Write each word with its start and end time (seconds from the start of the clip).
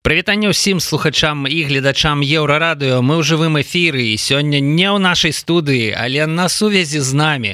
Прывітанне 0.00 0.48
ўсім 0.48 0.80
слухачам 0.80 1.44
і 1.44 1.58
гледачам 1.68 2.24
еўрарадыё. 2.24 3.04
Мы 3.04 3.20
ў 3.20 3.22
жывым 3.30 3.60
эфіры 3.60 4.00
і 4.08 4.16
сёння 4.16 4.56
не 4.56 4.88
ў 4.88 4.96
нашай 4.96 5.28
студыі, 5.28 5.92
але 5.92 6.24
на 6.24 6.48
сувязі 6.48 7.04
з 7.04 7.12
намі 7.12 7.52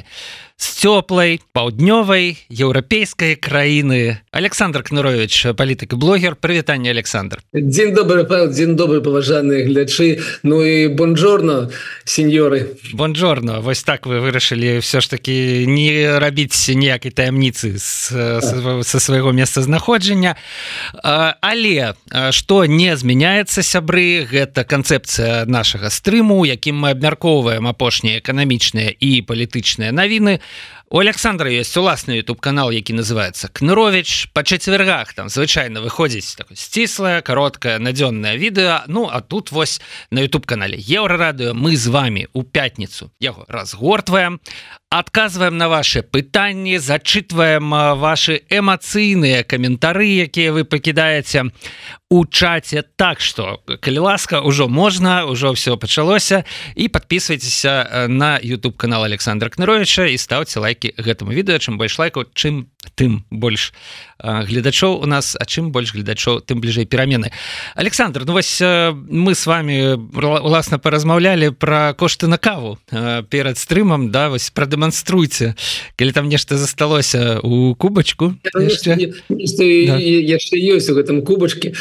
з 0.56 0.72
цёплай 0.80 1.40
паўднёвай 1.52 2.40
еўрапейскай 2.48 3.36
краіны 3.36 4.24
Александр 4.32 4.82
кнурович 4.82 5.52
палітык 5.52 5.94
блогер. 5.94 6.36
Прывітанне 6.36 6.90
Александр. 6.90 7.40
Дзень 7.52 7.94
павел 7.94 8.48
дзень 8.48 8.76
добрый 8.76 9.02
паважаныя 9.02 9.64
глядчы 9.68 10.20
Ну 10.42 10.64
і 10.64 10.88
бонжорно 10.88 11.70
сеньоры. 12.04 12.76
Бонжорно. 12.92 13.60
Вось 13.60 13.82
так 13.82 14.06
вы 14.06 14.20
вырашылі 14.20 14.78
все 14.78 15.00
ж 15.00 15.10
таки 15.10 15.66
не 15.66 16.18
рабіць 16.18 16.68
ніякай 16.68 17.10
таямніцы 17.12 17.76
са 17.78 19.00
свайго 19.00 19.32
месца 19.32 19.60
знаходжання 19.60 20.36
але 21.02 21.94
что 22.30 22.64
не 22.64 22.96
змяняецца 22.96 23.62
сябры 23.62 24.24
гэта 24.24 24.64
канцэпцыя 24.64 25.44
нашага 25.44 25.90
стрыму 25.90 26.44
якім 26.48 26.80
мы 26.80 26.96
абмяркоўваем 26.96 27.68
апошнія 27.68 28.20
эканамічныя 28.24 28.88
і 28.88 29.20
палітычныя 29.20 29.92
навіны 29.92 30.40
у 30.88 30.98
Александра 30.98 31.50
есть 31.50 31.76
уласны 31.76 32.12
YouTube 32.12 32.40
канал 32.40 32.70
які 32.70 32.92
называется 32.92 33.48
кнырович 33.48 34.28
по 34.32 34.44
чацвергах 34.44 35.14
там 35.14 35.28
звычайно 35.28 35.80
выходзіць 35.80 36.36
так 36.36 36.46
сціслая 36.54 37.22
короткая 37.22 37.78
надзённое 37.78 38.36
відэо 38.36 38.82
Ну 38.86 39.08
а 39.12 39.20
тут 39.20 39.50
вось 39.50 39.80
на 40.10 40.20
YouTube 40.20 40.46
канале 40.46 40.78
еўрарадыо 40.78 41.54
мы 41.54 41.76
з 41.76 41.86
вами 41.88 42.28
у 42.32 42.44
пятніцу 42.44 43.10
яго 43.18 43.44
разгортваем 43.48 44.40
адказваем 44.98 45.56
на 45.56 45.68
ваши 45.68 46.02
пытанні 46.02 46.78
зачитываем 46.78 47.70
ваши 48.00 48.42
эмацыйныя 48.48 49.44
каментары 49.44 50.06
якія 50.24 50.52
вы 50.52 50.64
пакідаеце 50.64 51.50
у 52.08 52.24
чате 52.26 52.84
так 52.96 53.20
что 53.20 53.62
калі 53.80 53.98
ласка 53.98 54.40
ўжо 54.40 54.68
можна 54.68 55.26
ўжо 55.26 55.52
все 55.52 55.76
пачалося. 55.76 56.44
І 56.74 56.88
подписывайтеся 56.88 58.06
на 58.08 58.38
YouTube 58.38 58.76
канал 58.76 59.04
Александра 59.04 59.50
кныровича 59.50 60.06
і 60.06 60.18
ставце 60.18 60.60
лайки 60.60 60.94
гэтаму 60.96 61.34
відэо 61.34 61.58
чым 61.58 61.78
больш 61.78 61.98
лайкаў 61.98 62.30
чым 62.34 62.70
тым 62.94 63.26
больш 63.30 63.74
гледачоў 64.22 65.02
у 65.02 65.06
нас 65.06 65.34
а 65.34 65.44
чым 65.44 65.72
больш 65.72 65.92
гледачоў 65.94 66.46
тым 66.46 66.60
бліжэй 66.60 66.86
перамены. 66.86 67.32
Александр 67.74 68.22
Ну 68.24 68.32
вось 68.32 68.60
мы 68.62 69.34
с 69.34 69.46
вами 69.46 69.94
уласна 69.94 70.78
паразмаўлялі 70.78 71.50
про 71.50 71.94
кошты 71.94 72.26
на 72.26 72.38
каву 72.38 72.78
перад 73.30 73.58
стрымам 73.58 74.10
да 74.10 74.28
вось 74.30 74.50
прадэманструйце 74.86 75.54
калі 75.96 76.12
там 76.12 76.28
нешта 76.28 76.56
засталося 76.56 77.40
у 77.42 77.74
кубачку 77.74 78.34
яшчэ? 78.54 78.94
ёсць 80.76 80.90
у 80.90 80.94
гэтым 80.94 81.22
кубачке 81.22 81.74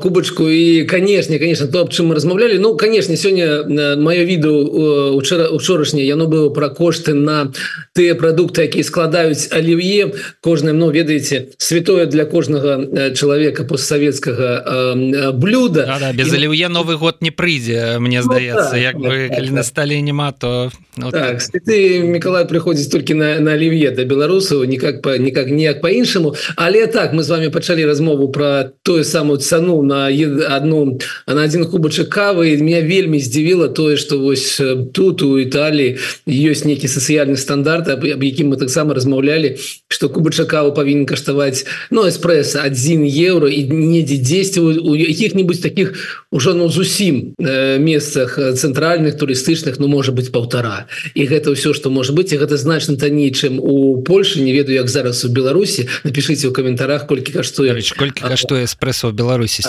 кубачку 0.00 0.48
і 0.48 0.84
канешне 0.84 1.38
конечно 1.38 1.66
то 1.66 1.80
аб 1.80 1.88
чым 1.88 2.12
мы 2.12 2.14
размаўлялі 2.14 2.58
Ну 2.58 2.76
канешне 2.76 3.16
сёння 3.16 3.64
маё 3.96 4.24
відэо 4.28 5.16
учора 5.16 5.48
учорашняе 5.48 6.04
яно 6.04 6.26
было 6.26 6.50
пра 6.50 6.68
кошты 6.68 7.14
на 7.14 7.52
тыя 7.96 8.14
прадукты 8.14 8.68
якія 8.68 8.84
складаюць 8.84 9.48
аліве 9.52 10.12
кожным 10.44 10.78
Ну 10.78 10.90
ведаеце 10.90 11.56
святое 11.56 12.06
для 12.06 12.24
кожнага 12.24 13.12
чалавека 13.16 13.64
постсавецкага 13.64 14.92
блюда 15.32 15.86
да, 15.86 15.98
да, 16.00 16.12
без 16.12 16.32
аліве 16.32 16.68
новый 16.68 16.96
год 16.96 17.16
не 17.20 17.30
прыйдзе 17.30 17.98
мне 17.98 18.22
здаецца 18.22 18.76
ну, 18.76 18.76
так, 18.76 18.80
як 18.80 18.96
бы 19.00 19.28
так, 19.28 19.36
калі 19.36 19.46
так, 19.46 19.56
на 19.56 19.62
стале 19.62 20.00
няма 20.02 20.32
то 20.32 20.70
ну, 20.96 21.10
так, 21.10 21.40
ты 21.64 22.00
Миколай 22.04 22.44
прыходзіць 22.44 22.92
толькі 22.92 23.14
на, 23.14 23.40
на 23.40 23.56
аліве 23.56 23.90
да 23.96 24.04
беларусаў 24.04 24.64
никак 24.64 25.00
по 25.00 25.16
никак 25.16 25.48
ніяк 25.48 25.80
по-іншаму 25.80 26.36
але 26.56 26.86
так 26.86 27.12
мы 27.12 27.22
з 27.22 27.30
вами 27.30 27.50
пачалі 27.50 27.86
размову 27.86 28.28
про 28.28 28.72
тое 28.82 29.04
самую 29.04 29.38
цану 29.38 29.69
на 29.82 30.10
одну 30.56 30.98
на 31.26 31.42
один 31.42 31.64
кубачак 31.64 32.10
кавы 32.10 32.56
меня 32.58 32.82
вельмі 32.82 33.20
здзівіла 33.20 33.68
тое 33.68 33.96
что 33.96 34.18
вось 34.18 34.60
тут 34.92 35.22
у 35.22 35.38
Італіі 35.38 35.96
ёсць 36.26 36.66
нейкі 36.66 36.90
сацыяльны 36.90 37.36
стандарт 37.36 37.88
аб 37.88 38.04
якім 38.04 38.50
мы 38.52 38.56
таксама 38.58 38.94
размаўлялі 38.94 39.56
что 39.88 40.08
кубача 40.08 40.44
каву 40.44 40.74
павінен 40.74 41.06
каштаваць 41.06 41.64
ну 41.90 42.06
эспрэса 42.06 42.66
1 42.66 43.06
евро 43.06 43.48
і 43.48 43.70
недзе 43.70 44.18
10 44.18 44.58
у 44.58 44.94
якіх-нибудь 44.96 45.62
таких 45.62 45.94
ужо 46.30 46.54
ну 46.54 46.68
зусім 46.68 47.34
э, 47.38 47.78
месцах 47.78 48.38
цэнтральных 48.38 49.16
турыстычных 49.16 49.78
ну 49.78 49.88
можа 49.88 50.12
быть 50.12 50.32
полтора. 50.32 50.86
І 51.14 51.26
гэта 51.26 51.50
ўсё 51.50 51.74
что 51.74 51.90
может 51.90 52.14
быть. 52.14 52.32
Гэта 52.32 52.56
значна 52.56 52.96
танней 52.96 53.32
чым 53.32 53.58
у 53.60 54.02
Польше 54.02 54.40
не 54.40 54.52
ведаю 54.52 54.76
як 54.78 54.88
зараз 54.88 55.24
у 55.24 55.28
Беларусі 55.28 55.88
напишите 56.04 56.48
у 56.48 56.52
каментарах 56.52 57.06
колькі 57.06 57.32
каштуе 57.32 57.74
колькі 57.96 58.22
каштуе 58.22 58.64
эспрэсо 58.64 59.08
в 59.08 59.14
Беларусі 59.14 59.59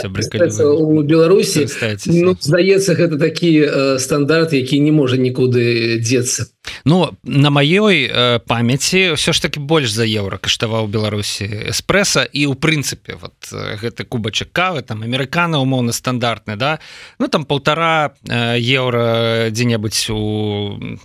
у 0.74 1.04
Беларусі 1.04 1.68
ну, 2.06 2.36
здаецца 2.40 2.96
гэта 2.96 3.20
такі 3.20 3.52
э, 3.62 4.00
стандарт 4.00 4.54
які 4.54 4.80
не 4.80 4.92
можа 4.92 5.18
нікуды 5.18 6.00
дзецца 6.00 6.48
Ну 6.86 7.18
на 7.24 7.50
маёй 7.50 8.06
э, 8.06 8.40
памяці 8.40 9.18
ўсё 9.18 9.34
ж 9.34 9.42
таки 9.42 9.60
больш 9.60 9.90
за 9.90 10.06
еўра 10.06 10.38
каштаваў 10.38 10.88
Беларусі 10.88 11.46
эспрэса 11.74 12.22
і 12.22 12.46
у 12.46 12.54
прынцыпе 12.54 13.18
вот 13.18 13.34
гэты 13.52 14.06
кубачак 14.06 14.54
кавы 14.54 14.82
там 14.86 15.02
амерыкана 15.02 15.58
умоўна 15.58 15.92
стандартны 15.92 16.56
да. 16.56 16.80
Ну 17.20 17.28
там 17.28 17.46
полтора 17.46 18.14
э, 18.30 18.62
еўра 18.62 19.50
дзе-небудзь 19.50 20.10
у 20.14 20.22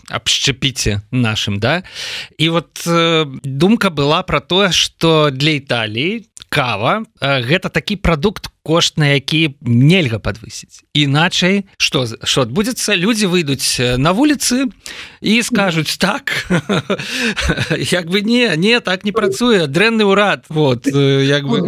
абшчапіце 0.09 1.01
нашим 1.11 1.59
да. 1.59 1.83
І 2.39 2.49
вот 2.49 2.85
э, 2.87 3.25
думка 3.43 3.91
была 3.91 4.23
про 4.23 4.41
тое 4.41 4.73
что 4.73 5.31
для 5.33 5.51
Італіі 5.57 6.29
кава 6.49 7.05
э, 7.21 7.43
гэта 7.43 7.69
такі 7.69 7.97
прадукт 7.97 8.49
кошт 8.67 8.99
на 8.99 9.15
які 9.15 9.55
нельга 9.63 10.19
подвысіць 10.19 10.83
іначай 10.91 11.63
что 11.79 12.03
что 12.25 12.43
адбудзецца 12.43 12.99
люди 12.99 13.31
выйдуць 13.31 13.79
на 14.03 14.11
вуліцы 14.11 14.67
і 15.23 15.43
скажуць 15.47 15.95
так 16.03 16.35
як 17.79 18.11
бы 18.11 18.27
не 18.27 18.51
не 18.57 18.81
так 18.81 19.07
не 19.07 19.13
працуе 19.15 19.71
дрэнны 19.71 20.03
ўрад 20.03 20.51
вот 20.51 20.91
як 20.91 21.47
бы 21.47 21.63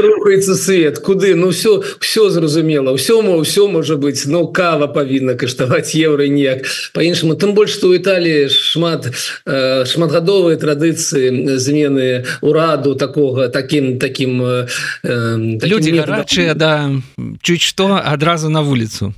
рухаецца 0.00 0.54
свет 0.54 0.98
куды? 0.98 1.34
Ну 1.34 1.50
все 1.50 1.82
все 2.00 2.30
зразумела 2.30 2.92
ўсё 2.92 3.22
ўсё 3.22 3.68
можа 3.68 3.96
быть 3.96 4.26
но 4.26 4.46
кава 4.46 4.86
павінна 4.86 5.34
каштаваць 5.34 5.94
еўра 5.94 6.26
ніяк. 6.26 6.66
По-іншаму 6.92 7.34
тым 7.34 7.54
больш 7.54 7.74
что 7.74 7.88
у 7.88 7.94
Італіі 7.94 8.48
шмат 8.48 9.10
шматгадовыя 9.46 10.56
традыцыі 10.56 11.58
змены 11.58 12.24
ураду 12.40 12.94
такого 12.94 13.48
таким 13.48 13.98
таким 13.98 14.42
люди 15.02 15.90
гарачыя 16.06 16.54
да 16.54 16.90
чуць 17.42 17.62
што 17.62 17.96
адразу 17.96 18.48
на 18.48 18.62
вуліцу 18.62 19.14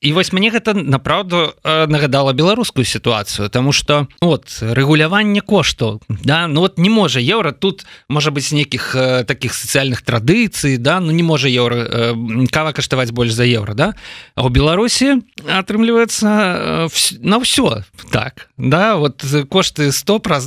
і 0.00 0.12
вось 0.12 0.32
мне 0.32 0.50
гэта 0.50 0.74
направду 0.74 1.54
нагадала 1.64 2.32
беларускую 2.32 2.84
сітуацыю 2.84 3.48
тому 3.48 3.72
что 3.72 4.08
от 4.20 4.58
рэгуляванне 4.60 5.40
кошту 5.40 6.00
да 6.08 6.46
ну 6.48 6.60
вот 6.60 6.78
не 6.78 6.90
можа 6.90 7.20
еўра 7.20 7.52
тут 7.52 7.86
можа 8.08 8.30
быть 8.30 8.52
нейкіх 8.52 8.96
таких 9.26 9.54
сацыяльных 9.54 10.02
традыцый 10.02 10.76
да 10.76 11.00
ну 11.00 11.10
не 11.10 11.22
можа 11.22 11.48
еўра 11.48 12.14
кава 12.50 12.72
каштаваць 12.72 13.10
больш 13.10 13.32
за 13.32 13.44
еўра 13.44 13.74
да. 13.74 13.94
А 14.34 14.44
у 14.44 14.48
беларусі 14.48 15.22
атрымліваецца 15.46 16.88
на 17.20 17.36
ўсё 17.38 17.82
так 18.10 18.48
да 18.56 18.96
вот 18.96 19.24
кошты 19.48 19.92
100 19.92 20.18
праз 20.18 20.46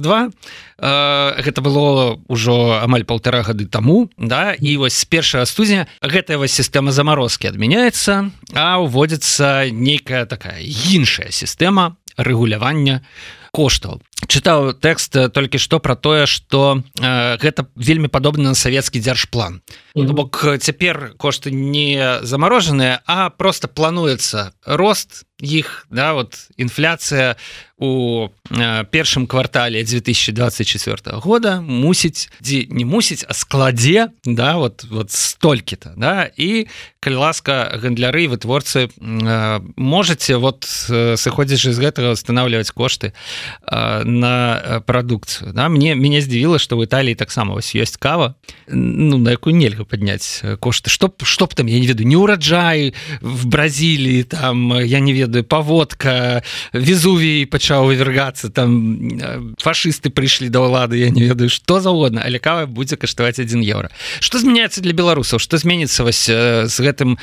два 0.80 1.34
гэта 1.42 1.62
было 1.62 2.20
ўжо 2.30 2.80
амаль 2.84 3.04
полтора 3.04 3.42
гады 3.42 3.66
таму 3.66 4.10
да 4.18 4.54
і 4.54 4.78
вось 4.78 4.94
з 4.94 5.06
першага 5.06 5.46
студзеня 5.46 5.88
гэтая 6.02 6.38
вось 6.38 6.54
сістэма 6.54 6.92
замарозкі 6.92 7.50
адмяняецца 7.50 8.30
а 8.54 8.78
уводзіцца 8.78 9.70
нейкая 9.74 10.26
такая 10.26 10.62
іншая 10.62 11.32
сістэма 11.32 11.98
рэгулявання 12.18 13.02
коштаў 13.52 14.02
чытаў 14.28 14.74
тэкст 14.74 15.34
толькі 15.34 15.58
што 15.58 15.80
пра 15.80 15.96
тое 15.96 16.26
што 16.26 16.84
э, 17.00 17.38
гэта 17.42 17.68
вельмі 17.76 18.08
падобна 18.08 18.50
на 18.50 18.56
савецкі 18.56 19.00
дзяржплан 19.00 19.62
mm 19.96 20.06
-hmm. 20.06 20.14
бок 20.14 20.46
цяпер 20.60 21.14
кошты 21.18 21.52
не 21.52 22.20
замарожаныя 22.24 23.00
а 23.06 23.30
просто 23.30 23.68
плануецца 23.68 24.52
рост 24.66 25.28
іх 25.42 25.86
да 25.90 26.14
вот 26.14 26.50
інфляцыя 26.58 27.36
у 27.78 28.30
э, 28.50 28.86
першым 28.86 29.28
квартале 29.28 29.84
2024 29.84 31.18
года. 31.20 31.62
Мусіць 31.62 32.30
дзе 32.42 32.66
не 32.70 32.86
мусіць 32.86 33.26
а 33.30 33.34
складзе 33.34 34.10
да 34.26 34.58
вот 34.58 34.84
вот 34.90 35.12
столькі-то 35.12 35.94
да. 35.96 36.30
І 36.38 36.68
калі 37.00 37.16
ласка 37.16 37.78
гандляры 37.78 38.28
вытворцы 38.28 38.90
э, 38.90 39.60
можете 39.76 40.38
вот 40.38 40.66
э, 40.90 41.16
сыходзячы 41.18 41.72
з 41.72 41.80
гэтага 41.80 42.18
устанавливаць 42.18 42.72
кошты 42.74 43.14
э, 43.14 44.04
на 44.18 44.82
прадукцыю 44.86 45.54
да? 45.54 45.70
Мне 45.70 45.96
мяне 45.96 46.22
здзівіла 46.22 46.60
что 46.60 46.78
в 46.78 46.84
Італіі 46.84 47.16
таксама 47.16 47.54
вось 47.54 47.76
ёсць 47.76 47.98
кава 47.98 48.36
ну 48.68 49.18
на 49.18 49.32
якую 49.32 49.56
нельга 49.56 49.86
падняць 49.86 50.42
кошты 50.60 50.90
што 50.90 51.14
што 51.24 51.46
б 51.46 51.54
там 51.54 51.68
я 51.68 51.80
не 51.80 51.88
ведаю 51.88 52.08
не 52.08 52.18
ўраджай 52.18 52.94
в 53.22 53.46
Бразіліі 53.46 54.24
там 54.24 54.74
я 54.84 55.00
не 55.00 55.14
ведаю 55.14 55.44
паводка 55.44 56.44
везувій 56.74 57.46
пачаў 57.46 57.88
вывергацца 57.88 58.50
там 58.50 59.56
фашысты 59.62 60.10
прыйшлі 60.10 60.50
да 60.50 60.66
ўлады 60.66 60.98
я 60.98 61.10
не 61.10 61.24
ведаю 61.24 61.50
что 61.50 61.80
заўгодна 61.80 62.24
але 62.26 62.40
кава 62.40 62.66
будзе 62.66 62.98
каштаваць 62.98 63.40
1 63.40 63.62
еўра 63.62 63.92
что 64.20 64.40
змяняецца 64.40 64.82
для 64.82 64.94
беларусаў 64.94 65.40
что 65.40 65.58
зменіцца 65.58 66.04
вось 66.04 66.26
з 66.28 66.78
гэтым 66.82 67.18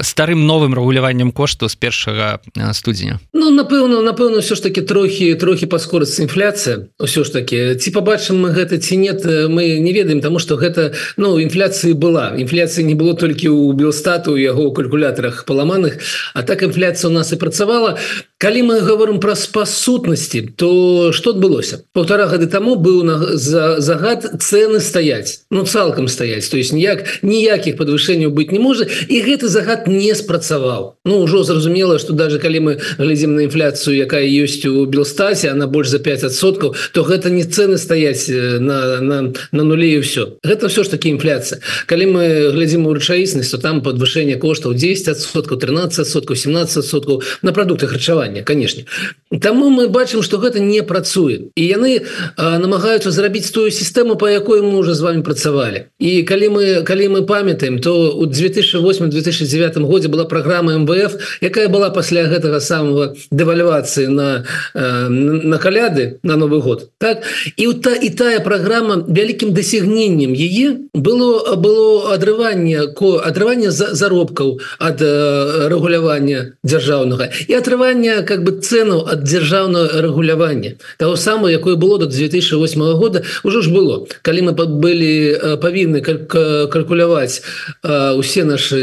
старым 0.00 0.46
новым 0.46 0.74
рэгуляваннем 0.74 1.32
кошту 1.32 1.68
з 1.68 1.76
першага 1.76 2.40
студзеня 2.72 3.20
Ну 3.32 3.50
напэўна 3.50 4.02
напэўна 4.02 4.40
все 4.40 4.54
ж 4.54 4.62
таки 4.62 4.80
трохі 4.80 5.34
трохі 5.34 5.66
паскорыцца 5.66 6.22
інфляцыя 6.34 6.90
ўсё 6.98 7.22
ж 7.22 7.30
таки. 7.30 7.78
Ці 7.78 7.94
побачым 7.94 8.42
мы 8.42 8.50
гэта 8.50 8.82
ці 8.82 8.98
нет 8.98 9.22
мы 9.24 9.78
не 9.78 9.92
ведаем 9.94 10.20
тому 10.20 10.42
что 10.42 10.58
гэта 10.58 10.90
ну 11.16 11.38
інфляцыі 11.38 11.94
была. 11.94 12.34
Інфляцыі 12.34 12.82
не 12.82 12.98
было 12.98 13.14
толькі 13.14 13.54
у 13.54 13.70
белстату 13.72 14.34
яго 14.34 14.74
калькулятарах 14.74 15.46
паламаных 15.46 16.02
а 16.34 16.42
так 16.42 16.66
інфляцыя 16.66 17.06
у 17.06 17.14
нас 17.14 17.30
і 17.32 17.36
працавала 17.38 17.98
калі 18.44 18.62
мы 18.62 18.80
говорим 18.80 19.20
про 19.20 19.34
спасутнасці 19.34 20.52
то 20.56 21.12
что 21.12 21.30
адбылося? 21.30 21.80
Полтора 21.94 22.26
гады 22.26 22.46
тому 22.46 22.76
быў 22.76 23.02
на 23.02 23.16
за 23.40 23.80
загад 23.80 24.36
цены 24.44 24.80
стаять 24.80 25.40
ну 25.50 25.64
цалкам 25.64 26.08
стаять 26.08 26.50
то 26.50 26.58
есть 26.58 26.76
ніяк 26.76 27.24
ніякіх 27.24 27.78
подвышэнняў 27.78 28.28
быть 28.36 28.52
не 28.52 28.58
можа 28.58 28.84
і 28.84 29.16
гэты 29.24 29.48
загад 29.48 29.88
не 29.88 30.14
спрацаваў. 30.14 31.00
Ну 31.06 31.24
ўжо 31.24 31.42
зразумела 31.42 31.98
что 31.98 32.12
даже 32.12 32.38
калі 32.38 32.60
мы 32.60 32.80
глядзім 32.98 33.34
на 33.34 33.48
інфляцыю 33.48 33.96
якая 33.96 34.28
ёсць 34.28 34.60
у 34.68 34.84
белстасе 34.84 35.48
она 35.48 35.66
больш 35.66 35.88
за 35.88 36.04
5соткаў 36.04 36.76
то 36.92 37.02
гэта 37.02 37.30
не 37.30 37.44
цены 37.48 37.78
стаять 37.78 38.28
на 38.28 39.00
на, 39.00 39.32
на 39.52 39.62
нуле 39.64 39.96
і 39.96 40.00
все 40.00 40.36
гэта 40.44 40.68
все 40.68 40.84
ж 40.84 40.90
таки 40.90 41.08
інфляцыя. 41.08 41.64
Калі 41.86 42.12
мы 42.12 42.52
глядзім 42.52 42.84
у 42.84 42.92
рэчаіснасць 42.92 43.56
то 43.56 43.56
там 43.56 43.80
подвышэнне 43.80 44.36
коштаў 44.36 44.76
10соткаў 44.76 45.56
13 45.56 46.04
соткаў 46.04 46.36
17 46.36 46.84
соткаў 46.84 47.22
на 47.40 47.52
продукты 47.56 47.88
харчавання 47.88 48.33
конечно 48.42 48.84
Таму 49.40 49.70
мы 49.70 49.88
бачым 49.88 50.22
что 50.22 50.38
гэта 50.38 50.60
не 50.60 50.82
працуе. 50.82 51.50
І 51.56 51.62
яны 51.64 52.02
намагаюцца 52.36 53.10
зрабіць 53.10 53.50
тую 53.50 53.70
сістэму 53.70 54.16
по 54.16 54.28
якой 54.28 54.62
мы 54.62 54.78
уже 54.78 54.94
з 54.94 55.00
вами 55.00 55.22
працавалі. 55.22 55.84
І 55.98 56.22
калі 56.22 56.48
мы 56.48 56.82
калі 56.82 57.08
мы 57.08 57.22
памятаем 57.26 57.78
то 57.78 58.12
у 58.12 58.26
2008-2009 58.26 59.80
годзе 59.80 60.08
была 60.08 60.24
программа 60.24 60.78
МВФ 60.78 61.40
якая 61.40 61.68
была 61.68 61.90
пасля 61.90 62.24
гэтага 62.28 62.60
самого 62.60 63.14
дэвальвацыі 63.30 64.08
на 64.08 64.44
на 64.74 65.58
каляды 65.58 66.18
на 66.22 66.36
новый 66.36 66.60
год 66.60 66.90
так? 66.98 67.22
І 67.56 67.72
та 67.72 67.94
і 67.94 68.10
тая 68.10 68.40
программа 68.40 69.04
вялікім 69.08 69.52
дасягненнем 69.52 70.34
яе 70.34 70.88
было 70.94 71.56
было 71.56 72.14
адрыванне 72.14 72.86
ко 72.94 73.18
адрывання 73.18 73.70
за 73.70 73.94
заробкаў 73.94 74.60
ад 74.78 75.02
рэгулявання 75.02 76.54
дзяржаўнага 76.64 77.30
і 77.48 77.52
атрывання 77.54 78.22
как 78.22 78.44
бы 78.44 78.60
цену 78.60 79.04
ад 79.06 79.23
дзяржаўнага 79.24 80.00
рэгулявання. 80.00 80.76
Того 80.98 81.16
самого 81.16 81.48
якое 81.48 81.76
было 81.76 81.98
до 81.98 82.06
2008 82.06 82.80
года 82.94 83.22
уже 83.42 83.62
ж 83.62 83.70
было. 83.70 84.06
Калі 84.22 84.42
мы 84.42 84.52
былі 84.52 85.56
павінны 85.60 86.00
калькуляваць 86.00 87.42
усе 88.16 88.44
наши 88.44 88.78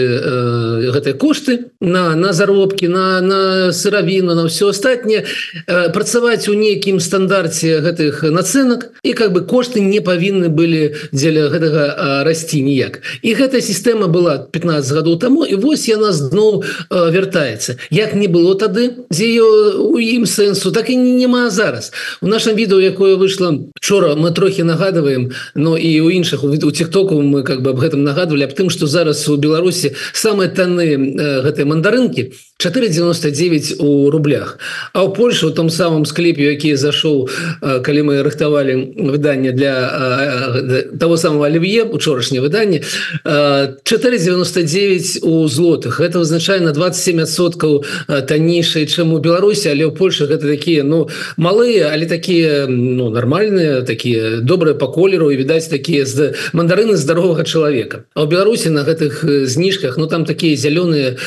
гэтыя 0.91 1.13
кошты 1.13 1.71
на 1.79 2.15
на 2.15 2.33
заробкі 2.33 2.87
на 2.87 3.21
на 3.21 3.71
сыравіну 3.71 4.35
на 4.35 4.45
все 4.47 4.69
астатніе 4.69 5.25
працаваць 5.67 6.49
у 6.49 6.53
нейкім 6.53 6.99
стандарце 6.99 7.79
гэтых 7.81 8.23
нацэнак 8.23 8.89
і 9.03 9.13
как 9.13 9.33
бы 9.33 9.41
кошты 9.45 9.81
не 9.81 10.01
павінны 10.01 10.49
былі 10.49 10.95
дзеля 11.11 11.49
гэтага 11.49 12.23
расці 12.25 12.61
ніяк. 12.61 13.01
І 13.21 13.33
гэтая 13.33 13.61
сістэма 13.61 14.07
была 14.07 14.37
15 14.51 14.91
гадоў 14.97 15.19
таму 15.19 15.45
і 15.45 15.55
вось 15.55 15.87
яна 15.87 16.11
зноў 16.11 16.63
вяртаецца. 16.89 17.77
Як 17.89 18.15
не 18.15 18.27
было 18.27 18.55
тады 18.55 19.05
з 19.09 19.19
ее 19.21 19.47
у 19.77 19.99
ім 19.99 20.25
сэнсу 20.31 20.71
так 20.71 20.89
і 20.89 20.97
няма 20.97 21.49
зараз. 21.49 21.91
У 22.21 22.27
нашем 22.27 22.55
відео 22.55 22.79
якое 22.79 23.15
вышло 23.15 23.67
вчора 23.75 24.15
мы 24.15 24.31
трохі 24.31 24.63
нагадываем 24.63 25.31
но 25.55 25.77
і 25.77 26.01
у 26.01 26.09
іншых 26.09 26.43
у 26.43 26.71
тиктоку 26.71 27.21
мы 27.21 27.43
как 27.43 27.61
бы 27.61 27.71
об 27.71 27.79
гэтым 27.79 28.03
нагадывали 28.03 28.43
аб 28.43 28.53
тым 28.53 28.69
что 28.69 28.87
зараз 28.87 29.27
у 29.29 29.35
Беларусі 29.35 29.95
самые 30.13 30.49
таны 30.49 31.41
гэтай 31.43 31.65
мандарынки 31.65 32.33
499 32.61 33.75
у 33.79 34.11
рублях. 34.11 34.59
А 34.93 35.03
у 35.03 35.13
Польше 35.13 35.47
у 35.47 35.51
том 35.51 35.69
самом 35.69 36.05
склепе 36.05 36.43
які 36.43 36.75
зашоў 36.75 37.29
калі 37.61 38.01
мы 38.05 38.21
рыхтавалі 38.21 38.93
выданне 38.97 39.51
для 39.51 40.85
того 40.99 41.17
самого 41.17 41.45
оливье 41.45 41.83
учорашняе 41.83 42.41
выданне 42.41 42.83
499 43.25 45.19
у 45.23 45.47
злотых. 45.47 45.99
Это 45.99 46.19
вызначае 46.19 46.59
на 46.61 46.69
27соткаў 46.69 47.83
таннейшай 48.27 48.85
чым 48.85 49.13
у 49.13 49.17
Беларусі 49.17 49.69
але 49.73 49.85
у 49.85 49.91
Польше 49.91 50.29
гэта 50.29 50.45
такія 50.45 50.83
ну 50.83 51.09
малыя 51.37 51.89
але 51.93 52.05
такія 52.05 52.67
ну 52.69 53.09
нормальные 53.09 53.81
такія 53.81 54.37
добрыя 54.37 54.77
по 54.77 54.87
колеру 54.87 55.31
і 55.31 55.37
відаць 55.37 55.67
такія 55.67 56.05
з 56.05 56.37
мандарыны 56.53 56.93
здаровага 56.95 57.43
чалавека 57.43 58.05
а 58.13 58.23
у 58.23 58.27
Беларусі 58.27 58.69
на 58.69 58.85
гэтых 58.85 59.25
зніжках 59.49 59.97
ну 59.97 60.05
там 60.05 60.25
такія 60.25 60.53
зялёныя 60.55 61.17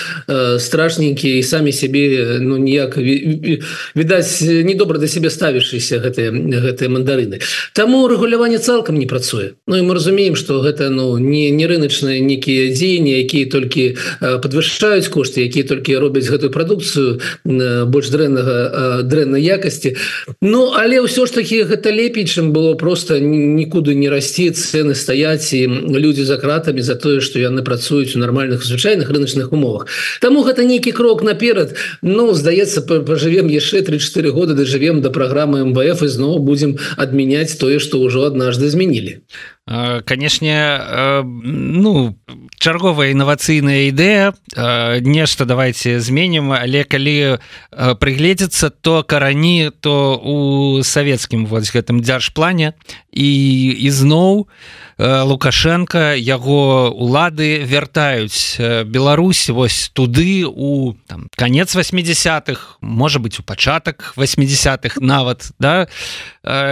страшненькія 0.59 1.24
і 1.25 1.43
самі 1.43 1.73
сябе 1.73 2.39
ну 2.41 2.57
ніяк 2.57 2.97
відаць 2.97 4.43
недобра 4.43 4.99
да 4.99 5.09
сябе 5.09 5.31
ставішыся 5.31 5.99
гэтыя 5.99 6.31
гэтыя 6.35 6.89
мандарыны. 6.89 7.41
Таму 7.73 8.07
рэгуляванне 8.09 8.59
цалкам 8.59 8.99
не 8.99 9.07
працуе. 9.07 9.55
Ну 9.67 9.77
і 9.77 9.83
мы 9.83 9.95
разумеем 9.95 10.37
что 10.37 10.61
гэта 10.61 10.91
ну 10.91 11.19
не 11.19 11.51
не 11.51 11.67
рыначныя 11.67 12.21
нейкія 12.21 12.75
дзеянні 12.75 13.13
якія 13.23 13.47
толькі 13.51 13.97
подвышаюць 14.21 15.09
кошты 15.09 15.47
якія 15.47 15.65
толькі 15.65 15.97
робяць 15.99 16.29
гэтую 16.29 16.51
прадукцыю 16.51 17.21
больш 17.45 18.09
дрэннага 18.11 19.03
дрэннай 19.03 19.43
якасці. 19.43 19.97
Ну 20.41 20.73
але 20.75 21.01
ўсё 21.01 21.27
ж 21.27 21.35
таки 21.41 21.63
гэта 21.65 21.91
лепей 21.91 22.27
чым 22.27 22.53
было 22.53 22.75
просто 22.75 23.19
нікуды 23.19 23.95
не 23.95 24.09
расці 24.09 24.51
цены 24.51 24.95
стаяць 24.95 25.53
і 25.55 25.67
людзі 25.95 26.25
за 26.25 26.37
кратамі 26.37 26.83
за 26.83 26.95
тое 26.95 27.21
что 27.21 27.39
яны 27.39 27.63
працуюць 27.63 28.17
у 28.17 28.19
нармальных 28.19 28.65
звычайных 28.65 29.11
рыначных 29.11 29.53
умовах. 29.53 29.87
Таму 30.21 30.43
гэта 30.43 30.65
нейкі 30.65 30.93
крок 30.93 31.14
наперад. 31.23 31.77
Ну 32.03 32.33
здаецца 32.33 32.83
пожывем 32.83 33.49
яшчэ 33.49 33.81
3-4 33.83 34.31
года 34.31 34.55
дажывем 34.55 35.01
до 35.03 35.11
праграмы 35.11 35.65
МВФ 35.65 36.03
і 36.03 36.09
зноў 36.09 36.39
будем 36.39 36.79
адмяняць 36.97 37.55
тое 37.55 37.79
что 37.79 38.01
ўжо 38.01 38.27
аднажды 38.27 38.69
змянілі. 38.69 39.23
Канешне 40.05 40.81
ну 41.25 42.17
чарговая 42.65 43.13
інавацыйная 43.13 43.93
ідэя 43.93 44.33
нешта 45.05 45.45
давайте 45.45 46.01
зменім 46.01 46.57
але 46.57 46.89
калі 46.89 47.37
прыгледзецца 48.01 48.73
то 48.81 49.05
карані 49.05 49.69
то 49.85 50.17
у 50.17 50.81
савецкім 50.81 51.45
вот 51.45 51.69
гэтым 51.69 52.01
дзяржплане. 52.01 52.73
І 53.13 53.29
ізноў 53.85 54.49
лукашенко 54.97 56.17
яго 56.17 56.89
улады 56.89 57.61
вяртаюць 57.69 58.57
Беларусь 58.89 59.53
вось 59.53 59.91
туды 59.93 60.47
у 60.49 60.97
там, 61.07 61.29
конец 61.37 61.77
80-х 61.77 62.79
можа 62.81 63.19
быть 63.19 63.39
у 63.39 63.43
пачатак 63.43 64.15
80-х 64.17 65.05
нават 65.05 65.53
да. 65.59 65.87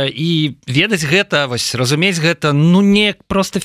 І 0.08 0.56
ведаць 0.66 1.04
гэта 1.04 1.52
вось 1.52 1.74
разумець 1.74 2.16
гэта 2.16 2.56
ну 2.56 2.80
не 2.80 3.14
просто 3.28 3.60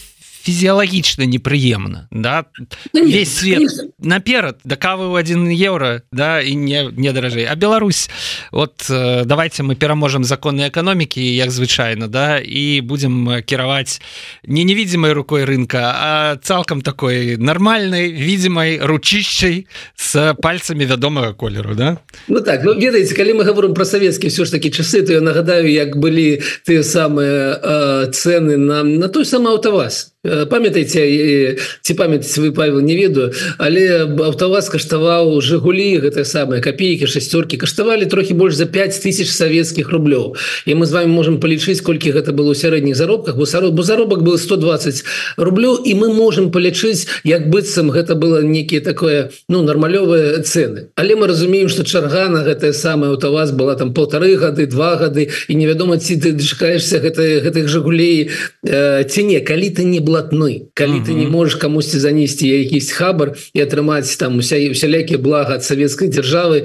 фізіялагічна 0.48 1.28
непрыемна 1.28 2.08
да? 2.12 2.46
Ну, 2.94 3.04
весь 3.04 3.36
свет 3.36 3.68
наперад 4.00 4.64
да 4.64 4.80
кавы 4.80 5.12
ў 5.12 5.20
1 5.20 5.52
еўра 5.52 6.08
да 6.16 6.40
і 6.40 6.56
не 6.56 6.88
не 6.96 7.12
даражэй 7.12 7.52
А 7.52 7.56
Беларусь 7.60 8.08
вот 8.52 8.88
э, 8.88 9.26
давайте 9.26 9.64
мы 9.64 9.76
пераможам 9.76 10.24
законы 10.24 10.72
эканомікі 10.72 11.20
як 11.20 11.52
звычайна 11.52 12.08
да 12.08 12.40
і 12.40 12.80
будем 12.80 13.44
кіраваць 13.44 14.00
не 14.48 14.64
невідзімай 14.64 15.12
рукой 15.12 15.44
рынка 15.44 15.92
а 15.92 16.38
цалкам 16.40 16.82
такой 16.82 17.36
нармальной 17.36 18.16
видимой 18.16 18.80
ручышчай 18.80 19.68
с 20.00 20.34
пальцамі 20.40 20.86
вядомага 20.86 21.34
колеру 21.34 21.76
да? 21.76 21.98
Ну 22.32 22.40
так 22.40 22.64
ну 22.64 22.72
ведаеце 22.72 23.16
калі 23.20 23.34
мы 23.34 23.44
говорим 23.44 23.74
про 23.74 23.84
савецкі 23.84 24.32
все 24.32 24.46
ж 24.46 24.52
таки 24.52 24.72
часы 24.72 25.04
то 25.04 25.12
я 25.12 25.20
нагадаю 25.20 25.68
як 25.68 26.00
былі 26.00 26.40
тыя 26.64 26.88
самыя 26.88 27.60
э, 27.60 28.12
цены 28.16 28.56
на 28.56 28.84
на 28.84 29.08
той 29.12 29.26
самы 29.26 29.52
аўтаваз 29.52 30.16
памятаеце 30.26 31.58
ці 31.82 31.94
памяць 31.94 32.38
вы 32.38 32.52
павел 32.52 32.82
не 32.82 32.98
ведаю 32.98 33.32
але 33.58 34.10
автоваз 34.26 34.70
каштаваў 34.74 35.42
жигулі 35.42 36.02
гэта 36.02 36.26
самыя 36.26 36.62
копейки 36.62 37.06
шастеркі 37.06 37.58
каштавалі 37.62 38.10
трохі 38.10 38.34
больш 38.34 38.56
за 38.56 38.66
5 38.66 38.98
тысяч 38.98 39.30
савецкіх 39.30 39.94
рублёў 39.94 40.36
і 40.66 40.76
мы 40.76 40.86
з 40.86 40.92
вами 40.92 41.14
можем 41.14 41.40
палічыць 41.40 41.82
колькі 41.86 42.12
гэта 42.18 42.34
было 42.34 42.52
у 42.52 42.58
сярэдніх 42.58 42.96
заробках 42.96 43.38
бо 43.38 43.46
сарод 43.46 43.74
бо 43.74 43.84
заробак 43.84 44.24
был 44.24 44.38
120 44.38 45.04
рублёў 45.38 45.86
і 45.86 45.94
мы 45.94 46.14
можем 46.14 46.52
палічыць 46.52 47.08
як 47.24 47.50
быццам 47.50 47.92
гэта 47.92 48.16
было 48.16 48.42
некіе 48.42 48.82
такое 48.82 49.30
ну 49.50 49.62
нармалёвыя 49.62 50.42
цены. 50.44 50.90
Але 50.96 51.16
мы 51.16 51.28
разумеем 51.28 51.70
что 51.70 51.84
чарга 51.84 52.28
на 52.30 52.44
гэтае 52.44 52.74
самае 52.74 53.12
автоваз 53.12 53.52
была 53.52 53.76
там 53.76 53.94
полторы 53.94 54.36
гады 54.36 54.66
два 54.66 54.96
гады 54.96 55.30
і 55.48 55.56
невядома 55.56 55.98
ці 55.98 56.18
ты 56.18 56.32
дачакаешься 56.32 57.00
гэта 57.00 57.22
гэтых 57.46 57.68
жигулей 57.68 58.32
ці 58.64 59.24
не. 59.24 59.40
Калі 59.40 59.70
ты 59.70 59.84
не 59.84 60.00
блатной 60.08 60.72
калі 60.74 61.04
ты 61.04 61.12
не 61.12 61.28
можешь 61.28 61.60
камусьці 61.60 62.00
занесці 62.00 62.48
якісь 62.48 62.92
хабар 62.96 63.36
і 63.52 63.60
атрымаць 63.68 64.16
там 64.16 64.40
уся 64.40 64.56
усялякія 64.56 65.20
блага 65.20 65.60
ад 65.60 65.68
савецкай 65.68 66.08
дзяржавы 66.08 66.64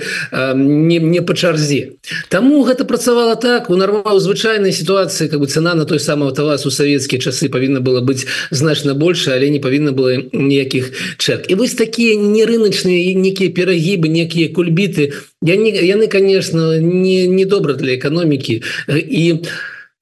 не 0.54 1.00
мне 1.02 1.22
по 1.26 1.34
чарзе. 1.34 1.98
Таму 2.30 2.62
гэта 2.62 2.86
працавала 2.86 3.34
так 3.34 3.70
у 3.70 3.76
нармал 3.76 4.22
звычайнай 4.22 4.70
сітуацыі 4.70 5.28
как 5.28 5.42
бы 5.42 5.50
цена 5.50 5.74
на 5.74 5.84
той 5.84 5.98
самый 5.98 6.30
автоваз 6.30 6.66
у 6.66 6.70
савецкія 6.70 7.18
часы 7.18 7.50
павінна 7.50 7.82
было 7.82 8.00
быць 8.00 8.26
значна 8.54 8.94
больше 8.94 9.34
але 9.34 9.50
не 9.50 9.58
павінна 9.58 9.90
было 9.90 10.22
ніякіх 10.30 11.18
чэрк 11.18 11.50
і 11.50 11.58
вось 11.58 11.74
такія 11.74 12.14
нерыначныя 12.14 13.18
некія 13.18 13.50
перагібы 13.50 14.06
некія 14.08 14.54
кульбіты 14.54 15.12
я 15.42 15.56
не 15.56 15.70
яны 15.70 16.06
конечно 16.06 16.78
не 16.78 17.26
недобра 17.26 17.74
для 17.74 17.96
эканомікі. 17.96 18.62
І 18.88 19.32
у 19.32 19.38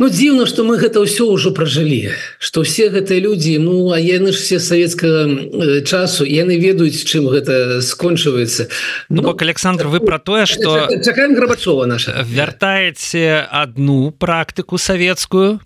Ну 0.00 0.08
дзіўна 0.08 0.48
что 0.48 0.64
мы 0.64 0.80
гэта 0.80 1.04
ўсё 1.04 1.28
ўжо 1.36 1.52
пражылі 1.52 2.16
что 2.40 2.64
все 2.64 2.88
гэтыя 2.88 3.20
людзі 3.20 3.60
Ну 3.60 3.92
а 3.92 4.00
яны 4.00 4.32
ж 4.32 4.40
все 4.40 4.56
савецкага 4.56 5.84
часу 5.84 6.24
яны 6.24 6.56
ведаюць 6.56 7.04
чым 7.04 7.28
гэта 7.28 7.84
скончваецца. 7.84 8.72
Ну 9.12 9.20
бок 9.20 9.44
Александр 9.44 9.92
вы 9.92 10.00
про 10.00 10.16
тое 10.16 10.48
что 10.48 10.88
чакаем 11.04 11.36
грабачова 11.36 11.84
наша. 11.84 12.24
вяртаеце 12.24 13.44
одну 13.44 14.10
практыку 14.10 14.78
савецкую 14.78 15.60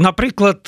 напрыклад 0.00 0.64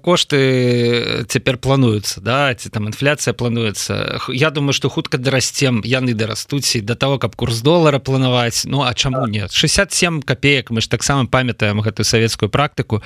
кошты 0.00 1.24
цяпер 1.28 1.58
плануюцца 1.58 2.22
да 2.22 2.54
ці 2.54 2.70
там 2.70 2.86
інфляцыя 2.86 3.34
плануецца 3.34 4.22
Я 4.30 4.50
думаю 4.50 4.72
что 4.72 4.88
хутка 4.88 5.18
дарасцем 5.18 5.82
яны 5.84 6.14
дарастуць 6.14 6.76
і 6.76 6.80
до 6.80 6.94
того 6.94 7.18
каб 7.18 7.36
курс 7.36 7.60
долара 7.60 7.98
планаваць 7.98 8.64
Ну 8.64 8.82
а 8.82 8.94
чаму 8.94 9.26
нет 9.26 9.52
67 9.52 10.22
копеек 10.22 10.70
мы 10.70 10.80
ж 10.80 10.86
таксама 10.86 11.26
памятаем 11.26 11.80
гэтую 11.80 12.06
савецкую 12.06 12.48
практыку 12.48 13.02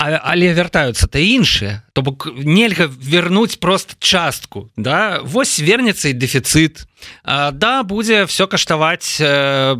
але 0.00 0.54
вяртаюцца 0.56 1.06
то 1.06 1.20
іншыя. 1.20 1.84
То 1.92 2.02
бок 2.02 2.28
нельга 2.32 2.88
вернуть 2.88 3.60
просто 3.60 3.94
частку 3.98 4.70
да? 4.76 5.20
Вось 5.22 5.60
вернется 5.60 6.08
і 6.08 6.12
дефіцит 6.12 6.86
да 7.24 7.82
будзе 7.82 8.24
все 8.24 8.46
каштаваць 8.46 9.20
э, 9.20 9.76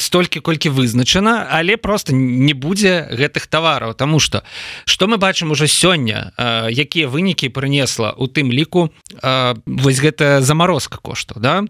столькі 0.00 0.40
колькі 0.40 0.68
вызначана 0.68 1.46
але 1.50 1.76
просто 1.76 2.12
не 2.14 2.52
будзе 2.54 3.08
гэтых 3.12 3.46
товараў 3.46 3.94
тому 3.94 4.20
что 4.20 4.42
что 4.84 5.06
мы 5.06 5.16
бачым 5.16 5.50
уже 5.50 5.66
сёння 5.66 6.32
э, 6.36 6.70
якія 6.70 7.08
вынікі 7.08 7.48
прынесла 7.48 8.12
у 8.16 8.26
тым 8.26 8.52
ліку 8.52 8.90
э, 9.22 9.54
вось 9.66 10.00
гэта 10.00 10.40
заморозка 10.40 10.98
кошту 10.98 11.40
да? 11.40 11.60
э, 11.60 11.66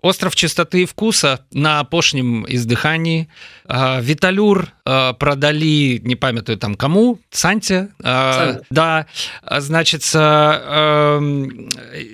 остров 0.00 0.34
чистоты 0.34 0.86
вкуса 0.86 1.38
на 1.52 1.80
апошнім 1.80 2.46
издыханні 2.48 3.26
віталюр 4.00 4.68
э, 4.84 5.14
продалі 5.14 6.00
не 6.04 6.16
памятаю 6.16 6.58
там 6.58 6.74
кому 6.74 7.18
санце 7.30 7.88
э, 8.00 8.60
да 8.70 9.06
значится 9.60 11.20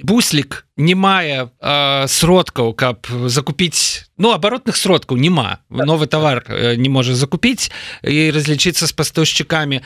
буслик 0.02 0.67
не 0.78 0.94
мае 0.94 1.50
э, 1.50 2.06
сродкаў 2.06 2.73
каб 2.73 3.06
закупіць 3.26 4.06
ну 4.16 4.30
абаротных 4.30 4.78
сродкаў 4.78 5.18
няма 5.18 5.58
новы 5.68 6.06
товар 6.06 6.47
э, 6.47 6.76
не 6.78 6.88
можа 6.88 7.18
закупіць 7.18 7.70
і 8.06 8.30
разлічыцца 8.30 8.87
з 8.87 8.92
пастаўшчыкамі 8.94 9.82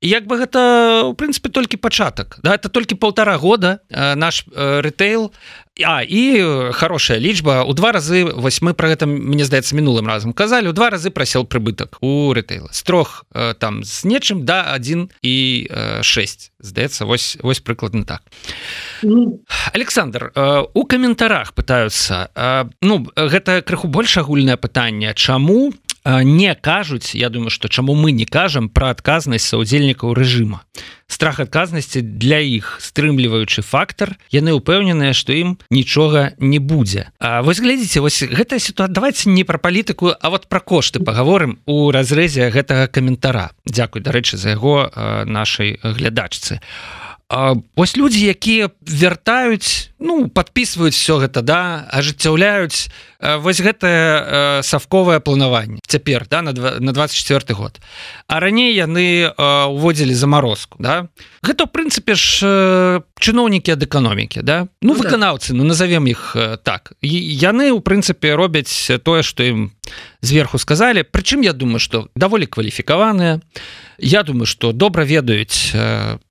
як 0.00 0.30
бы 0.30 0.38
гэта 0.38 1.10
у 1.10 1.14
прынцыпе 1.18 1.50
толькі 1.50 1.76
пачатак 1.76 2.38
да? 2.42 2.54
Это 2.54 2.68
толькі 2.68 2.94
полтора 2.94 3.36
года 3.36 3.80
э, 3.90 4.14
наш 4.14 4.46
э, 4.46 4.80
рытейл 4.80 5.32
А 5.78 6.02
і 6.02 6.42
хорошая 6.72 7.20
лічба. 7.20 7.62
У 7.62 7.72
два 7.72 7.92
разы 7.92 8.24
вось 8.24 8.62
мы 8.62 8.74
про 8.74 8.88
гэта 8.88 9.06
мне 9.06 9.44
здаецца 9.44 9.78
мінулым 9.78 10.06
разам 10.10 10.32
казалі 10.32 10.68
у 10.68 10.72
два 10.72 10.90
разы 10.90 11.10
прасел 11.10 11.46
прыбытак 11.46 11.98
у 12.00 12.34
рытейла 12.34 12.68
з 12.72 12.82
трох 12.82 13.24
э, 13.30 13.54
там 13.54 13.84
з 13.84 14.04
нечым 14.04 14.42
да 14.42 14.74
1 14.74 15.10
і 15.22 15.68
6 16.02 16.52
здаецца 16.58 17.04
вось 17.04 17.38
вось 17.42 17.60
прыкладна 17.60 18.02
так. 18.04 18.22
Ну. 19.02 19.38
Александр 19.72 20.27
э, 20.34 20.64
у 20.74 20.84
каментарах 20.84 21.54
пытаются 21.54 22.30
э, 22.34 22.64
ну 22.82 23.06
гэта 23.16 23.62
крыху 23.62 23.88
больш 23.88 24.16
агульнае 24.16 24.56
пытанне 24.56 25.14
чаму 25.14 25.72
не 26.22 26.54
кажуць 26.54 27.14
Я 27.14 27.28
думаю 27.28 27.50
что 27.50 27.68
чаму 27.68 27.94
мы 27.94 28.12
не 28.12 28.24
кажам 28.24 28.68
про 28.68 28.90
адказнасць 28.90 29.44
саўдзельнікаў 29.44 30.14
рэжыма. 30.14 30.64
Страх 31.06 31.40
адказнасці 31.40 32.00
для 32.00 32.38
іх 32.40 32.78
стрымліваючы 32.80 33.62
фактор 33.62 34.16
яны 34.30 34.52
упэўненыя 34.56 35.12
что 35.12 35.32
ім 35.32 35.58
нічога 35.70 36.32
не 36.38 36.58
будзе. 36.58 37.10
А 37.18 37.42
вось 37.42 37.60
глядзіце 37.60 38.00
вось 38.00 38.22
гэтая 38.22 38.58
сітуацыя 38.58 38.94
давайте 38.94 39.30
не 39.30 39.44
про 39.44 39.58
палітыку 39.58 40.14
А 40.20 40.30
вот 40.30 40.48
про 40.48 40.60
кошты 40.60 41.00
паговорым 41.00 41.58
у 41.66 41.90
разрэзе 41.90 42.48
гэтага 42.50 42.86
каментара. 42.88 43.50
Дякуй 43.66 44.00
дарэчы 44.00 44.36
за 44.36 44.50
яго 44.56 44.90
нашай 45.26 45.78
глядачцы. 45.82 46.60
а 46.60 47.07
Вось 47.76 47.96
людзі 47.96 48.24
якія 48.24 48.70
вяртаюць 48.80 49.92
ну 50.00 50.32
подписываюць 50.32 50.96
все 50.96 51.20
гэта 51.20 51.44
да 51.44 51.84
ажыццяўляюць 51.92 52.88
вось 53.44 53.60
гэтае 53.60 54.64
савковае 54.64 55.20
планаванне 55.20 55.76
цяпер 55.84 56.24
да 56.30 56.40
на 56.40 56.56
на 56.56 56.92
24 56.92 57.52
год. 57.52 57.80
А 58.28 58.40
раней 58.40 58.72
яны 58.72 59.28
уводзілі 59.36 60.14
заморозку 60.16 60.80
да. 60.80 61.12
Гэта 61.44 61.68
в 61.68 61.72
прынцыпе 61.76 62.16
ж 62.16 63.04
чыноўнікі 63.20 63.76
ад 63.76 63.84
эканомікі 63.84 64.40
да. 64.40 64.72
Ну, 64.80 64.94
ну 64.94 64.96
выканаўцы 64.96 65.52
ну 65.52 65.68
назовем 65.68 66.08
іх 66.08 66.32
так. 66.64 66.96
І 67.04 67.12
яны 67.12 67.76
у 67.76 67.84
прынцыпе 67.84 68.40
робяць 68.40 68.88
тое 69.04 69.20
что 69.20 69.44
ім 69.44 69.76
зверху 70.24 70.56
сказали 70.56 71.04
Прычым 71.04 71.44
я 71.44 71.52
думаю 71.52 71.78
что 71.78 72.08
даволі 72.16 72.48
кваліфікаваныя 72.48 73.44
Я 73.98 74.22
думаю 74.22 74.46
что 74.46 74.72
добра 74.72 75.04
ведаюць 75.04 75.74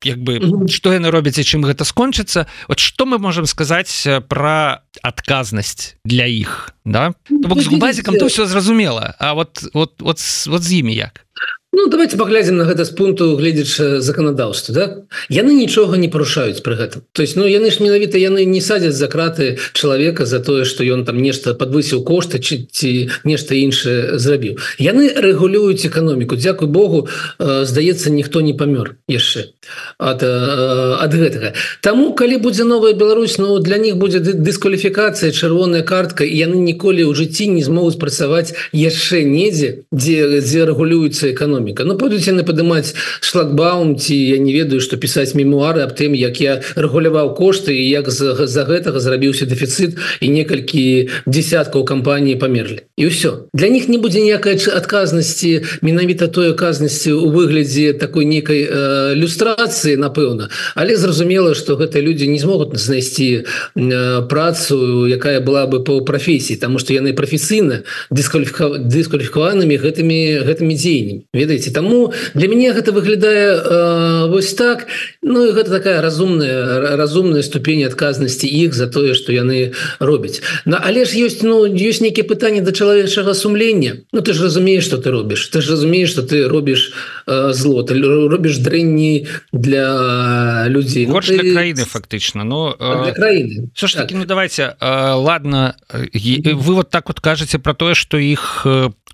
як 0.04 0.20
бы 0.24 0.68
что 0.72 0.94
яны 0.94 1.12
робяць 1.12 1.38
і 1.38 1.44
чым 1.44 1.68
гэта 1.68 1.84
скончыцца. 1.84 2.48
Вот 2.68 2.80
что 2.80 3.06
мы 3.06 3.20
можем 3.20 3.46
сказаць 3.46 4.08
про 4.28 4.84
адказнасць 5.04 5.96
для 6.06 6.26
іх 6.26 6.72
да? 6.86 7.14
Ну, 7.30 7.48
бок 7.48 7.62
з 7.62 7.68
губазікам 7.68 8.18
то 8.18 8.28
все 8.28 8.46
зразумела 8.46 9.16
А 9.20 9.34
вот 9.34 9.64
вот 9.74 10.02
вот 10.02 10.20
вот 10.48 10.64
з 10.64 10.74
імі 10.74 10.96
як 10.96 11.26
Ну 11.74 11.88
давайте 11.92 12.18
паглядзім 12.18 12.58
на 12.58 12.64
гэта 12.64 12.86
з 12.88 12.96
пункту 12.96 13.36
гледзячы 13.36 14.00
законадаўства 14.00 14.74
да? 14.74 14.86
яны 15.28 15.52
нічога 15.52 16.00
не 16.00 16.08
парушаюць 16.08 16.64
пры 16.64 16.80
гэтым. 16.80 17.04
То 17.12 17.22
есть 17.22 17.36
ну 17.36 17.44
яны 17.44 17.72
ж 17.76 17.84
менавіта 17.84 18.18
яны 18.18 18.46
не 18.48 18.62
садзяць 18.64 18.96
за 18.96 19.12
краты 19.12 19.60
чалавека 19.74 20.26
за 20.26 20.40
тое 20.40 20.64
что 20.64 20.88
ён 20.88 21.04
там 21.04 21.20
нешта 21.20 21.54
подвысіў 21.54 22.08
кошты 22.08 22.40
ці, 22.40 22.72
ці 22.72 23.12
нешта 23.28 23.60
іншае 23.60 24.16
зрабіў. 24.16 24.64
Яны 24.80 25.12
рэгулююць 25.12 25.84
эканоміку. 25.84 26.40
Дякуй 26.40 26.72
Богу 26.72 27.10
э, 27.38 27.66
здаецца 27.68 28.16
ніхто 28.16 28.40
не 28.40 28.56
памёр 28.56 28.96
яшчэ 29.12 29.52
ад, 30.00 30.24
э, 30.24 30.96
ад 31.04 31.12
гэтага. 31.12 31.52
Таму 31.84 32.16
калі 32.16 32.40
будзе 32.40 32.64
новая 32.64 32.94
Беларусь 32.94 33.38
Ну 33.38 33.60
для 33.60 33.78
них 33.78 33.98
будзе 33.98 34.20
дыскваліфікацыя 34.24 35.36
чырвоная 35.36 35.84
картка 35.84 36.24
і 36.24 36.32
яны 36.32 36.64
ніколі 36.64 37.04
ў 37.04 37.14
жыцці 37.14 37.52
не 37.52 37.62
змогуць 37.62 38.00
працаваць 38.00 38.56
яшчэ 38.72 39.28
недзе 39.28 39.84
дзе 39.92 40.40
дзе 40.40 40.64
рэгулюецца 40.64 41.36
эканоміка 41.36 41.57
эканоміка 41.58 41.84
Ну 41.84 41.98
пойдуць 41.98 42.28
яны 42.28 42.44
падымаць 42.44 42.94
шлагбаум 43.22 43.98
ці 43.98 44.16
я 44.16 44.38
не 44.38 44.54
ведаю 44.54 44.82
што 44.82 44.98
пісаць 44.98 45.34
мемуары 45.34 45.82
аб 45.82 45.96
тым 45.98 46.14
як 46.14 46.42
я 46.42 46.62
рэгуляваў 46.76 47.34
кошты 47.36 47.74
і 47.74 47.90
як 47.90 48.10
за 48.10 48.64
гэтага 48.68 49.00
зрабіўся 49.00 49.46
дэфіцыт 49.46 49.98
і 50.22 50.28
некалькі 50.30 51.10
десяткаў 51.26 51.86
кампаній 51.86 52.36
памерлі. 52.36 52.86
І 52.98 53.08
ўсё. 53.08 53.50
Для 53.54 53.70
них 53.70 53.90
не 53.90 53.98
будзе 53.98 54.22
ніякай 54.22 54.58
адказнасці 54.58 55.82
менавіта 55.82 56.28
той 56.28 56.52
аказнасці 56.52 57.12
у 57.12 57.30
выглядзе 57.32 57.94
такой 57.94 58.26
некай 58.26 58.68
э, 58.68 59.14
люстрацыі 59.16 59.98
напэўна. 59.98 60.50
Але 60.76 60.98
зразумела 60.98 61.56
что 61.56 61.76
гэтыя 61.76 62.02
людзі 62.02 62.28
не 62.28 62.40
змогуць 62.40 62.78
знайсці 62.78 63.44
э, 63.76 64.22
працу 64.30 65.08
якая 65.08 65.40
была 65.42 65.66
бы 65.68 65.84
по 65.84 66.02
прафесіі 66.02 66.58
тому 66.58 66.80
что 66.80 66.94
яны 66.94 67.14
прафесійна 67.14 67.84
дыскваліфікаванымі 68.12 69.78
гэтымі 69.78 70.20
гэтымі 70.44 70.74
дзеяннямі 70.76 71.24
ведаеце. 71.48 71.72
Таму 71.72 72.12
для 72.36 72.48
мяне 72.52 72.76
гэта 72.76 72.92
выглядае 72.92 73.56
э, 73.56 74.28
вось 74.28 74.54
так. 74.54 74.88
Ну 75.24 75.48
і 75.48 75.56
гэта 75.56 75.72
такая 75.72 76.02
разумная 76.04 76.98
разумная 77.00 77.42
ступень 77.42 77.88
адказнасці 77.88 78.48
іх 78.48 78.76
за 78.76 78.92
тое 78.92 79.16
что 79.16 79.32
яны 79.32 79.72
робяць. 80.00 80.44
На 80.68 80.84
але 80.84 81.08
ж 81.08 81.16
ёсць 81.24 81.42
ну 81.42 81.64
ёсць 81.64 82.04
нейкіе 82.04 82.28
пытанні 82.28 82.62
да 82.62 82.76
чалавечага 82.76 83.34
сумлення. 83.34 84.04
Ну 84.12 84.20
ты 84.20 84.34
ж 84.34 84.44
разумееш 84.44 84.84
что 84.84 85.00
ты 85.00 85.12
робіш. 85.12 85.48
Ты 85.48 85.64
ж 85.64 85.72
разумееш 85.72 86.12
что 86.12 86.22
ты 86.28 86.48
робіш 86.48 86.92
э, 87.26 87.54
зло. 87.54 87.84
Ты 87.88 87.96
робіш 87.96 88.60
дрэнні 88.60 89.28
для 89.56 90.68
людзей. 90.68 91.08
Ну, 91.08 91.22
ты... 91.24 91.40
краіны 91.40 91.86
фактычна 91.88 92.44
но 92.44 92.76
э, 92.76 93.14
краіны. 93.14 93.70
все 93.74 93.88
ж 93.88 93.96
таки 93.96 94.14
так. 94.14 94.20
ну 94.20 94.26
давайте 94.26 94.76
э, 94.80 95.14
ладно 95.14 95.76
вы 95.94 96.74
вот 96.76 96.90
так 96.90 97.08
вот 97.08 97.20
кажаце 97.20 97.60
про 97.60 97.74
тое 97.74 97.96
что 97.96 98.18
іх 98.18 98.68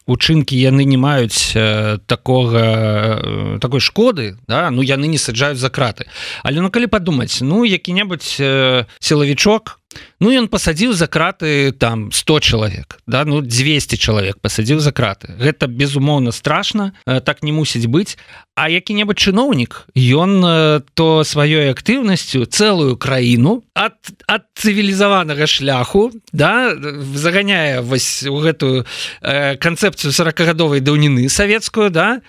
учынкі 0.05 0.57
яны 0.57 0.85
не 0.85 0.97
маюць 0.97 1.53
э, 1.55 1.97
такога 2.07 2.59
э, 2.59 3.57
такой 3.61 3.79
шкоды 3.79 4.37
да 4.47 4.69
ну 4.71 4.81
яны 4.81 5.07
не 5.07 5.17
саджаюць 5.17 5.59
за 5.59 5.69
краты. 5.69 6.05
Але 6.43 6.61
ну 6.61 6.69
калі 6.69 6.87
падумаць 6.87 7.39
ну 7.41 7.63
які-небудзь 7.63 8.37
э, 8.39 8.85
сілавічок 8.99 9.79
Ну 10.19 10.31
ён 10.31 10.47
пасадзіў 10.47 10.93
за 10.93 11.07
краты 11.07 11.71
там 11.71 12.11
100 12.11 12.39
чалавек 12.39 12.99
да 13.07 13.25
ну 13.25 13.41
200 13.41 13.97
чалавек 13.97 14.39
пасадзіў 14.39 14.79
за 14.79 14.91
краты. 14.91 15.35
Гэта 15.39 15.67
безумоўна 15.67 16.31
страшна 16.31 16.93
э, 17.05 17.19
так 17.21 17.43
не 17.43 17.51
мусіць 17.51 17.87
быць 17.87 18.17
а 18.55 18.69
які-небудзь 18.69 19.17
чыноўнік 19.17 19.89
ён 19.97 20.31
э, 20.45 20.81
то 20.93 21.23
сваёй 21.25 21.73
актыўнасцю 21.73 22.45
цэлую 22.45 22.97
краіну 22.97 23.65
ад 23.73 23.97
ад 24.29 24.45
цывілізаванага 24.53 25.49
шляху 25.49 26.13
да 26.31 26.77
заганяе 27.17 27.81
вось 27.81 28.23
у 28.29 28.37
гэтую 28.37 28.85
э, 29.21 29.57
канцэпцыю 29.57 30.13
40гадовай 30.13 30.85
даўніны 30.85 31.29
савецкую 31.29 31.89
да 31.89 32.21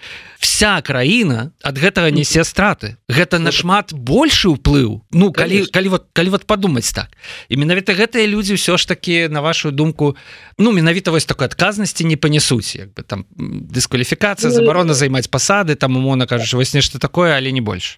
вся 0.45 0.81
краіна 0.85 1.57
ад 1.65 1.81
гэтага 1.81 2.13
несе 2.13 2.45
страты. 2.45 3.01
Гэта 3.09 3.41
нашмат 3.41 3.97
большы 3.97 4.53
ўплыў. 4.53 5.01
Ну 5.09 5.33
калі 5.33 5.65
калі 5.73 5.89
вот 5.97 6.13
калі 6.13 6.37
вот 6.37 6.45
падумаць 6.45 6.93
так. 6.93 7.09
І 7.49 7.57
менавіта 7.57 7.97
гэтыя 7.97 8.29
людзі 8.29 8.61
ўсё 8.61 8.77
ж 8.77 8.85
таки 8.85 9.33
на 9.33 9.41
вашу 9.41 9.73
думку 9.73 10.21
ну 10.59 10.73
менавіта 10.73 11.11
вось 11.11 11.25
такой 11.25 11.49
адказнасці 11.49 12.05
не 12.05 12.21
панясуць 12.21 12.77
як 12.77 12.93
бы 12.93 13.03
там 13.03 13.25
дыскваліфікацыя 13.37 14.53
ну, 14.53 14.55
забарона 14.55 14.93
займаць 14.93 15.33
пасады 15.33 15.75
там 15.75 15.97
умоўна 15.97 16.29
кажучы 16.29 16.61
вось 16.61 16.75
нешта 16.77 17.01
такое 17.01 17.33
але 17.33 17.49
не 17.51 17.65
больш 17.65 17.97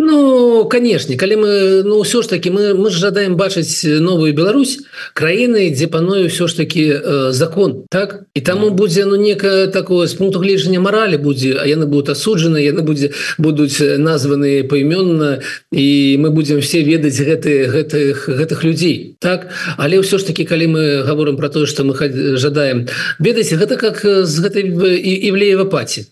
Ну 0.00 0.64
канешне 0.70 1.16
калі 1.18 1.36
мы 1.42 1.52
ну 1.82 1.98
ўсё 2.06 2.22
ж 2.22 2.30
таки 2.30 2.54
мы 2.54 2.70
мы 2.78 2.86
ж 2.86 3.02
жадаем 3.02 3.34
бачыць 3.34 3.82
новую 3.82 4.30
Беларусь 4.30 4.78
краіны 5.10 5.74
дзе 5.74 5.90
пануе 5.90 6.30
ўсё 6.30 6.46
ж 6.46 6.54
таки 6.54 6.86
э, 6.86 7.34
закон 7.34 7.82
так? 7.90 8.30
І 8.30 8.40
таму 8.46 8.70
будзе 8.70 9.10
ну 9.10 9.18
некае 9.18 9.66
такое 9.66 10.06
з 10.06 10.14
пункту 10.14 10.38
гледжання 10.38 10.78
маралі 10.78 11.18
будзе 11.18 11.58
а 11.58 11.66
яны 11.66 11.90
будут 11.90 12.14
асуджаны 12.14 12.62
яны 12.62 12.86
будзе 12.86 13.10
будуць 13.42 13.82
названы 13.82 14.62
паімённа 14.70 15.42
і 15.74 15.86
мы 16.22 16.30
будзем 16.30 16.62
все 16.62 16.86
ведаць 16.86 17.18
гэты 17.18 17.66
гэтых 17.66 18.30
гэтых 18.30 18.62
людзей 18.62 19.18
так? 19.18 19.50
Але 19.82 19.98
ўсё 19.98 20.22
ж 20.22 20.30
таки 20.30 20.46
калі 20.46 20.78
мы 20.78 21.02
говорим 21.02 21.34
про 21.34 21.50
тое 21.50 21.66
что 21.66 21.82
мы 21.82 21.98
жадаем 22.38 22.86
ведаеце 23.18 23.58
гэта 23.58 23.74
как 23.74 24.06
з 24.06 24.34
гэтай 24.46 24.62
івлеева 24.62 25.66
паці. 25.66 26.06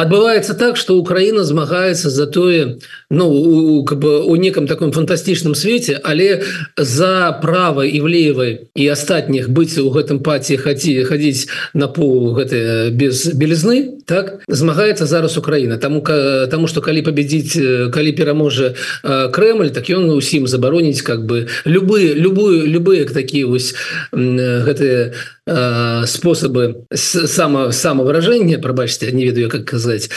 Адбываецца 0.00 0.56
так 0.56 0.80
что 0.80 0.96
Украіна 0.96 1.44
змагае 1.44 1.73
змагаецца 1.74 2.10
за 2.10 2.26
тое 2.26 2.78
ну 3.10 3.28
у, 3.28 3.84
как 3.84 3.98
бы 3.98 4.24
у 4.24 4.36
некам 4.36 4.66
таком 4.66 4.92
фантастычным 4.92 5.54
свеце 5.54 6.00
але 6.02 6.42
за 6.76 7.38
права 7.42 7.84
івлеевай 7.84 8.70
і 8.74 8.88
астатніх 8.88 9.50
быць 9.50 9.78
у 9.78 9.90
гэтым 9.90 10.22
паці 10.22 10.56
хаці 10.56 11.02
хадзіць 11.04 11.50
на 11.74 11.88
пол 11.88 12.34
гэты 12.38 12.90
без 12.94 13.34
белізны 13.34 14.04
так 14.06 14.44
змагаецца 14.48 15.06
зараз 15.06 15.36
Украіна 15.36 15.78
таму 15.78 16.00
таму 16.00 16.66
что 16.68 16.80
калі 16.80 17.02
победіць 17.02 17.58
калі 17.90 18.12
пераможа 18.12 18.74
Крemль 19.02 19.74
так 19.74 19.90
ён 19.90 20.10
усім 20.14 20.46
забароніць 20.46 21.02
как 21.02 21.26
бы 21.26 21.48
любые 21.64 22.14
любую 22.14 22.66
любые 22.66 23.04
такие 23.04 23.46
вось 23.46 23.74
гэтыя 24.12 25.12
спосабы 25.46 26.86
само 26.94 27.70
самовыражения 27.70 28.58
пробачьте 28.58 29.12
не 29.12 29.26
ведаю 29.26 29.50
как 29.50 29.66
казаць 29.66 30.08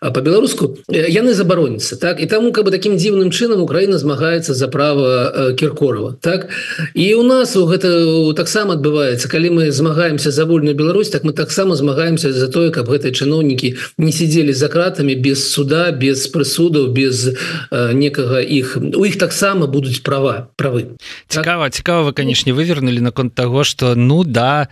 по-беларуску 0.00 0.76
яны 0.88 1.34
забароняцца 1.34 1.94
так? 1.96 2.20
І 2.20 2.26
таму 2.26 2.50
как 2.50 2.64
бы 2.64 2.72
таким 2.72 2.96
дзіўным 2.96 3.30
чынам 3.30 3.62
Украина 3.62 3.98
змагаецца 3.98 4.54
за 4.54 4.66
право 4.66 5.54
киркорова 5.54 6.18
так? 6.20 6.48
І 6.94 7.14
у 7.14 7.22
нас 7.22 7.54
у 7.54 7.62
гэта 7.70 8.34
таксама 8.34 8.74
адбываецца 8.74 9.30
калі 9.30 9.50
мы 9.50 9.70
змагаемся 9.70 10.34
за 10.34 10.46
вольную 10.46 10.74
Беларусь 10.74 11.10
так 11.10 11.22
мы 11.22 11.32
таксама 11.32 11.76
змагаемся 11.76 12.32
за 12.32 12.48
тое 12.50 12.74
каб 12.74 12.90
гэтыя 12.90 13.14
чыноўнікі 13.14 13.78
не 13.98 14.10
сидзелі 14.10 14.50
за 14.52 14.66
кратами 14.66 15.14
без 15.14 15.46
суда 15.52 15.92
без 15.92 16.26
прысудаў 16.26 16.90
без 16.90 17.30
э, 17.30 17.92
некага 17.94 18.42
іх. 18.42 18.74
У 18.82 19.04
іх 19.06 19.14
таксама 19.14 19.70
будуць 19.70 20.02
права 20.02 20.50
правы. 20.58 20.98
Цікава 21.28 21.70
так? 21.70 21.74
цікава 21.74 22.12
канешне 22.12 22.52
вывернули 22.52 22.98
наконт 22.98 23.34
того 23.34 23.62
что 23.62 23.94
ну 23.94 24.24
да 24.24 24.71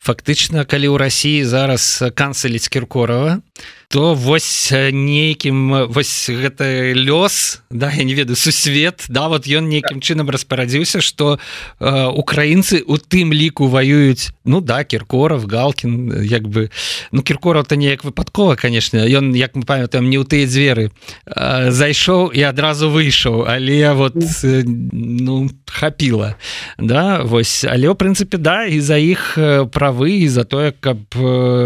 фактычна 0.00 0.64
калі 0.64 0.88
ў 0.92 0.96
Росіі 0.96 1.44
зараз 1.44 2.02
канцеліць 2.16 2.72
кіркорова 2.72 3.44
то 3.90 4.14
вось 4.14 4.70
нейкім 4.70 5.90
вось 5.90 6.30
гэта 6.30 6.94
лёс 6.94 7.58
да 7.70 7.90
я 7.90 8.04
не 8.04 8.14
ведаю 8.14 8.36
сусвет 8.36 9.04
да 9.08 9.26
вот 9.26 9.50
ён 9.50 9.66
нейкім 9.66 9.98
чынам 9.98 10.30
распарадзіўся 10.30 11.02
что 11.02 11.40
э, 11.80 12.06
украінцы 12.06 12.86
у 12.86 13.02
тым 13.02 13.34
ліку 13.34 13.66
воююць 13.66 14.30
ну 14.44 14.60
да 14.60 14.84
кіркоров 14.84 15.50
галкин 15.50 16.22
як 16.22 16.46
бы 16.46 16.70
ну 17.10 17.22
кіркоров 17.22 17.66
то 17.66 17.74
неяк 17.74 18.04
выпадкова 18.04 18.54
конечно 18.54 19.02
ён 19.02 19.34
як 19.34 19.58
мы 19.58 19.66
памятаем 19.66 20.06
не 20.08 20.22
ў 20.22 20.24
тыя 20.24 20.46
дзверы 20.46 20.94
э, 21.26 21.70
зайшоў 21.74 22.30
і 22.30 22.46
адразу 22.46 22.94
выйшаў 22.94 23.50
але 23.50 23.90
вот 23.98 24.14
э, 24.16 24.62
ну 24.94 25.50
хапіла 25.66 26.38
да 26.78 27.26
вось 27.26 27.66
але 27.66 27.90
ў 27.90 27.98
прынцыпе 27.98 28.38
да 28.38 28.70
і 28.70 28.78
за 28.78 29.02
іх 29.02 29.34
про 29.74 29.89
правы 29.90 30.22
і 30.22 30.28
за 30.28 30.44
тое 30.44 30.72
каб 30.72 30.98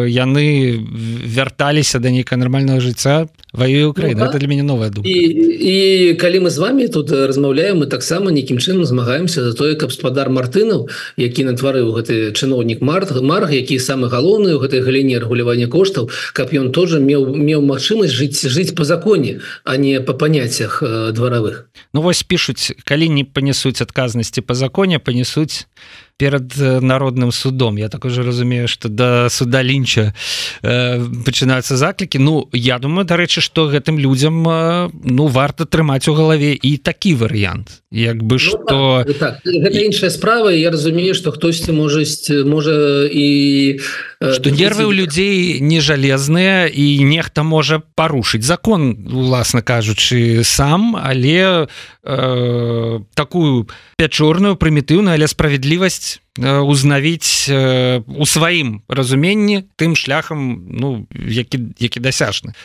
яны 0.08 0.80
вярталіся 1.28 1.98
да 1.98 2.10
нейкага 2.10 2.40
нармального 2.40 2.80
жыцця 2.80 3.28
ваюе 3.52 3.87
Украіна 3.87 4.24
ну, 4.24 4.30
это 4.30 4.38
для 4.38 4.48
мяне 4.48 4.62
новая 4.62 4.90
думка. 4.90 5.08
І, 5.08 5.14
і 5.60 6.14
калі 6.14 6.40
мы 6.40 6.50
з 6.50 6.58
вами 6.58 6.88
тут 6.88 7.12
размаўляем 7.12 7.84
мы 7.84 7.87
таксама 7.87 8.32
нейкім 8.32 8.58
чынам 8.58 8.84
змагаемся 8.84 9.44
за 9.44 9.52
тое 9.52 9.76
каб 9.76 9.92
спадар 9.92 10.30
мартынаў 10.30 10.88
які 11.16 11.44
натварыў 11.44 11.92
гэты 11.92 12.32
чыноўнік 12.32 12.80
март 12.80 13.12
марг 13.20 13.52
які 13.52 13.78
самы 13.78 14.08
галоўны 14.08 14.56
у 14.56 14.58
гэтай 14.58 14.80
галіне 14.80 15.20
рэгулявання 15.20 15.68
коштаў 15.68 16.08
каб 16.32 16.48
ён 16.56 16.72
тоже 16.72 17.00
меў 17.00 17.28
меў 17.28 17.60
магчымасць 17.60 18.12
жыць 18.12 18.48
жыць 18.48 18.72
по 18.72 18.84
законе 18.84 19.40
а 19.64 19.76
не 19.76 20.00
по 20.00 20.14
паняццях 20.14 20.82
дваравых. 21.12 21.68
Ну 21.92 22.00
вось 22.00 22.22
пишутць 22.22 22.72
калі 22.84 23.08
не 23.08 23.24
панесуць 23.24 23.84
адказнасці 23.84 24.40
по 24.40 24.54
законе 24.54 24.98
панесуць 24.98 25.68
перад 26.16 26.57
народным 26.57 27.33
судом. 27.33 27.77
Я 27.77 27.88
так 27.88 28.05
уже 28.05 28.22
разумею 28.22 28.68
что 28.68 28.88
до 28.88 29.29
суда 29.31 29.62
лінча 29.62 30.14
э, 30.62 30.98
пачынаюцца 31.24 31.77
заклікі 31.77 32.18
Ну 32.18 32.48
я 32.53 32.79
думаю 32.79 33.05
дарэчы 33.05 33.40
что 33.40 33.66
гэтым 33.66 33.98
людям 33.98 34.46
э, 34.48 34.90
ну 35.05 35.27
варта 35.27 35.64
трымаць 35.64 36.09
у 36.09 36.14
галаве 36.14 36.55
і 36.55 36.77
такі 36.77 37.14
варыянт. 37.14 37.83
Як 37.90 38.22
бы 38.22 38.38
что 38.38 39.05
ну, 39.07 39.14
так, 39.14 39.42
так. 39.42 39.74
іншая 39.74 40.11
справа 40.11 40.50
я 40.50 40.70
разумею 40.70 41.14
что 41.14 41.33
хтосьці 41.33 41.72
можа 41.72 42.05
можа 42.44 43.07
і 43.11 43.81
что 44.20 44.50
нервы 44.50 44.87
у 44.87 44.92
людзей 44.92 45.61
не 45.61 45.81
жалезныя 45.81 46.66
і 46.70 47.05
нехта 47.05 47.42
можа 47.42 47.83
парушыць 47.94 48.46
закон 48.46 49.07
уласна 49.11 49.62
кажучы 49.62 50.44
сам 50.44 50.96
але 50.96 51.66
э, 52.05 53.01
такую 53.14 53.69
пячорную 53.97 54.57
прымітыўную 54.57 55.14
але 55.14 55.29
справядлівасць 55.29 56.23
узнавіць 56.38 57.47
э, 57.49 58.03
у 58.07 58.27
сваім 58.27 58.83
разуменні 58.88 59.70
тым 59.79 59.94
шляхам 59.94 60.66
ну 60.66 61.07
які 61.14 61.59
які 61.79 62.01
дасяжны 62.01 62.59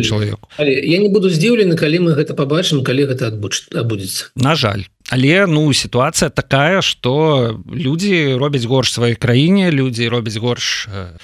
чалавеку 0.00 0.48
я 0.58 0.98
не 0.98 1.08
буду 1.08 1.28
здзіўлены 1.28 1.76
калі 1.76 2.08
мы 2.08 2.16
гэта 2.16 2.32
побачым 2.32 2.80
калі 2.80 3.12
гэта 3.12 3.28
адбудзецца. 3.28 4.32
На 4.36 4.54
жаль. 4.56 4.88
Але 5.10 5.46
ну 5.46 5.72
сітуацыя 5.72 6.30
такая 6.30 6.82
что 6.82 7.60
людзі 7.68 8.34
робяць 8.40 8.64
горш 8.64 8.96
сваёй 8.96 9.14
краіне 9.14 9.70
людзі 9.70 10.08
робяць 10.08 10.40
горш 10.40 10.88
э, 10.88 11.14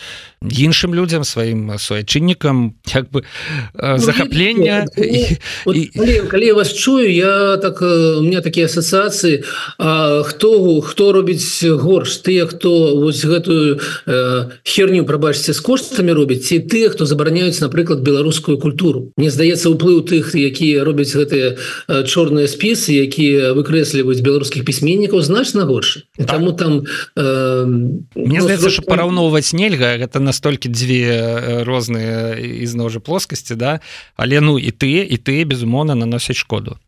іншым 0.43 0.95
людям 0.95 1.25
сваім 1.25 1.79
суайчыннікам 1.79 2.75
як 2.95 3.11
бы 3.11 3.25
ну, 3.75 3.99
захаплення. 3.99 4.87
калі 6.31 6.47
я 6.47 6.55
вас 6.55 6.73
чую 6.73 7.11
я 7.13 7.57
так 7.57 7.83
у 7.83 8.23
меня 8.23 8.41
такія 8.41 8.67
асацыяцыі 8.67 9.43
хто 10.23 10.81
хто 10.81 11.13
робіць 11.13 11.22
горш? 11.79 12.19
Тыя 12.27 12.47
хто 12.51 12.99
вось 12.99 13.25
гэтую 13.25 13.79
э, 13.79 14.45
херню 14.67 15.07
прабачце 15.07 15.55
з 15.55 15.61
коштамі 15.63 16.13
робіць 16.13 16.51
ці 16.51 16.59
тыя 16.67 16.91
хто 16.91 17.07
забараняюць 17.07 17.63
напрыклад 17.63 18.03
беларускую 18.03 18.59
культуру? 18.59 19.15
Мне 19.17 19.31
здаецца 19.31 19.71
уплыў 19.71 20.03
тых 20.03 20.35
якія 20.35 20.83
робяць 20.83 21.15
гэтыя 21.15 21.55
чорныя 22.03 22.51
спісы 22.51 22.99
якія 22.99 23.55
выкрэсліваюць 23.55 24.21
беларускіх 24.27 24.67
пісьменнікаў 24.67 25.23
значна 25.23 25.65
горш 25.71 26.03
так. 26.19 26.27
таму 26.27 26.53
там 26.53 26.83
э, 27.15 27.65
Мне 28.19 28.39
ну, 28.39 28.45
здаецца 28.45 28.75
що 28.75 28.83
параўноўваць 28.83 29.55
нельга 29.55 29.95
гэта 30.03 30.19
на 30.19 30.33
настолькі 30.33 30.73
дзве 30.73 31.63
розныя 31.69 32.33
ізноў 32.41 32.89
жа 32.89 33.05
плоскасці 33.05 33.55
да? 33.61 33.85
Але 34.17 34.41
ну 34.41 34.57
і 34.57 34.73
ты 34.73 35.05
і 35.05 35.17
ты 35.21 35.45
безумоўна 35.45 35.93
наносяць 35.93 36.41
шкоду 36.41 36.81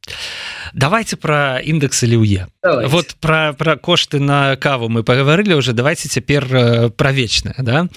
давайте 0.75 1.17
про 1.17 1.61
індексы 1.63 2.07
ліўе 2.07 2.47
вот 2.63 3.15
про 3.21 3.55
про 3.59 3.77
кошты 3.77 4.19
на 4.21 4.57
каву 4.57 4.89
мы 4.89 5.03
паговорылі 5.03 5.55
уже 5.55 5.73
давайте 5.73 6.09
цяпер 6.09 6.91
про 6.97 7.13
вечное 7.13 7.55
да? 7.59 7.89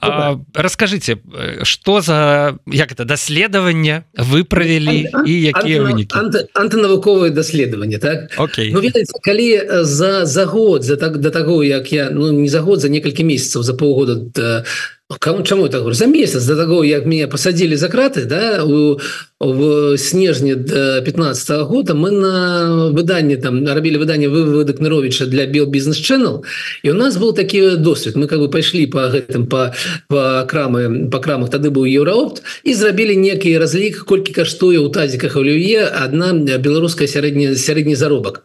А, 0.00 0.36
расскажите 0.54 1.18
что 1.62 2.00
за 2.00 2.58
як 2.66 2.92
это 2.92 3.04
даследаванне 3.04 4.04
вы 4.18 4.44
правялі 4.44 5.06
і 5.26 5.32
якія 5.42 5.82
вынікі 5.82 6.18
антынавуковыя 6.54 7.30
даследаванне 7.30 7.98
так? 7.98 8.34
Окей. 8.38 8.72
Ну, 8.72 8.80
ведаеце, 8.80 9.14
калі 9.22 9.84
за 9.84 10.26
за 10.26 10.44
год 10.44 10.82
за 10.82 10.96
так 10.96 11.18
до 11.18 11.30
таго 11.30 11.62
як 11.64 11.92
я 11.92 12.10
ну 12.10 12.32
не 12.32 12.48
за 12.48 12.60
год 12.60 12.80
за 12.80 12.88
некалькі 12.88 13.24
месяцаў 13.24 13.62
за 13.62 13.74
полгода 13.74 14.14
да, 14.14 14.64
кому 15.03 15.03
чаму 15.44 15.68
так 15.68 15.94
за 15.94 16.06
месяц 16.06 16.46
до 16.46 16.56
таго 16.56 16.82
як 16.84 17.04
меня 17.04 17.28
посадили 17.28 17.74
за 17.76 17.88
краты 17.88 18.24
да 18.24 18.64
у 18.64 18.98
в 19.40 19.98
снежне 19.98 20.54
до 20.54 21.02
15 21.02 21.50
-го 21.50 21.64
года 21.64 21.94
мы 21.94 22.10
на 22.10 22.90
выданні 22.90 23.36
там 23.36 23.66
рабілі 23.68 23.98
выданне 23.98 24.28
выводок 24.28 24.80
Наровича 24.80 25.26
для 25.26 25.46
бил 25.46 25.66
бизнес 25.66 25.98
channel 25.98 26.42
і 26.82 26.90
у 26.90 26.94
нас 26.94 27.16
был 27.16 27.34
такі 27.34 27.76
досвед 27.76 28.16
мы 28.16 28.26
как 28.26 28.40
бы 28.40 28.48
пайшлі 28.48 28.86
по 28.86 28.98
гэтым 28.98 29.46
по 29.46 29.74
по 30.08 30.46
крамы 30.48 31.10
по 31.10 31.18
крамах 31.18 31.50
тады 31.50 31.68
быў 31.68 31.84
еўраопт 31.84 32.42
і 32.64 32.74
зрабілі 32.74 33.16
некі 33.16 33.58
разлік 33.58 34.04
колькі 34.04 34.32
каштуе 34.32 34.78
у 34.78 34.88
тазіках 34.88 35.36
алюе 35.36 35.84
одна 36.04 36.32
беларуская 36.58 37.08
сярэдні 37.08 37.54
сярэдні 37.54 37.94
заробак. 37.94 38.42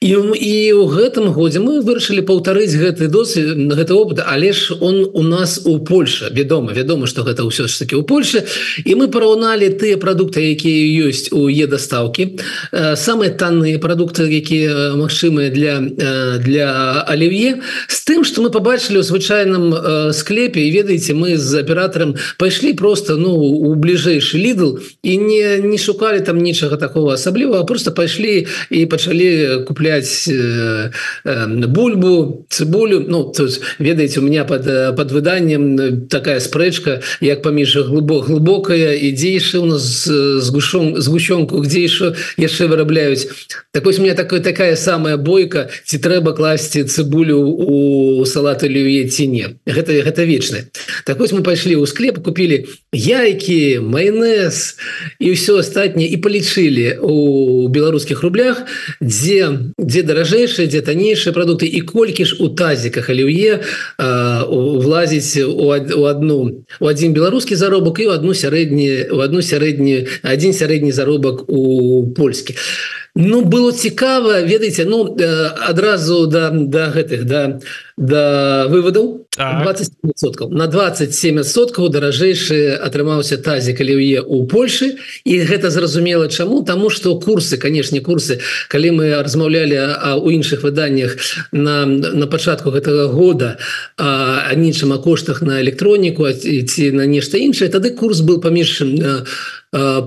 І 0.00 0.08
і 0.34 0.72
у 0.72 0.86
гэтым 0.86 1.32
годзе 1.32 1.60
мы 1.60 1.80
вырашылі 1.80 2.20
паўтарыць 2.20 2.76
гэты 2.76 3.08
досвед 3.08 3.56
гэты 3.56 3.94
опыт 3.94 4.20
але 4.26 4.52
ж 4.52 4.76
он 4.80 5.08
у 5.14 5.22
нас 5.22 5.62
у 5.64 5.78
Польша. 5.94 6.26
Вядома 6.28 6.72
вядома 6.72 7.06
что 7.06 7.22
гэта 7.22 7.46
ўсё 7.46 7.70
ж 7.70 7.78
таки 7.78 7.94
у 7.94 8.02
Польше 8.02 8.42
і 8.82 8.98
мы 8.98 9.06
параўналі 9.06 9.78
тыя 9.78 9.94
продукты 9.94 10.42
якія 10.42 11.06
ёсць 11.06 11.30
у 11.30 11.46
е 11.46 11.66
дастаўкі 11.70 12.34
э, 12.34 12.98
самыя 12.98 13.30
танныя 13.30 13.78
продукты 13.78 14.26
якія 14.26 14.98
магчымыя 14.98 15.54
для 15.54 15.78
э, 15.78 16.42
для 16.42 17.06
алівье 17.06 17.62
з 17.86 17.98
тым 18.10 18.26
что 18.26 18.42
мы 18.42 18.50
побачылі 18.50 18.98
ў 18.98 19.06
звычайным 19.06 19.70
э, 19.70 20.10
склепе 20.10 20.66
і 20.66 20.74
ведаеце 20.74 21.14
мы 21.14 21.38
з 21.38 21.62
аператорам 21.62 22.18
пайшлі 22.42 22.74
просто 22.74 23.14
ну 23.14 23.30
у 23.38 23.78
бліжэйшы 23.78 24.34
лідл 24.34 24.82
і 25.06 25.12
не 25.14 25.62
не 25.62 25.78
шукалі 25.78 26.26
там 26.26 26.42
нічага 26.42 26.74
такого 26.74 27.14
асаблівага 27.14 27.62
просто 27.62 27.94
пайшлі 27.94 28.50
і 28.70 28.86
пачалі 28.90 29.62
купляць 29.62 30.26
бульбу 31.70 32.46
цыбулю 32.50 33.06
Ну 33.06 33.30
тут 33.30 33.60
ведаеце 33.78 34.18
у 34.18 34.26
меня 34.26 34.42
под 34.44 34.66
под 34.98 35.12
выданнем 35.12 35.83
такая 36.10 36.40
спрэчка 36.40 37.00
як 37.20 37.42
паміж 37.42 37.76
глыбок 37.88 38.26
глубокая 38.26 38.94
ідзейшы 38.94 39.58
у 39.58 39.66
нас 39.66 40.04
згушом 40.04 41.00
згущенку 41.00 41.60
где 41.60 41.84
еще 41.84 42.14
яшчэ 42.36 42.66
вырабляюць. 42.66 43.28
Так 43.72 43.84
вось 43.84 43.98
мне 43.98 44.14
такой 44.14 44.40
такая 44.40 44.76
самая 44.76 45.16
бойка 45.16 45.68
ці 45.84 45.98
трэба 45.98 46.32
класці 46.32 46.84
цыбулю 46.84 47.38
у 47.40 48.24
салаты 48.24 48.68
люе 48.68 49.04
ці 49.08 49.26
не. 49.26 49.46
Гэта 49.66 49.92
гэта 50.02 50.24
вечна 50.24 50.64
так 51.04 51.18
вось 51.18 51.32
мы 51.32 51.42
пайшлі 51.42 51.76
ў 51.76 51.86
склеп 51.86 52.22
купілі 52.24 52.64
яйки 52.92 53.80
майонез 53.80 54.76
і 55.20 55.34
ўсё 55.34 55.60
астатняе 55.60 56.08
і 56.08 56.16
палічылі 56.22 57.00
у 57.02 57.68
беларускіх 57.68 58.22
рублях 58.22 58.64
дзе 59.00 59.72
дзе 59.76 60.00
даражэйшыя 60.02 60.70
дзе 60.70 60.80
таннейшыя 60.80 61.34
продукты 61.36 61.66
і 61.66 61.80
колькі 61.84 62.24
ж 62.24 62.40
у 62.40 62.48
тазіках 62.48 63.10
аліе 63.10 63.60
влазіць 63.98 65.44
у 65.44 65.70
одну 65.76 66.64
у 66.80 66.86
один 66.86 67.12
беларускі 67.12 67.56
заробак 67.56 68.00
і 68.00 68.06
у 68.06 68.10
одну 68.10 68.34
сярэдні 68.34 69.10
у 69.12 69.18
одну 69.18 69.42
сярэднюю 69.42 70.06
один 70.22 70.52
сярэдні 70.52 70.92
заробак 70.92 71.48
у 71.48 72.06
польскі 72.16 72.54
Ну 73.14 73.42
было 73.42 73.70
цікава 73.72 74.42
ведаеце 74.42 74.84
ну 74.84 75.06
адразу 75.68 76.26
да 76.26 76.50
да 76.50 76.90
гэтых 76.90 77.24
да 77.24 77.60
да 77.96 78.66
выводаў 78.66 79.22
20 79.38 80.50
на 80.50 80.66
27соткаў 80.66 81.90
даражэйшы 81.94 82.74
атрымаўся 82.74 83.38
тазік 83.38 83.80
аліе 83.80 84.18
у 84.18 84.46
Польшы. 84.46 84.98
І 85.22 85.46
гэта 85.46 85.70
зразумела 85.70 86.28
чаму? 86.28 86.64
Тому 86.64 86.90
что 86.90 87.18
курсы 87.20 87.56
канешне 87.56 88.00
курсы 88.00 88.40
калі 88.68 88.90
мы 88.98 89.22
размаўлялі 89.22 90.18
у 90.18 90.30
іншых 90.30 90.62
выданнях 90.62 91.14
на 91.52 91.86
на 91.86 92.26
пачатку 92.26 92.70
гэтага 92.70 93.14
года 93.14 93.58
а 93.96 94.50
нічым 94.54 94.90
о 94.90 94.98
коштах 94.98 95.42
на 95.42 95.62
электроніку 95.62 96.26
ці 96.34 96.90
на 96.90 97.06
нешта 97.06 97.38
іншае 97.38 97.70
тады 97.70 97.90
курс 97.90 98.20
был 98.26 98.40
паміж 98.40 98.82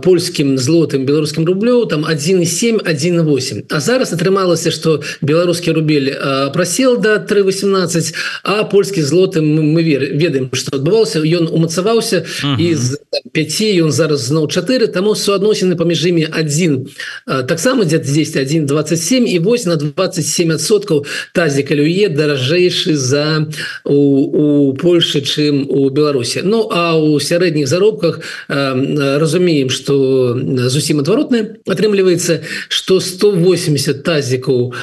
польскім 0.03 0.57
злотым 0.57 1.03
беларускім 1.05 1.43
рублёў 1.43 1.87
там 1.91 2.05
1,7 2.05 2.79
1,8 2.87 3.65
А 3.69 3.79
зараз 3.79 4.13
атрымалася 4.13 4.71
что 4.71 5.01
беларускі 5.21 5.71
рубель 5.71 6.15
просел 6.53 6.97
до 6.97 7.19
318 7.19 8.13
а 8.43 8.63
польскі 8.63 9.01
злоты 9.01 9.41
мы 9.41 9.83
ведаем 9.83 10.49
что 10.53 10.77
адбываўся 10.77 11.19
ён 11.19 11.49
умацаваўся 11.51 12.23
из 12.57 12.97
5 13.33 13.61
ён 13.83 13.91
зараз 13.91 14.27
зноў 14.31 14.47
4 14.47 14.87
таму 14.87 15.15
суадносіны 15.15 15.75
паміж 15.75 16.05
імі 16.05 16.27
один 16.31 16.87
таксама 17.25 17.83
дзе 17.83 17.99
здесь 18.03 18.29
127 18.29 19.27
і 19.27 19.39
8 19.39 19.69
на 19.69 19.75
27соткаў 19.75 21.03
тазі 21.33 21.63
калюе 21.63 22.07
даражэйшы 22.07 22.95
за 22.95 23.47
у, 23.83 24.71
у 24.71 24.73
Польше 24.73 25.19
чым 25.21 25.67
у 25.67 25.89
Беларусі 25.89 26.41
Ну 26.43 26.69
а 26.71 26.95
у 26.95 27.19
сярэдніх 27.19 27.67
заробках 27.67 28.19
разумею 28.47 29.56
разумеем 29.57 29.69
что 29.69 30.37
зусім 30.69 30.99
адваротна 30.99 31.57
атрымліваецца 31.65 32.41
что 32.69 32.99
180 32.99 34.03
тазікаў 34.03 34.73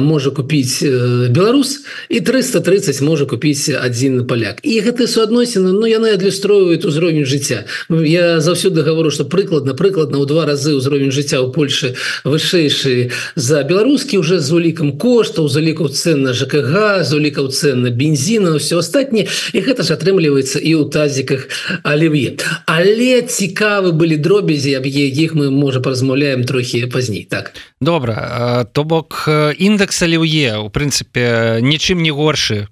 можа 0.00 0.30
купіць 0.30 0.82
беларус 1.30 1.80
і 2.08 2.20
330 2.20 3.00
можа 3.02 3.26
купіць 3.26 3.70
один 3.70 4.26
поляк. 4.26 4.60
І 4.62 4.80
гэты 4.80 5.06
суадносіны 5.06 5.72
но 5.72 5.80
ну, 5.80 5.86
яны 5.86 6.14
адлюстроўваюць 6.14 6.84
узровень 6.84 7.26
жыцця 7.26 7.64
я 7.90 8.40
заўсёды 8.40 8.82
гавору 8.82 9.10
что 9.10 9.24
прыкладна 9.24 9.74
прыкладна 9.74 10.18
ў 10.18 10.26
два 10.26 10.46
разы 10.46 10.74
ўзровень 10.74 11.10
жыцця 11.10 11.40
ў 11.40 11.52
Польше 11.52 11.94
вышэйшы 12.24 13.10
за 13.34 13.62
беларускі 13.62 14.18
уже 14.18 14.38
з 14.38 14.52
улікам 14.52 14.98
коштаў 14.98 15.48
за 15.48 15.60
лікаў 15.60 15.88
цен 15.90 16.22
на 16.22 16.32
ЖКГ 16.32 17.02
з 17.02 17.10
улікаў 17.12 17.50
цен 17.50 17.82
на 17.82 17.90
бензина 17.90 18.58
все 18.58 18.78
астатні 18.78 19.26
і 19.52 19.58
гэта 19.60 19.82
ж 19.82 19.96
атрымліваецца 19.96 20.58
і 20.60 20.72
ў 20.76 20.90
тазіках 20.90 21.48
аліве 21.82 22.36
але 22.66 23.22
цікавы 23.22 23.92
былі 23.96 24.19
дробязі 24.20 24.74
аб 24.76 24.86
іх 24.86 25.34
мы 25.34 25.50
можа 25.50 25.80
паразмаўляем 25.80 26.44
трохі 26.44 26.86
пазней 26.86 27.24
так. 27.24 27.52
Добра 27.80 28.66
то 28.72 28.84
бок 28.84 29.28
індекс 29.58 30.02
аліе 30.06 30.60
у 30.60 30.68
прынцыпе 30.68 31.60
нічым 31.64 32.04
не 32.04 32.12
горшы 32.12 32.68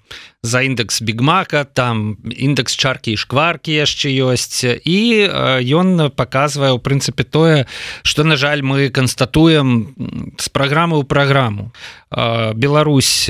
за 0.48 0.64
індекс 0.64 1.02
бігмака 1.04 1.64
там 1.64 2.16
індекс 2.24 2.72
чаркі 2.72 3.12
і 3.12 3.20
шкваркі 3.20 3.76
яшчэ 3.76 4.08
ёсць. 4.24 4.64
І 4.64 5.28
ён 5.76 6.08
показвае 6.16 6.72
у 6.72 6.80
прынцыпе 6.80 7.28
тое 7.28 7.66
что 8.02 8.24
на 8.24 8.40
жаль 8.40 8.64
мы 8.64 8.88
констатуем 8.88 9.92
з 10.40 10.48
праграмы 10.48 10.96
ў 10.96 11.04
праграму. 11.04 11.76
Беларусь 12.56 13.28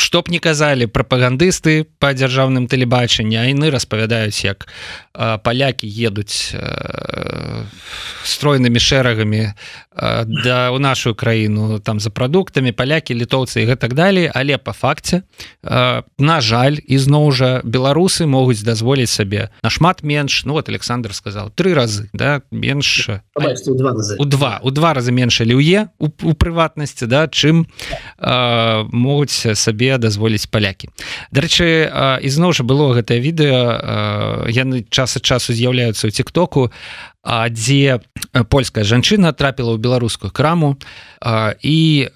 што 0.00 0.22
б 0.24 0.32
не 0.32 0.40
казалі 0.40 0.88
прапагандысты 0.88 1.84
по 2.00 2.16
дзяржаўным 2.16 2.64
тэлебачанні 2.64 3.36
яны 3.36 3.68
распавядаюць 3.68 4.40
як 4.48 4.64
палякі 5.12 5.84
едуць 5.84 6.56
стройнымі 8.24 8.80
шэрагамі 8.80 9.52
да 10.26 10.70
у 10.72 10.78
нашу 10.78 11.14
краіну 11.14 11.78
там 11.78 12.00
за 12.00 12.10
прадуктамі 12.10 12.72
палякі 12.72 13.14
літоўцы 13.14 13.62
і 13.62 13.68
гэтак 13.68 13.94
далей. 13.94 14.30
Але 14.32 14.58
по 14.58 14.72
факце 14.72 15.22
на 15.62 16.40
жаль 16.54 16.78
ізноў 16.86 17.30
жа 17.34 17.50
беларусы 17.66 18.26
могуць 18.30 18.62
дазволіць 18.62 19.10
сабе 19.10 19.50
нашмат 19.66 20.06
менш 20.06 20.44
ну 20.46 20.54
вот 20.54 20.68
Александр 20.70 21.14
сказал 21.14 21.50
три 21.50 21.74
разы 21.74 22.08
да 22.12 22.42
менш 22.50 23.10
у 24.18 24.24
два 24.24 24.60
у 24.62 24.70
два 24.70 24.94
разы 24.94 25.10
менш 25.10 25.40
люе 25.42 25.88
у, 25.98 26.06
у 26.06 26.34
прыватнасці 26.38 27.10
да 27.10 27.26
чым 27.26 27.66
э, 28.18 28.84
могуць 28.92 29.34
сабе 29.34 29.98
дазволіць 29.98 30.46
палякі. 30.46 30.88
Дарэчы 31.34 31.90
ізноў 32.22 32.54
жа 32.54 32.62
было 32.62 32.94
гэтае 32.94 33.18
відэо 33.18 33.60
яны 34.54 34.86
час 34.90 35.18
ад 35.18 35.24
часу 35.26 35.50
з'яўляюцца 35.50 36.06
ў 36.06 36.14
тиктоку 36.14 36.70
дзе 37.24 38.00
польская 38.48 38.84
жанчына 38.84 39.32
трапіла 39.32 39.74
ў 39.74 39.78
беларускую 39.80 40.30
краму 40.30 40.76
і 41.62 42.08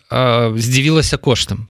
здзівілася 0.56 1.16
коштам. 1.16 1.68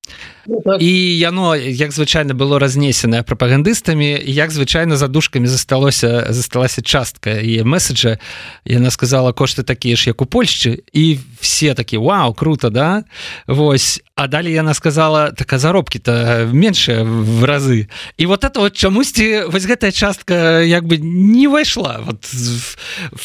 І 0.80 1.18
яно 1.18 1.56
як 1.56 1.92
звычайна 1.92 2.32
было 2.32 2.58
разнесенае 2.58 3.22
прапагандыстамі 3.22 4.16
як 4.24 4.50
звычайна 4.50 4.96
задушкамі 4.96 5.46
засталося 5.46 6.26
засталася 6.30 6.82
частка 6.82 7.36
і 7.36 7.62
месседжа. 7.64 8.18
Яна 8.64 8.90
сказала 8.90 9.32
кошты 9.32 9.62
такія 9.62 9.96
ж 9.96 10.08
як 10.08 10.22
у 10.22 10.26
Польшчы 10.26 10.80
і 10.92 11.18
все 11.40 11.74
такі 11.74 11.98
Вау 11.98 12.34
круто 12.34 12.70
да? 12.70 13.04
Вось. 13.46 14.02
А 14.14 14.26
далей 14.26 14.52
яна 14.52 14.74
сказала 14.74 15.30
така 15.30 15.58
заробкі-то 15.58 16.48
меншая 16.52 17.04
в 17.04 17.44
разы 17.44 17.88
і 18.16 18.26
вот 18.26 18.44
это 18.44 18.60
вот 18.60 18.76
чамусьці 18.76 19.52
вось 19.52 19.66
гэтая 19.66 19.92
частка 19.92 20.62
як 20.62 20.84
бы 20.84 20.98
не 20.98 21.46
ўвайшла 21.46 22.00
вот 22.06 22.24
в, 22.24 22.76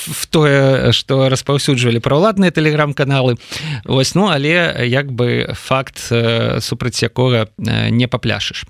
в 0.07 0.25
тое 0.27 0.91
что 0.91 1.29
распаўсюджвалі 1.29 1.99
пра 1.99 2.17
ўладныя 2.19 2.51
тэлеграм-каналы. 2.51 3.37
Вось 3.85 4.15
ну 4.15 4.27
але 4.27 4.85
як 4.85 5.11
бы 5.11 5.53
факт 5.55 5.99
супраць 6.59 7.01
якога 7.03 7.47
не 7.57 8.07
папляшыш 8.07 8.65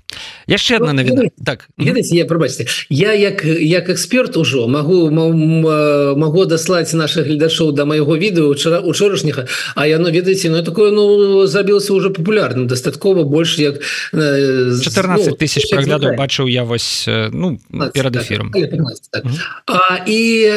яшчэ 0.46 0.76
одна 0.76 0.92
навіна. 0.92 1.30
так. 1.44 1.68
Ведаце 1.78 2.16
я 2.16 2.24
прабачце 2.24 2.66
я 2.88 3.12
як 3.12 3.44
як 3.44 3.88
эксперт 3.90 4.36
ужо 4.36 4.68
могу 4.68 5.10
могу 5.10 6.44
даслаць 6.44 6.92
наших 6.92 7.26
гледашоў 7.26 7.72
до 7.72 7.86
майго 7.86 8.16
відэо 8.16 8.48
учора 8.48 8.80
учорашняга 8.80 9.46
А 9.74 9.86
яно 9.86 10.10
ведаеце 10.10 10.50
ну 10.50 10.62
такое 10.62 10.90
ну 10.90 11.46
забілася 11.46 11.92
уже 11.92 12.10
популярным 12.10 12.66
дастаткова 12.66 13.24
больш 13.24 13.58
як 13.58 13.80
14 14.12 15.26
ну, 15.26 15.36
тысяч 15.36 15.70
праглядаў 15.70 16.16
бачыў 16.16 16.46
я 16.46 16.64
вось 16.64 17.04
ну 17.08 17.58
перад 17.92 18.16
эфиром 18.16 18.52
так. 19.10 19.24
і 20.06 20.52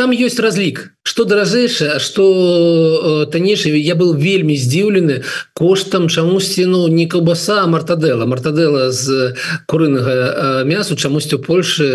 там 0.00 0.16
ёсць 0.16 0.40
разлік 0.40 0.78
что 1.02 1.24
даражэйшае 1.24 1.98
что 1.98 3.26
таннейшае 3.32 3.80
я 3.80 3.94
был 3.94 4.12
вельмі 4.14 4.56
здзіўлены 4.56 5.22
коштам 5.54 6.08
чамусьці 6.08 6.66
ну 6.68 6.88
не 6.88 7.06
каўбаса 7.06 7.64
мартадэла 7.66 8.28
мартадэла 8.28 8.90
з 8.92 9.34
курынага 9.66 10.62
мясу 10.68 10.96
чамусьці 10.96 11.36
у 11.36 11.42
Польшы 11.42 11.88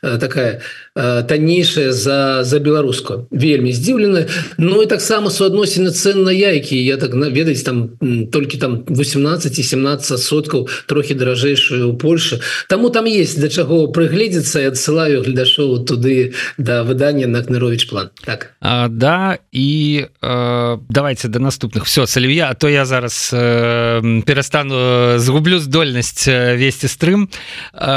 такая 0.00 0.60
таннейшая 0.94 1.92
за 1.92 2.44
за 2.44 2.58
беларуску. 2.58 3.26
Вельмі 3.30 3.72
здзіўлены 3.72 4.28
Ну 4.58 4.82
і 4.82 4.86
таксама 4.86 5.30
суадносіны 5.30 5.90
цен 5.90 6.22
на 6.22 6.32
яйкі. 6.32 6.76
Я 6.76 6.96
так 6.96 7.14
наведаць 7.14 7.62
там 7.62 7.96
толькі 8.32 8.58
там 8.58 8.84
18 8.88 9.58
і 9.58 9.62
17 9.62 10.20
соткаў 10.20 10.68
трохі 10.86 11.14
даражэйшую 11.14 11.88
у 11.88 11.96
Польше 11.96 12.40
Таму 12.68 12.90
там 12.90 13.06
есть 13.06 13.40
да 13.40 13.48
чаго 13.48 13.88
прыгледзецца. 13.88 14.60
І 14.60 14.68
адсылаю 14.68 15.24
гледашоў 15.24 15.84
туды 15.88 16.34
да 16.58 16.84
выдання 16.84 17.26
на 17.26 17.42
кнырович 17.42 17.88
план 17.88 18.01
так. 18.24 18.54
А, 18.60 18.88
да 18.88 19.38
і 19.52 20.06
э, 20.22 20.78
давайте 20.88 21.28
до 21.28 21.38
да 21.38 21.44
наступных 21.44 21.84
все 21.84 22.06
сальвія 22.06 22.54
то 22.54 22.68
я 22.68 22.84
зараз 22.84 23.30
э, 23.34 24.22
перастану 24.22 25.18
згублю 25.18 25.58
здольнасць 25.58 26.28
весці 26.28 26.88
стрым 26.88 27.28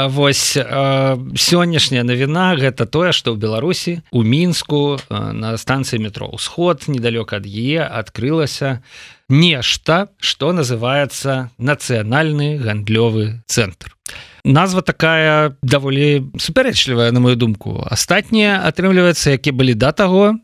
Вось 0.06 0.56
э, 0.56 1.16
сённяшняя 1.36 2.04
навіна 2.04 2.56
гэта 2.56 2.86
тое 2.86 3.12
что 3.12 3.32
ў 3.32 3.36
Беларусі 3.36 4.02
у 4.10 4.22
мінску 4.22 4.98
э, 4.98 5.32
на 5.32 5.56
станцыі 5.56 5.98
метро 5.98 6.28
ўсход 6.32 6.84
недалёка 6.86 7.36
ад 7.36 7.46
е 7.46 7.82
открылася 7.82 8.82
нешта 9.28 10.08
что 10.20 10.52
называется 10.52 11.50
нацыянальны 11.58 12.58
гандлёвы 12.58 13.42
цэнтр 13.46 13.95
назва 14.46 14.80
такая 14.80 15.56
даволі 15.62 16.30
супярэчлівая 16.38 17.10
на 17.12 17.20
мою 17.20 17.36
думку. 17.36 17.82
Астатнія 17.90 18.62
атрымліваецца 18.62 19.34
які 19.34 19.50
былі 19.50 19.74
да 19.74 19.92
таго. 19.92 20.38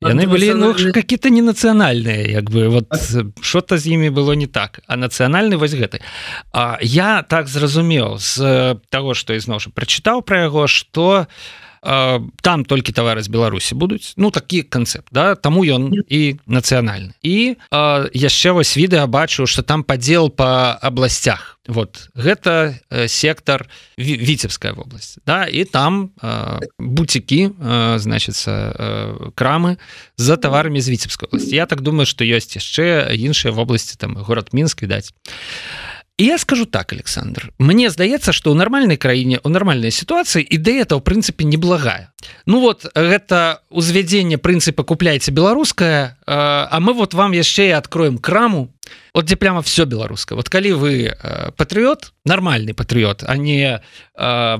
Яны 0.00 0.26
былі 0.28 0.52
ну, 0.54 0.74
какие-то 0.92 1.28
не 1.28 1.40
нацыянальныя 1.40 2.28
як 2.28 2.50
бы 2.50 2.68
вот 2.68 2.88
что-то 3.40 3.78
з 3.78 3.86
імі 3.86 4.10
было 4.10 4.32
не 4.32 4.46
так. 4.46 4.80
А 4.86 4.96
нацыянальны 4.96 5.56
вось 5.56 5.72
гэты. 5.72 6.00
А 6.52 6.78
я 6.80 7.22
так 7.22 7.48
зразумеў 7.48 8.18
з 8.18 8.80
того 8.90 9.14
что 9.14 9.32
ізноў 9.36 9.60
жа 9.60 9.70
прачытаў 9.70 10.22
пра 10.22 10.48
яго 10.48 10.66
что 10.66 11.26
там 12.42 12.64
толькі 12.64 12.92
товары 12.92 13.22
з 13.22 13.28
Беларусі 13.28 13.74
будуць. 13.74 14.12
Ну 14.16 14.30
такі 14.30 14.62
канцэпт 14.62 15.12
да 15.12 15.34
таму 15.34 15.62
ён 15.64 15.92
і 16.08 16.40
нацыянальны. 16.46 17.14
І 17.22 17.56
яшчэ 17.70 18.52
вось 18.52 18.76
відэа 18.76 19.06
бачу 19.06 19.46
что 19.46 19.62
там 19.62 19.84
падзел 19.84 20.30
по 20.30 20.76
абласцях 20.82 21.55
вот. 21.68 22.08
Гэта 22.14 22.78
сектор 23.08 23.68
віцебская 23.98 24.72
вобласць. 24.72 25.18
Да 25.26 25.46
і 25.46 25.64
там 25.64 26.10
буцікі 26.78 27.50
значится 27.96 29.32
крамы 29.34 29.76
за 30.16 30.36
таварамі 30.36 30.80
з 30.80 30.88
віцебской 30.88 31.28
области 31.28 31.56
Я 31.56 31.66
так 31.66 31.80
думаю 31.80 32.06
что 32.06 32.24
ёсць 32.24 32.56
яшчэ 32.56 33.10
іншыя 33.14 33.52
вобласці 33.52 33.96
там 33.98 34.16
город 34.16 34.50
мінск 34.52 34.82
відаць. 34.82 35.12
І 36.18 36.24
я 36.24 36.38
скажу 36.38 36.64
так 36.64 36.92
Александр. 36.92 37.52
Мне 37.58 37.90
здаецца 37.90 38.32
что 38.32 38.48
ў 38.48 38.56
нармальнай 38.56 38.96
краіне 38.96 39.36
у 39.44 39.52
нармальнай 39.52 39.92
сітуацыі 39.92 40.48
ідэя 40.48 40.88
это 40.88 40.96
ў 40.96 41.04
прынцыпе 41.04 41.44
неблагая. 41.44 42.08
Ну 42.46 42.64
вот 42.64 42.88
гэта 42.96 43.60
узвядзенне 43.68 44.40
прынцыпа 44.40 44.80
купляйте 44.80 45.30
беларускае 45.30 46.16
А 46.26 46.80
мы 46.80 46.94
вот 46.94 47.12
вам 47.12 47.32
яшчэ 47.32 47.76
откроем 47.76 48.16
краму 48.16 48.72
вот 49.16 49.24
где 49.24 49.36
прямо 49.36 49.62
все 49.62 49.84
беларускае 49.84 50.36
вот 50.36 50.48
калі 50.48 50.72
вы 50.72 50.92
э, 51.08 51.50
патрыот 51.56 52.12
нормальный 52.26 52.74
патрыот 52.74 53.24
а 53.26 53.36
не 53.36 53.80
э, 54.14 54.58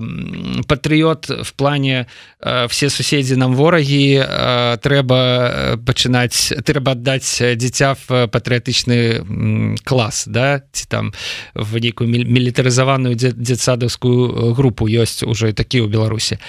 патрыот 0.66 1.28
в 1.44 1.52
плане 1.54 2.06
э, 2.40 2.66
все 2.68 2.88
суседзі 2.90 3.36
нам 3.36 3.54
ворагі 3.54 4.24
э, 4.24 4.78
трэба 4.80 5.18
э, 5.18 5.76
пачынаць 5.76 6.56
трэба 6.64 6.96
аддаць 6.96 7.42
дзіця 7.42 7.96
в 8.08 8.28
патрыятычны 8.32 9.76
клас 9.84 10.24
да? 10.26 10.62
Ці 10.72 10.86
там 10.88 11.12
в 11.54 11.78
нейкую 11.78 12.08
мілітарызаваную 12.08 13.14
дзецадаўскую 13.14 14.54
групу 14.54 14.88
ёсць 14.88 15.22
уже 15.22 15.52
такі 15.52 15.84
ў 15.84 15.92
беларусі 15.92 16.40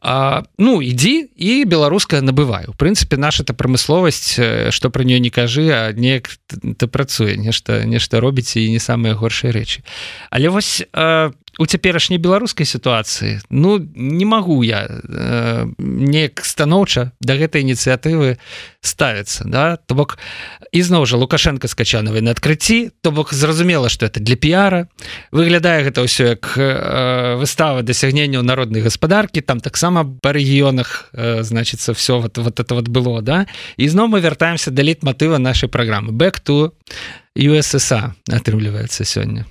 а, 0.00 0.46
ну 0.58 0.78
ідзі 0.78 1.26
і 1.34 1.64
беларуская 1.64 2.22
набываю 2.22 2.70
у 2.70 2.78
прынцыпе 2.78 3.16
наша 3.18 3.42
это 3.42 3.54
прамысловасць 3.54 4.38
что 4.70 4.90
про 4.90 5.02
нее 5.02 5.18
не 5.18 5.30
кажы 5.30 5.74
а 5.74 5.92
неяк 5.92 6.30
ты 6.46 6.86
працуе 6.86 7.17
не 7.24 7.36
нешта 7.36 7.84
нешта 7.84 8.20
робіце 8.20 8.60
і 8.60 8.70
не 8.70 8.78
самыя 8.78 9.14
горшыя 9.14 9.52
рэчы. 9.52 9.82
Але 10.30 10.48
вось 10.48 10.82
э, 10.82 11.30
у 11.58 11.66
цяперашняй 11.66 12.18
беларускай 12.22 12.66
сітуацыі 12.66 13.42
ну 13.50 13.78
не 13.94 14.24
магу 14.24 14.62
я 14.62 14.86
э, 14.86 15.66
неяк 15.78 16.44
станоўча 16.46 17.12
да 17.20 17.34
гэтай 17.34 17.66
ініцыятывы 17.66 18.38
ставіцца 18.80 19.44
да? 19.44 19.76
То 19.76 19.94
бок 19.94 20.18
ізноў 20.72 21.06
жа 21.06 21.18
лукашенко 21.18 21.66
скачанавай 21.68 22.22
на 22.22 22.30
адкрыцці 22.30 22.90
то 23.02 23.10
бок 23.10 23.34
зразумела 23.34 23.88
что 23.88 24.06
это 24.06 24.20
для 24.20 24.36
піара. 24.36 24.88
Выглядае 25.32 25.82
гэта 25.82 26.06
ўсё 26.06 26.38
як 26.38 26.54
э, 26.54 27.36
выстава 27.36 27.82
дасягненняў 27.82 28.46
народнай 28.46 28.82
гаспадаркі 28.82 29.42
там 29.42 29.60
таксама 29.60 30.06
па 30.06 30.32
рэгіёнах 30.32 31.10
э, 31.12 31.42
значится 31.42 31.92
все 31.92 32.20
вот 32.20 32.38
вот 32.38 32.60
это 32.60 32.74
вот 32.74 32.88
было 32.88 33.20
да? 33.22 33.46
Ізноў 33.76 34.08
мы 34.14 34.20
вяртаемся 34.20 34.70
да 34.70 34.82
лет 34.82 35.02
матыва 35.02 35.38
нашай 35.38 35.68
праграмы. 35.68 36.12
Back 36.12 36.38
to 36.40 36.72
USSа 37.38 38.18
атрымліваецца 38.26 39.04
сёння. 39.06 39.46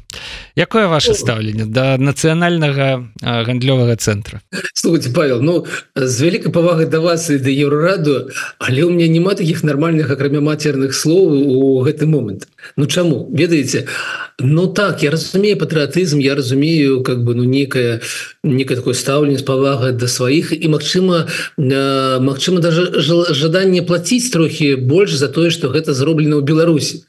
Якое 0.56 0.88
ваше 0.88 1.14
стаўленне 1.14 1.66
да 1.66 1.96
нацыянальнага 1.96 3.08
гандлёвага 3.24 3.96
цэнтра? 3.96 4.42
Слухайте 4.74 5.10
Павел 5.16 5.42
Ну 5.42 5.66
з 5.96 6.22
вялікай 6.22 6.52
павагай 6.52 6.86
да 6.86 7.00
вас 7.00 7.30
і 7.30 7.40
да 7.40 7.50
еўрараду 7.50 8.28
але 8.60 8.84
у 8.84 8.90
меня 8.90 9.08
няма 9.08 9.36
таких 9.36 9.64
нармальных 9.64 10.12
акрамя 10.12 10.42
матерных 10.42 10.94
слоў 10.94 11.32
у 11.32 11.80
гэты 11.82 12.06
момант. 12.06 12.48
Ну 12.76 12.88
чаму? 12.88 13.30
Ведаеце? 13.32 13.88
Ну 14.40 14.68
так 14.68 15.04
я 15.04 15.12
разумею 15.12 15.58
патрыотызм 15.58 16.20
я 16.20 16.36
разумею 16.36 17.04
как 17.04 17.24
бы 17.24 17.36
ну 17.36 17.44
некая 17.44 18.02
некое 18.44 18.76
такое 18.76 18.94
стаўленне 18.94 19.44
павага 19.44 19.92
да 19.92 20.08
сваіх 20.08 20.52
і 20.52 20.68
Мачыма 20.68 21.28
Мачыма 21.58 22.60
даже 22.60 23.00
жаданне 23.34 23.82
плаціць 23.82 24.30
трохі 24.32 24.76
больш 24.76 25.16
за 25.16 25.28
тое 25.30 25.50
что 25.52 25.70
гэта 25.70 25.94
зроблена 25.94 26.36
ў 26.36 26.44
Беларусі 26.44 27.08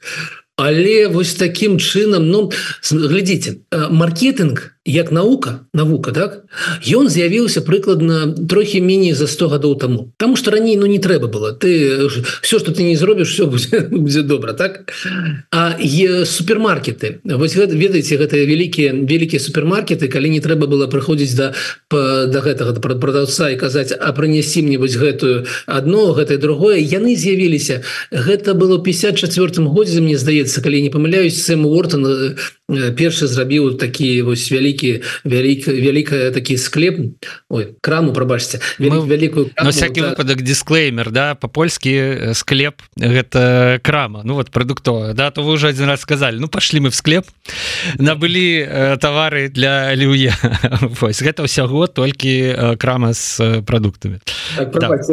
Але 0.58 1.06
вось 1.06 1.38
таким 1.38 1.78
чынам 1.78 2.26
ну 2.34 2.50
глядзіце 2.90 3.62
маркетинг 3.94 4.74
як 4.88 5.12
наука 5.12 5.60
навука 5.74 6.12
так? 6.12 6.44
Ён 6.80 7.08
з'явіўся 7.12 7.60
прыкладна 7.60 8.32
трохі 8.48 8.80
меней 8.80 9.12
за 9.12 9.26
100 9.28 9.48
гадоў 9.48 9.76
тому 9.78 10.12
Таму 10.16 10.36
что 10.36 10.50
раней 10.50 10.76
ну 10.76 10.86
не 10.86 10.98
трэба 10.98 11.28
было. 11.28 11.52
Ты 11.52 12.08
все 12.42 12.58
что 12.58 12.72
ты 12.72 12.82
не 12.82 12.96
зробіш 12.96 13.32
все 13.32 13.46
будзе, 13.46 13.80
будзе 13.90 14.22
добра 14.22 14.52
так? 14.52 14.92
А 15.52 15.76
е 15.78 16.24
супермаркеты. 16.24 17.20
Вось 17.24 17.54
гэта 17.54 17.76
ведаеце 17.76 18.16
гэтыя 18.16 18.48
вялікія 18.48 18.92
вялікія 18.92 19.40
супермаркеты 19.40 20.08
калі 20.08 20.30
не 20.30 20.40
трэба 20.40 20.66
было 20.66 20.88
прыходзіць 20.88 21.36
да 21.36 21.52
да 21.90 22.40
гэтага 22.40 22.72
да 22.72 22.80
прадаўца 22.80 23.50
і 23.52 23.60
казаць 23.60 23.92
а 23.92 24.12
прынясі 24.12 24.62
мне 24.62 24.78
вось 24.78 24.96
гэтую 24.96 25.44
одно 25.66 26.12
гэтае 26.16 26.38
другое 26.38 26.80
яны 26.80 27.12
з'явіліся. 27.16 27.82
Гэта 28.10 28.54
было 28.54 28.80
54 28.80 29.68
годзе 29.68 30.00
мне 30.00 30.16
здаецца 30.16 30.64
калі 30.64 30.80
не 30.80 30.90
памыляюсь 30.90 31.44
сэм 31.44 31.66
Уортон 31.66 32.36
першы 32.68 33.26
зрабіў 33.26 33.78
такі 33.80 34.22
вось 34.22 34.50
вялікі 34.52 34.77
вялікі 34.82 35.02
вялік 35.24 35.68
вялікая 35.68 36.30
такі 36.30 36.58
склеп 36.58 36.98
ой 37.48 37.74
краму 37.80 38.12
прабачце 38.12 38.60
вялікую 38.78 39.50
на 39.56 39.70
всякий 39.70 40.02
так. 40.02 40.18
выпадак 40.18 40.42
дисклеймер 40.42 41.10
да 41.10 41.34
по-польскі 41.34 42.34
склеп 42.34 42.82
гэта 42.96 43.80
крама 43.82 44.22
ну 44.24 44.34
вот 44.34 44.50
прадуктовая 44.50 45.14
да 45.14 45.30
то 45.30 45.42
вы 45.42 45.52
уже 45.52 45.68
один 45.68 45.86
раз 45.86 46.00
сказали 46.00 46.38
ну 46.38 46.48
пошли 46.48 46.80
мы 46.80 46.90
в 46.90 46.94
склеп. 46.94 47.24
Набылі 47.98 48.66
э, 48.68 48.96
товары 49.00 49.48
для 49.48 49.94
люе. 49.94 50.34
Вось 51.00 51.22
гэта 51.22 51.46
ўсяго 51.46 51.86
толькі 51.86 52.76
крама 52.78 53.14
с 53.14 53.40
продуктами. 53.66 54.20
Так, 54.56 55.04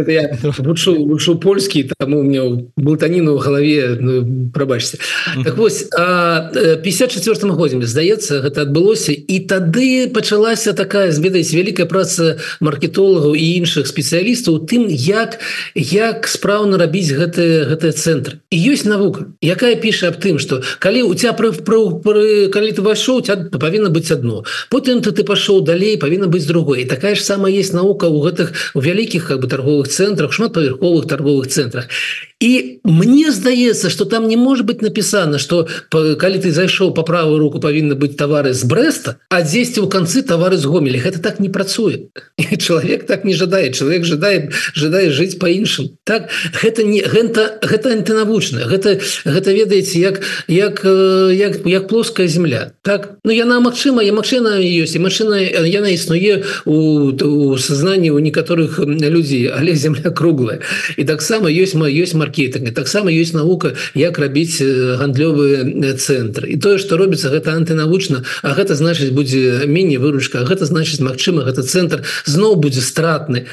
вучу 0.59 1.39
польскі 1.39 1.89
таму 1.97 2.23
меня 2.23 2.65
бултаніну 2.77 3.35
в 3.35 3.39
галаве 3.39 3.97
ну, 3.99 4.51
прабачце 4.53 4.97
так 5.43 5.57
вось 5.57 5.87
54 5.89 7.51
годзе 7.51 7.81
здаецца 7.85 8.41
гэта 8.41 8.65
адбылося 8.65 9.13
і 9.13 9.39
тады 9.55 10.11
пачалася 10.11 10.73
такая 10.75 11.11
зведаць 11.15 11.55
вялікая 11.55 11.87
праца 11.87 12.35
маркетолагаў 12.59 13.35
і 13.39 13.45
іншых 13.63 13.87
спецыялістаў 13.87 14.67
тым 14.67 14.87
як 14.91 15.39
як 15.75 16.27
спраўна 16.27 16.75
рабіць 16.75 17.15
гэты 17.15 17.71
гэты 17.71 17.95
цэнтр. 17.95 18.43
І 18.51 18.57
ёсць 18.75 18.83
навука 18.83 19.31
якая 19.39 19.79
піша 19.79 20.11
аб 20.11 20.19
тым 20.19 20.39
что 20.43 20.59
калі 20.83 21.07
у 21.07 21.15
тебя 21.15 21.31
пры, 21.31 21.55
пры, 21.55 21.79
пры 22.03 22.25
калі 22.51 22.71
ты 22.75 22.83
вайшоў 22.83 23.23
павінна 23.55 23.87
быць 23.95 24.11
одно 24.11 24.43
потым 24.67 24.99
ты 24.99 25.15
ты 25.15 25.23
пашоў 25.23 25.63
далей 25.63 25.95
павінна 25.95 26.27
быць 26.27 26.43
другой 26.43 26.83
і 26.83 26.89
такая 26.91 27.15
ж 27.15 27.23
сама 27.23 27.47
есть 27.47 27.71
наука 27.71 28.11
у 28.11 28.19
гэтых 28.27 28.75
у 28.75 28.83
вялікіх 28.83 29.31
как 29.31 29.39
бы 29.39 29.47
торговых 29.47 29.87
цэнтрах 29.87 30.35
шматпавярховых 30.35 31.07
торговых 31.07 31.47
цэнтрах. 31.47 31.87
І 32.43 32.81
мне 32.83 33.31
здаецца 33.31 33.89
что 33.89 34.03
там 34.03 34.27
не 34.27 34.35
может 34.35 34.65
быть 34.65 34.81
написано 34.81 35.39
что 35.39 35.67
калі 35.89 36.43
ты 36.43 36.51
зайшоў 36.51 36.91
по 36.91 37.07
правую 37.07 37.39
руку 37.39 37.63
павінны 37.63 37.95
быть 37.95 38.17
товары 38.17 38.51
з 38.53 38.67
бреста 38.67 39.15
а 39.29 39.44
10 39.45 39.77
у 39.77 39.87
канцы 39.87 40.21
товары 40.21 40.57
з 40.57 40.65
гомелі 40.65 41.01
это 41.05 41.19
так 41.19 41.39
не 41.39 41.49
працуе 41.49 42.09
человек 42.59 43.05
так 43.05 43.25
не 43.25 43.33
жадае 43.33 43.71
человек 43.71 44.03
жадает 44.03 44.53
жадае 44.73 45.09
жыць 45.09 45.37
по-іншым 45.39 45.97
так 46.03 46.29
гэта 46.61 46.83
не 46.83 47.01
гэта 47.01 47.59
гэта 47.61 47.93
антынавучна 47.93 48.65
гэта 48.65 48.99
гэта 49.25 49.49
ведаеце 49.53 49.99
як 49.99 50.21
як 50.47 50.85
як 51.31 51.65
як 51.65 51.87
плоская 51.87 52.27
земля. 52.27 52.71
Так 52.81 53.17
ну 53.23 53.31
яна 53.31 53.59
Мачыма 53.65 54.03
я 54.03 54.13
машина 54.13 54.59
ёсць 54.59 54.95
і 54.95 54.99
машина 54.99 55.39
яна 55.41 55.89
існуе 55.89 56.43
у, 56.65 57.11
у 57.11 57.57
сознании 57.57 58.09
у 58.09 58.19
некаторых 58.19 58.79
людзей 58.79 59.49
але 59.49 59.75
земля 59.85 60.11
круглая. 60.11 60.59
І 60.97 61.03
таксама 61.03 61.49
ёсць 61.49 61.75
ма 61.75 61.89
ёсць 61.89 62.13
маркетинг 62.13 62.73
таксама 62.73 63.11
ёсць 63.11 63.33
навука 63.33 63.73
як 63.95 64.19
рабіць 64.19 64.61
гандлёвыя 64.61 65.95
цэнтры 65.97 66.49
і 66.53 66.57
тое 66.57 66.77
что 66.77 66.97
робіцца 66.97 67.29
гэта 67.29 67.53
антынавучна 67.53 68.23
А 68.41 68.53
гэта 68.53 68.75
значыць 68.75 69.09
будзе 69.09 69.24
меней 69.33 69.97
выручка. 69.97 70.45
Гэта 70.45 70.65
значыць 70.65 70.99
Мачыма 70.99 71.43
гэта 71.43 71.63
цэнтр 71.63 72.03
зноў 72.25 72.55
будзе 72.55 72.81
стратны. 72.81 73.45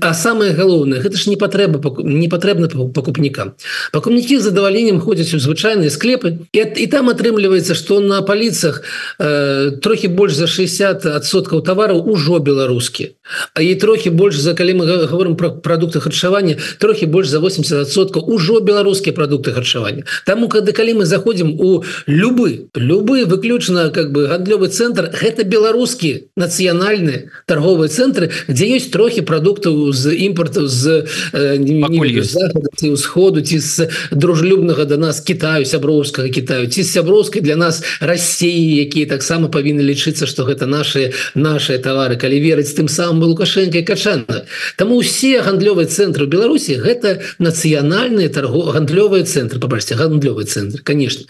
А 0.00 0.14
самое 0.14 0.52
галоўнае 0.52 1.00
гэта 1.00 1.16
ж 1.16 1.28
не 1.30 1.36
патрэба 1.36 1.80
не 2.04 2.28
патрэбна 2.28 2.68
пакупнікам. 2.68 3.54
Пакупнікі 3.92 4.38
задаваленнем 4.38 5.00
ходзяць 5.00 5.34
у 5.34 5.38
звычайныя 5.38 5.90
склепы 5.90 6.46
і, 6.52 6.58
і 6.58 6.86
там 6.86 7.10
атрымліваецца 7.10 7.74
что 7.74 8.00
на 8.00 8.22
паліцах 8.22 8.82
э, 9.18 9.78
трохі 9.82 10.08
больш 10.08 10.34
за 10.34 10.46
60соткаў 10.46 11.62
тавараў 11.62 12.02
ужо 12.06 12.38
беларускі. 12.38 13.16
А 13.54 13.62
і 13.62 13.74
трохі 13.74 14.10
больш 14.10 14.38
за 14.38 14.54
калі 14.54 14.82
мы 14.82 15.06
говорим 15.06 15.36
про 15.36 15.50
продукты 15.50 16.00
харчавання 16.00 16.56
трохі 16.78 17.06
больш 17.06 17.28
за 17.28 17.38
80соткаў 17.38 18.26
ўжо 18.26 18.60
беларускія 18.60 19.14
продукты 19.14 19.52
харчавання. 19.52 20.04
Таму 20.26 20.48
кады 20.48 20.72
калі 20.72 21.02
мы 21.02 21.04
заходзім 21.04 21.56
у 21.60 21.84
любы 22.06 22.70
любы 22.74 23.24
выключна 23.24 23.90
как 23.90 24.12
бы 24.12 24.26
гандлёвы 24.26 24.68
цэнтр 24.68 25.10
гэта 25.20 25.44
беларускі 25.44 26.32
нацыянальны 26.36 27.30
торговыя 27.46 27.88
цэнтры 27.88 28.30
дзе 28.48 28.66
ёсць 28.76 28.90
трохі 28.90 29.22
продуктаў 29.22 29.92
з 29.92 30.14
імпорту 30.26 30.66
з 30.66 31.06
э, 31.32 32.96
сходу 32.96 33.40
ці 33.40 33.58
з 33.58 33.88
дружлюбнага 34.10 34.84
до 34.84 34.96
нас 34.96 35.20
Китаю 35.20 35.64
сяброўскага 35.64 36.28
Китаю 36.28 36.66
ці 36.66 36.84
сяброўскай 36.84 37.42
для 37.42 37.56
нас 37.56 37.82
России 38.00 38.80
якія 38.82 39.06
таксама 39.06 39.48
павінны 39.48 39.80
лічыцца 39.80 40.26
что 40.26 40.44
гэта 40.44 40.66
наши 40.66 41.12
наши 41.34 41.78
товары 41.78 42.16
калі 42.16 42.40
верыць 42.40 42.74
тым 42.74 42.88
самым 42.88 43.22
лукашенко 43.30 43.82
качана. 43.82 44.44
Таму 44.76 44.96
усе 44.96 45.40
гандлёвыя 45.42 45.86
цэнтры 45.86 46.26
Беларусі 46.26 46.80
гэта 46.80 47.20
нацыянальны 47.38 47.60
нацыянальныя 47.90 48.28
торгов 48.28 48.74
гандлёвыя 48.74 49.24
цэнтры. 49.24 49.60
Пабачце 49.60 49.94
гандлёвы 49.94 50.44
цэнтр 50.44 50.80
конечно 50.82 51.24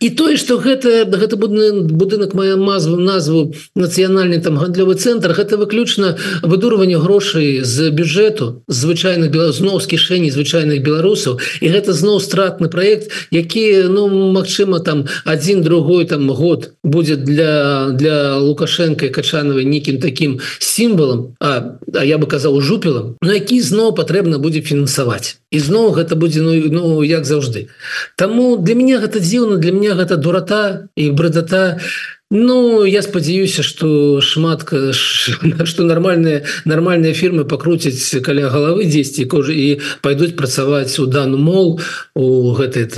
і 0.00 0.10
тое 0.10 0.36
что 0.36 0.58
гэта 0.58 1.04
гэта 1.04 1.36
будынак 1.36 2.34
моя 2.34 2.56
мазву 2.56 2.96
назву 3.36 3.54
нацыянальны 3.74 4.40
там 4.40 4.56
гандлёвы 4.56 4.94
цэнтр 4.94 5.32
гэта 5.32 5.56
выключна 5.56 6.16
выдурванне 6.42 6.98
грошай 6.98 7.60
з 7.62 7.90
бюджэту 7.90 8.62
звычайных 8.68 9.32
зноў 9.52 9.80
з 9.80 9.86
кішэней 9.86 10.30
звычайных 10.30 10.82
беларусаў. 10.82 11.38
І 11.60 11.68
гэта 11.68 11.92
зноў 11.92 12.20
стратны 12.20 12.68
проект 12.68 13.10
які 13.30 13.88
ну 13.88 14.08
Мачыма 14.32 14.80
там 14.80 15.06
один 15.24 15.62
другой 15.62 16.06
там 16.06 16.28
год 16.28 16.72
будет 16.82 17.24
для 17.24 17.90
для 17.90 18.36
лукашенко 18.36 19.08
качановой 19.08 19.64
некім 19.64 20.00
таким 20.00 20.40
сімвалам 20.58 21.36
а, 21.40 21.76
а 21.94 22.04
я 22.04 22.18
бы 22.18 22.26
казаў 22.26 22.60
жупелам 22.60 23.16
на 23.20 23.34
які 23.34 23.60
зноў 23.60 23.94
патрэбна 23.94 24.38
будзе 24.38 24.60
фінансаваць. 24.62 25.38
І 25.50 25.58
зноў 25.60 25.92
гэта 25.92 26.16
будзе 26.16 26.42
ну, 26.42 26.52
ну 26.70 27.02
як 27.02 27.24
заўжды. 27.24 27.68
Таму 28.16 28.56
для 28.56 28.74
мяне 28.74 28.98
гэта 28.98 29.20
дзіўна 29.20 29.56
для 29.56 29.72
меня 29.72 29.94
гэта 29.94 30.16
дурата 30.16 30.88
і 30.96 31.10
брэдата 31.10 31.78
Ну 32.28 32.84
я 32.84 33.02
спадзяюся 33.02 33.62
что 33.62 34.20
шматка 34.20 34.92
что 34.92 35.84
нормальные 35.84 36.42
нормальные 36.64 37.14
фирмы 37.14 37.44
покруцяць 37.44 38.20
каля 38.20 38.50
головы 38.50 38.86
10 38.86 39.28
кожы 39.28 39.54
і 39.54 39.80
пойдуць 40.02 40.34
працаваць 40.34 40.98
у 40.98 41.06
дану 41.06 41.38
мол 41.38 41.80
у 42.16 42.50
гэтай 42.50 42.90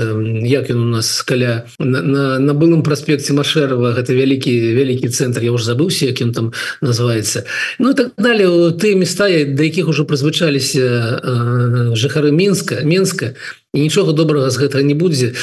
як 0.49 0.71
ён 0.71 0.81
у 0.81 0.89
нас 0.97 1.23
каля 1.23 1.67
на, 1.79 2.01
на, 2.01 2.39
на 2.39 2.55
былым 2.55 2.83
праспекце 2.83 3.35
машерова 3.35 3.93
гэта 3.93 4.17
вялікі 4.17 4.49
вялікі 4.73 5.13
цэнтр 5.13 5.45
я 5.45 5.53
уже 5.53 5.77
забыўся 5.77 6.09
якім 6.09 6.33
там 6.33 6.53
называется 6.81 7.45
Ну 7.79 7.93
так 7.93 8.17
далее 8.17 8.73
ты 8.81 8.95
места 8.95 9.29
да 9.29 9.63
якіх 9.63 9.89
уже 9.89 10.09
прызвычаліся 10.09 10.81
э, 10.81 11.93
жыхары 11.93 12.33
мінска 12.33 12.81
менска 12.81 13.37
і 13.75 13.81
нічога 13.81 14.13
добрага 14.13 14.49
з 14.51 14.57
гэтага 14.57 14.83
не 14.83 14.95
будзе 14.95 15.35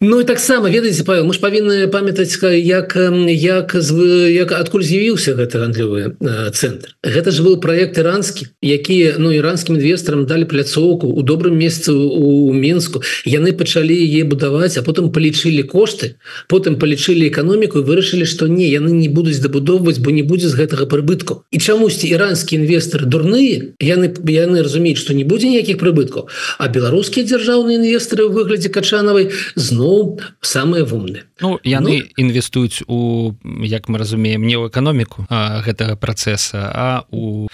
Ну 0.00 0.20
і 0.20 0.24
таксама 0.24 0.70
ведаеце 0.70 1.02
па 1.06 1.22
мы 1.22 1.34
ж 1.34 1.38
павінны 1.38 1.86
памятаць 1.90 2.34
як 2.42 2.94
як 2.98 3.74
як 3.74 4.52
адкуль 4.52 4.82
з'явіўся 4.82 5.38
гэты 5.38 5.62
гандлёвы 5.62 6.18
цэнтр 6.54 6.98
Гэта 7.06 7.30
ж 7.30 7.42
быў 7.42 7.62
проект 7.62 7.98
іранскі 7.98 8.50
які 8.62 9.18
ну 9.18 9.30
іранскім 9.30 9.78
інвестарам 9.78 10.26
далі 10.26 10.50
пляцоўку 10.50 11.06
у 11.06 11.22
добрым 11.22 11.54
месцы 11.54 11.94
у 11.94 12.50
Мску 12.50 13.02
яны 13.22 13.54
пачалі 13.54 13.94
яе 13.94 14.26
будаваць 14.26 14.74
а 14.74 14.82
потым 14.82 15.14
палічылі 15.14 15.62
кошты 15.62 16.18
потым 16.50 16.82
палічылі 16.82 17.30
эканоміку 17.30 17.86
вырашылі 17.86 18.26
што 18.26 18.50
не 18.50 18.66
яны 18.66 18.90
не 18.90 19.08
будуць 19.08 19.38
дабудоўваць 19.38 20.02
бо 20.02 20.10
не 20.10 20.26
будзе 20.26 20.50
з 20.50 20.58
гэтага 20.58 20.90
прыбыткаў 20.90 21.46
і 21.50 21.58
чамусьці 21.62 22.10
іранскі 22.10 22.58
інвестары 22.58 23.06
дурныя 23.06 23.70
яны 23.78 24.10
яны 24.26 24.66
разумеюць 24.66 24.98
што 24.98 25.14
не 25.14 25.22
будзе 25.22 25.46
ніякіх 25.54 25.78
прыбыткаў 25.78 26.26
а 26.58 26.66
беларускія 26.66 27.22
дзяржаўныя 27.22 27.67
дзяржаўныя 27.68 27.76
інвесторы 27.76 28.24
ў 28.24 28.32
выглядзе 28.32 28.68
качанавай 28.72 29.30
зноў 29.54 30.20
самыя 30.40 30.84
вумны 30.84 31.28
Ну 31.40 31.60
яны 31.64 32.00
ну, 32.00 32.12
інвестуюць 32.16 32.82
у 32.88 33.34
як 33.62 33.88
мы 33.88 33.98
разумеем 33.98 34.42
не 34.46 34.56
ў 34.56 34.68
эканоміку 34.72 35.28
гэтага 35.28 35.96
працэса 35.96 36.72
а 36.72 37.04
у 37.10 37.48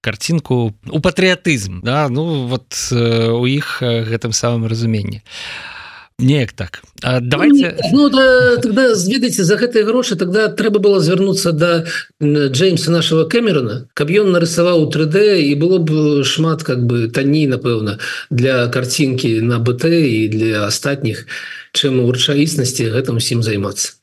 карцінку 0.00 0.74
у 0.88 0.98
патрыятызм 1.00 1.80
да? 1.82 2.08
Ну 2.08 2.46
вот 2.48 2.72
у 2.92 3.44
іх 3.46 3.82
гэтым 3.82 4.32
самым 4.32 4.66
разуменні. 4.66 5.22
а 5.22 5.77
неяк 6.18 6.52
так. 6.52 6.82
А, 7.02 7.20
давайте 7.20 7.76
ну, 7.92 8.08
да, 8.10 8.56
тогда 8.56 8.94
зведаце 8.94 9.44
за 9.44 9.56
гэтые 9.56 9.84
грошы 9.84 10.16
тогда 10.16 10.48
трэба 10.48 10.78
было 10.78 11.00
звярнуцца 11.00 11.52
до 11.52 11.86
Джеймса 12.20 12.90
нашего 12.90 13.24
Кэмерона. 13.24 13.88
Каб 13.94 14.10
ён 14.10 14.32
нарысаваў 14.34 14.90
3d 14.90 15.42
і 15.46 15.54
было 15.54 15.78
б 15.78 16.24
шмат 16.24 16.62
как 16.62 16.84
бы 16.86 17.08
танней 17.08 17.46
напэўна 17.46 17.98
для 18.30 18.66
карцінкі 18.66 19.40
на 19.42 19.58
БТ 19.58 19.84
і 19.84 20.28
для 20.28 20.66
астатніх 20.66 21.26
чым 21.72 22.00
у 22.02 22.10
рэчаіснасці 22.10 22.90
гэтым 22.90 23.22
усім 23.22 23.42
займацца 23.42 23.94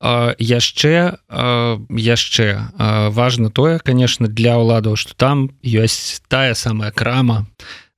яшчэ 0.00 1.20
яшчэ 1.28 2.46
важно 3.12 3.50
тое 3.50 3.78
конечно 3.78 4.28
для 4.28 4.56
ўладаў 4.56 4.96
что 4.96 5.12
там 5.14 5.52
ёсць 5.60 6.24
тая 6.28 6.54
самая 6.54 6.90
крама 6.90 7.46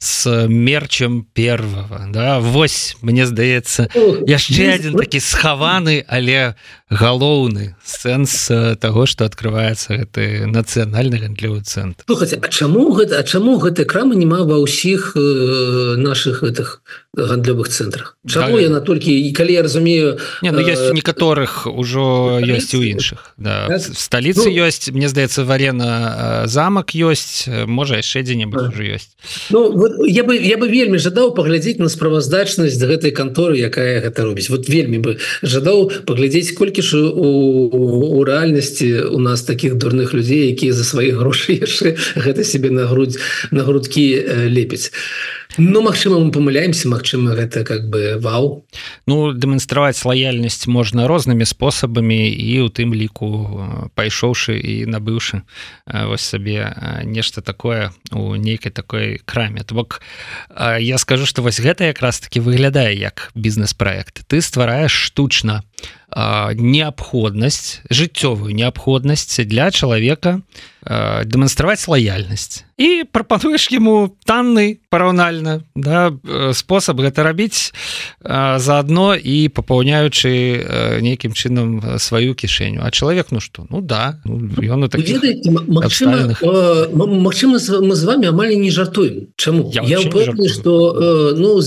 с 0.03 0.49
мерчем 0.49 1.25
первого 1.33 2.07
да? 2.09 2.41
Вось 2.41 2.97
мне 3.03 3.25
здаецца 3.25 3.87
яшчэ 4.27 4.75
один 4.75 4.99
такі 4.99 5.23
схаваны 5.23 6.03
але 6.09 6.59
галоўны 6.93 7.77
сэнс 7.85 8.77
того 8.81 9.07
что 9.07 9.25
открывается 9.25 9.97
гэты 9.97 10.47
нацыянальны 10.47 11.19
гандлёвы 11.19 11.63
цэнтр. 11.63 12.05
А 12.09 12.49
чаму 12.49 12.93
гэта 12.93 13.19
А 13.19 13.25
чаму 13.25 13.59
гэтай 13.59 13.85
крамы 13.85 14.17
няма 14.17 14.45
ва 14.45 14.59
ўсіх 14.61 15.15
э, 15.17 15.95
наших 15.97 16.43
гэтых 16.43 16.83
гандлёвых 17.15 17.69
цэнтрах? 17.69 18.17
Чаму 18.27 18.57
да, 18.57 18.63
яна 18.63 18.81
толькі 18.81 19.13
і 19.13 19.31
калі 19.33 19.53
я 19.53 19.63
разумею 19.63 20.19
не, 20.43 20.51
ну, 20.51 20.61
есть 20.61 20.91
у 20.91 20.95
некаторых 20.95 21.67
ужо 21.67 22.41
ёсць 22.43 22.75
у 22.75 22.83
іншых 22.83 23.35
да. 23.37 23.79
сталіцы 23.79 24.49
ну, 24.49 24.67
ёсць 24.67 24.91
мне 24.91 25.09
здаецца 25.09 25.45
варена 25.45 26.45
замак 26.47 26.95
ёсць 26.95 27.47
можа 27.67 28.03
яшчэ 28.03 28.23
дзе-небудзь 28.23 28.75
уже 28.75 28.85
ёсць. 28.97 29.13
Ну 29.51 29.73
вот, 29.73 29.93
я 30.07 30.25
бы 30.25 30.37
я 30.37 30.57
бы 30.59 30.69
вельмі 30.69 30.99
жадаў 30.99 31.35
паглядзець 31.35 31.79
на 31.79 31.89
справаздачнасць 31.89 32.79
гэтай 32.79 33.11
канторы 33.11 33.59
якая 33.59 34.01
гэта 34.03 34.27
робіць. 34.27 34.51
Вот 34.51 34.69
вельмі 34.69 34.99
бы 34.99 35.19
жадаў 35.43 35.93
паглядзець 36.07 36.53
колькі 36.59 36.82
ж 36.83 36.99
у, 36.99 37.71
у 38.19 38.25
рэальнасці 38.25 39.15
у 39.15 39.19
нас 39.19 39.43
таких 39.43 39.79
дурных 39.79 40.15
людзей 40.15 40.51
якія 40.53 40.73
за 40.73 40.85
свае 40.85 41.13
грошы 41.17 41.57
яшчэ 41.63 41.97
гэта 42.17 42.45
себе 42.45 42.71
на 42.71 42.87
грудь 42.91 43.19
на 43.51 43.63
грудкі 43.63 44.05
лепіць 44.51 44.93
Ну 45.59 45.83
Мачыма 45.83 46.19
мы 46.19 46.31
памыляемся 46.33 46.89
Мачыма 46.89 47.35
гэта 47.35 47.65
как 47.65 47.89
бы 47.91 48.17
вау. 48.19 48.65
Ну 49.07 49.33
дэманстраваць 49.33 50.01
лаяльнасць 50.05 50.67
можна 50.67 51.07
рознымі 51.09 51.45
спосабамі 51.45 52.31
і 52.31 52.65
у 52.65 52.69
тым 52.73 52.95
ліку 52.97 53.91
пайшоўшы 53.95 54.57
і 54.57 54.87
набыўшы 54.89 55.43
вось 55.87 56.25
сабе 56.25 56.73
нешта 57.05 57.43
такое 57.43 57.93
у 58.13 58.35
нейкай 58.37 58.73
такой 58.73 59.21
краме. 59.25 59.61
То 59.65 59.75
бок 59.75 60.01
я 60.81 60.97
скажу 60.99 61.27
что 61.27 61.43
вось 61.43 61.61
гэта 61.61 61.85
якраз 61.85 62.21
таки 62.21 62.41
выглядае 62.41 62.97
як 62.97 63.31
бізнес-праект 63.35 64.25
ты 64.29 64.41
ствараеш 64.41 64.93
штучна 64.93 65.63
неабходнасць 66.57 67.85
жыццёвую 67.91 68.57
неабходнасць 68.57 69.41
для 69.45 69.71
чалавека 69.71 70.41
дэманстраваць 70.83 71.87
лаяльнасць 71.89 72.65
і 72.79 73.05
прапануеш 73.11 73.71
ему 73.71 74.17
танны 74.27 74.83
параўнальна 74.91 75.63
да 75.75 76.11
спосаб 76.53 77.01
гэта 77.01 77.23
рабіць 77.23 77.71
заодно 78.23 79.15
і 79.15 79.49
папаўняючы 79.55 80.99
нейкім 81.03 81.33
чынам 81.33 81.99
сваю 82.03 82.35
кішэню 82.35 82.83
а 82.83 82.91
чалавек 82.91 83.31
ну 83.31 83.41
что 83.41 83.67
ну 83.71 83.81
да 83.81 84.19
ён 84.27 84.83
Мачыма 86.93 87.59
мы 87.81 87.95
з 87.95 88.05
вами 88.05 88.27
амаль 88.29 88.55
не 88.57 88.71
жартуем. 88.71 89.29
Чаму 89.37 89.71
я, 89.73 89.83
я 89.83 90.01
упэўны, 90.01 90.49
что 90.49 91.33
ну 91.37 91.61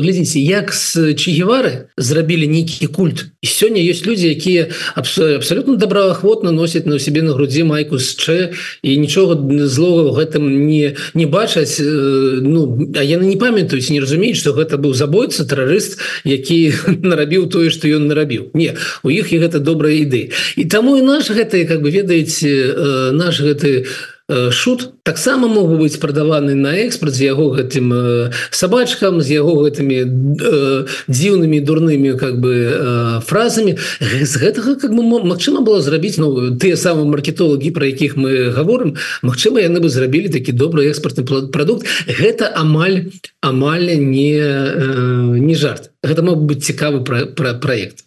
глядзіце 0.00 0.40
як 0.40 0.72
з 0.72 1.14
чегевары 1.14 1.88
зрабілі 1.96 2.48
нейкі 2.48 2.86
культ. 2.86 3.26
І 3.42 3.46
сёння 3.46 3.80
есть 3.80 4.06
люди 4.06 4.28
якія 4.28 4.68
абсолютно 4.94 5.76
добраахвотна 5.76 6.50
носяць 6.52 6.86
на 6.86 6.98
сябе 6.98 7.22
на 7.22 7.32
грудзі 7.32 7.64
майку 7.64 7.98
з 7.98 8.16
чэ 8.16 8.45
і 8.82 8.96
нічога 8.98 9.38
злого 9.66 10.10
в 10.10 10.16
гэтым 10.18 10.66
не 10.66 10.94
не 11.14 11.26
бачаць 11.26 11.80
Ну 11.80 12.90
а 12.96 13.02
яны 13.02 13.26
не 13.26 13.36
памятаюць 13.36 13.90
не 13.90 14.00
разумеюць 14.00 14.38
что 14.40 14.52
гэта 14.52 14.78
быў 14.78 14.94
забойца 14.94 15.44
тэрарыст 15.44 15.98
які 16.24 16.72
нарабіў 17.10 17.48
тое 17.52 17.70
что 17.70 17.88
ён 17.88 18.08
нарабіў. 18.08 18.50
Не 18.54 18.74
у 19.02 19.10
іх 19.10 19.32
і 19.32 19.40
гэта 19.42 19.58
добрая 19.60 19.94
ідэя. 19.94 20.32
І 20.56 20.64
таму 20.64 20.96
і 20.96 21.02
наш 21.02 21.30
гэты 21.30 21.66
как 21.66 21.82
бы 21.82 21.90
ведаеце 21.90 23.12
наш 23.12 23.40
гэты 23.40 23.86
у 23.86 24.15
шут 24.50 24.90
таксама 25.04 25.46
мог 25.46 25.68
бы 25.70 25.78
быць 25.78 26.00
прадаваны 26.02 26.54
на 26.58 26.74
экспорт 26.82 27.14
з 27.14 27.30
яго 27.30 27.54
гэтым 27.54 27.92
сабачкам 28.50 29.20
з 29.22 29.38
яго 29.38 29.54
гэтымі 29.62 30.02
дзіўнымі 31.06 31.60
дурнымі 31.62 32.18
как 32.18 32.40
бы 32.42 33.22
фразамі. 33.22 33.76
З 34.02 34.34
гэтага 34.42 34.74
как 34.82 34.94
бы 34.94 35.04
Мачыма 35.06 35.62
было 35.62 35.80
зрабіць 35.80 36.18
ну 36.18 36.58
тыя 36.58 36.74
самыя 36.74 37.06
маркетолагі 37.06 37.70
про 37.70 37.86
якіх 37.86 38.16
мы 38.16 38.50
гаворым 38.50 38.96
Мачыма 39.22 39.62
яны 39.62 39.78
бы 39.78 39.88
зрабілі 39.88 40.34
такі 40.34 40.50
добры 40.50 40.90
экспортны 40.90 41.22
прадукт. 41.22 41.86
Гэта 42.10 42.50
амаль 42.50 43.14
амаль 43.40 43.94
не 43.94 44.34
не 45.38 45.54
жарт. 45.54 45.94
Гэта 46.02 46.22
мог 46.22 46.42
быть 46.42 46.66
цікавы 46.66 47.04
пра, 47.04 47.26
пра 47.30 47.54
проект 47.54 48.05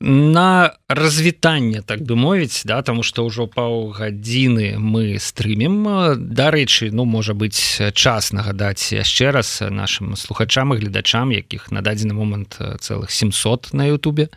на 0.00 0.72
развітанне 0.88 1.82
так 1.82 2.02
бы 2.02 2.16
мовіць 2.16 2.62
да 2.64 2.82
тому 2.82 3.02
что 3.02 3.24
ўжо 3.24 3.46
паўгадзіны 3.46 4.76
мы 4.78 5.18
стрымем 5.18 5.86
дарэчы 6.18 6.90
ну 6.92 7.04
можа 7.04 7.34
быть 7.34 7.80
час 7.94 8.32
нагадаць 8.32 8.92
яшчэ 8.92 9.30
раз 9.30 9.62
нашим 9.70 10.16
слухачам 10.16 10.74
і 10.74 10.76
гледачам 10.76 11.32
якіх 11.32 11.72
на 11.72 11.80
дадзены 11.80 12.14
момант 12.14 12.58
цэлых 12.58 13.10
700 13.10 13.72
на 13.72 13.86
Ютубе. 13.86 14.28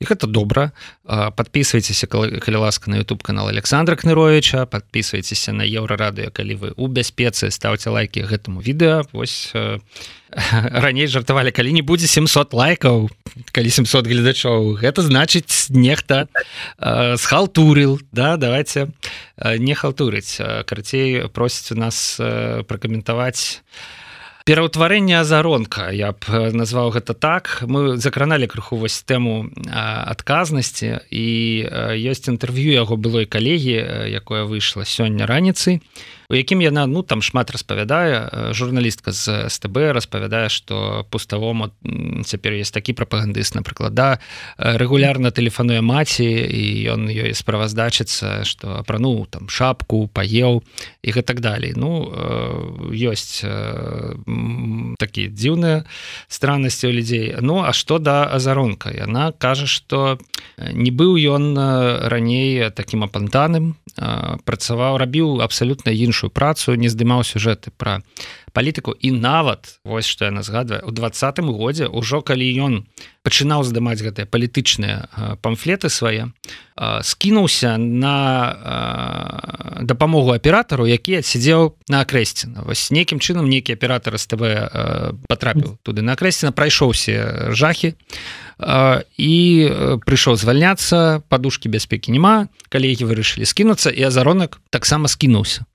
І 0.00 0.04
гэта 0.04 0.26
добра. 0.26 0.72
Подписывайтеся 1.04 2.06
калі 2.06 2.56
ласка 2.56 2.90
на 2.90 2.98
YouTube 3.02 3.22
канал 3.22 3.48
Александра 3.48 3.96
кныровича 3.96 4.66
подписывайтеся 4.66 5.52
на 5.52 5.62
еўрарадыо 5.62 6.30
калі 6.30 6.54
вы 6.54 6.72
у 6.76 6.86
бяспецы 6.86 7.50
ставце 7.50 7.90
лайки 7.90 8.20
гэтаму 8.20 8.60
відэа. 8.60 9.04
Вось 9.12 9.52
раней 10.84 11.06
жартавалі 11.06 11.52
калі 11.52 11.72
не 11.72 11.82
будзе 11.82 12.06
700 12.06 12.52
лайкаў 12.52 13.10
калі 13.52 13.70
700 13.70 14.08
гледачоў. 14.08 14.76
Гэта 14.80 15.04
значыць 15.04 15.68
нехта 15.72 16.28
э, 16.78 17.16
схалтурил 17.16 18.00
да 18.12 18.36
давайте 18.36 18.92
не 19.38 19.74
халтурыць. 19.74 20.40
Карацей 20.64 21.28
просіць 21.28 21.72
у 21.72 21.78
нас 21.80 22.16
э, 22.20 22.62
пракаментаваць 22.64 23.60
пераўтварэнне 24.44 25.20
азаронка. 25.20 25.90
Я 25.94 26.12
б 26.12 26.50
назваў 26.50 26.90
гэта 26.98 27.14
так. 27.14 27.62
Мы 27.62 27.96
закраналі 28.02 28.50
крыху 28.50 28.76
вось 28.76 28.98
тэму 29.06 29.54
адказнасці 29.70 31.06
і 31.08 31.26
ёсць 31.94 32.26
інтэрв'ю 32.26 32.74
яго 32.74 32.98
былой 32.98 33.26
калегі 33.30 33.78
якое 34.10 34.42
выйшла 34.44 34.82
сёння 34.82 35.30
раніцай. 35.30 35.78
у 35.78 36.21
якім 36.34 36.60
яна 36.62 36.86
ну 36.86 37.02
там 37.02 37.22
шмат 37.22 37.50
распавядае 37.50 38.52
журналістка 38.52 39.12
з 39.12 39.48
СТБ 39.48 39.92
распавядае 39.92 40.48
что 40.48 41.06
пуставому 41.10 41.70
цяпер 42.24 42.52
есть 42.52 42.74
такі 42.74 42.92
прапагандыст 42.92 43.54
напрыклад 43.54 43.94
да 43.94 44.18
рэгулярна 44.58 45.30
тэлефануе 45.30 45.80
маці 45.80 46.24
і 46.24 46.64
ён 46.88 47.08
ёй 47.08 47.34
справаздачыцца 47.34 48.44
что 48.44 48.80
апрануў 48.80 49.26
там 49.26 49.48
шапку 49.48 50.08
паеў 50.08 50.62
і 51.02 51.08
гэтак 51.12 51.40
далей 51.40 51.72
ну 51.76 52.08
ёсць 52.92 53.44
такія 54.98 55.28
дзіўныя 55.28 55.84
страннасці 56.28 56.88
у 56.88 56.92
людзей 56.92 57.36
ну 57.40 57.62
а 57.64 57.72
что 57.72 57.98
да 57.98 58.24
азаронка? 58.24 58.90
Яна 58.90 59.32
кажа 59.32 59.66
что 59.66 60.18
не 60.58 60.90
быў 60.90 61.16
ён 61.16 61.56
раней 62.08 62.70
таким 62.70 63.04
апантаным 63.04 63.76
працаваў 64.44 64.96
рабіў 64.96 65.42
абсалютна 65.44 65.92
іншую 65.92 66.30
працу 66.30 66.74
не 66.74 66.88
здымаў 66.88 67.24
сюжэты 67.24 67.74
пра 67.76 68.00
палітыку. 68.52 68.92
І 68.92 69.10
нават 69.10 69.80
вось 69.84 70.06
што 70.06 70.28
яна 70.28 70.42
згадвае 70.42 70.80
у 70.84 70.90
двадцатым 70.92 71.50
годзе 71.52 71.88
ўжо 71.88 72.22
калі 72.22 72.46
ён 72.60 72.84
пачынаў 73.22 73.62
здымаць 73.62 74.02
гэтыя 74.02 74.26
палітычныя 74.26 75.38
памфлеты 75.42 75.88
свае 75.88 76.34
скінуўся 77.02 77.76
на 77.78 78.16
дапамогу 79.82 80.32
аператару 80.34 80.86
які 80.86 81.22
сядзеў 81.22 81.76
на 81.88 82.02
акрэсціна. 82.02 82.66
Вось 82.66 82.90
нейкім 82.90 83.20
чынам 83.22 83.46
нейкі 83.46 83.78
аператор 83.78 84.18
СТБ 84.18 85.22
патрапіў 85.28 85.78
туды 85.82 86.02
на 86.02 86.18
акрэсціна 86.18 86.50
прайшоўся 86.52 87.52
жахі 87.54 87.94
і 89.18 89.34
прыйшоў 90.02 90.36
звальняцца 90.36 91.22
падушкі 91.28 91.70
бяспекі 91.70 92.10
няма 92.10 92.48
калегі 92.72 93.06
вырашылі 93.06 93.46
скінуцца 93.46 93.90
і 93.90 94.02
азаронак 94.08 94.58
таксама 94.70 95.08
скінуўся. 95.08 95.66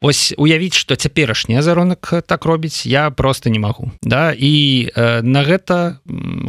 Ось 0.00 0.34
уявіць 0.36 0.78
што 0.78 0.94
цяперашні 0.94 1.58
азаронак 1.58 2.21
так 2.26 2.44
робіць 2.44 2.86
я 2.86 3.10
просто 3.10 3.50
не 3.50 3.58
магу. 3.58 3.90
Да? 4.02 4.32
І 4.32 4.88
на 5.22 5.42
гэта 5.44 5.98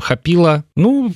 хапіла 0.01 0.63
ну 0.75 1.13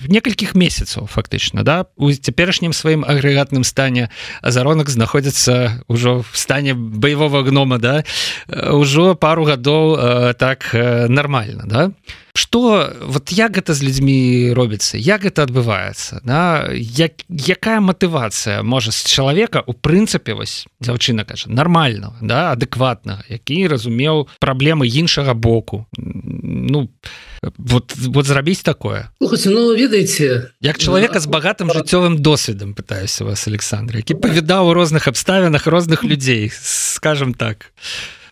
некалькіх 0.00 0.54
месяцаў 0.54 1.08
фактычна 1.08 1.64
да? 1.64 1.86
У 1.96 2.12
цяперашнім 2.12 2.72
сваім 2.72 3.04
агрэгатным 3.04 3.64
стане 3.64 4.08
азаронак 4.42 4.90
знаходзіцца 4.90 5.84
ўжо 5.88 6.20
в 6.20 6.36
стане 6.36 6.74
баявого 6.74 7.42
гнома 7.42 7.78
да? 7.78 8.04
Ўжо 8.50 9.14
пару 9.14 9.44
гадоў 9.44 10.34
так 10.36 10.70
нормально 11.08 11.64
да 11.66 11.90
что 12.36 12.92
вот 13.00 13.32
як 13.32 13.56
гэта 13.56 13.74
з 13.74 13.82
людзьмі 13.82 14.52
робіцца 14.52 14.98
як 14.98 15.24
это 15.24 15.42
адбываецца 15.42 16.20
да? 16.24 16.68
як, 16.72 17.24
якая 17.28 17.80
матывацыя 17.80 18.62
можа 18.62 18.92
з 18.92 19.04
чалавека 19.04 19.62
у 19.66 19.72
прынцыпе 19.72 20.34
вось 20.34 20.66
дзяўчына 20.80 21.24
кажа 21.24 21.50
нормального 21.50 22.16
да 22.20 22.52
адэкватнага 22.52 23.24
які 23.28 23.66
разумеў 23.66 24.28
праблемы 24.40 24.86
іншага 24.86 25.34
боку? 25.34 25.86
Ну 25.96 26.90
вот 27.58 27.94
вот 27.96 28.26
зрабіць 28.26 28.62
такое. 28.62 29.10
Ну, 29.20 29.74
ведаеце 29.76 30.50
як 30.60 30.78
чалавека 30.78 31.20
з 31.20 31.26
багатым 31.26 31.70
жыццёвым 31.70 32.18
досведам 32.18 32.74
пытаюся 32.74 33.24
вас 33.24 33.48
Александр 33.48 33.96
які 33.96 34.14
павідаў 34.14 34.68
у 34.68 34.74
розных 34.74 35.08
абставінах 35.08 35.66
розных 35.66 36.04
людзей 36.04 36.52
скажем 36.52 37.34
так 37.34 37.72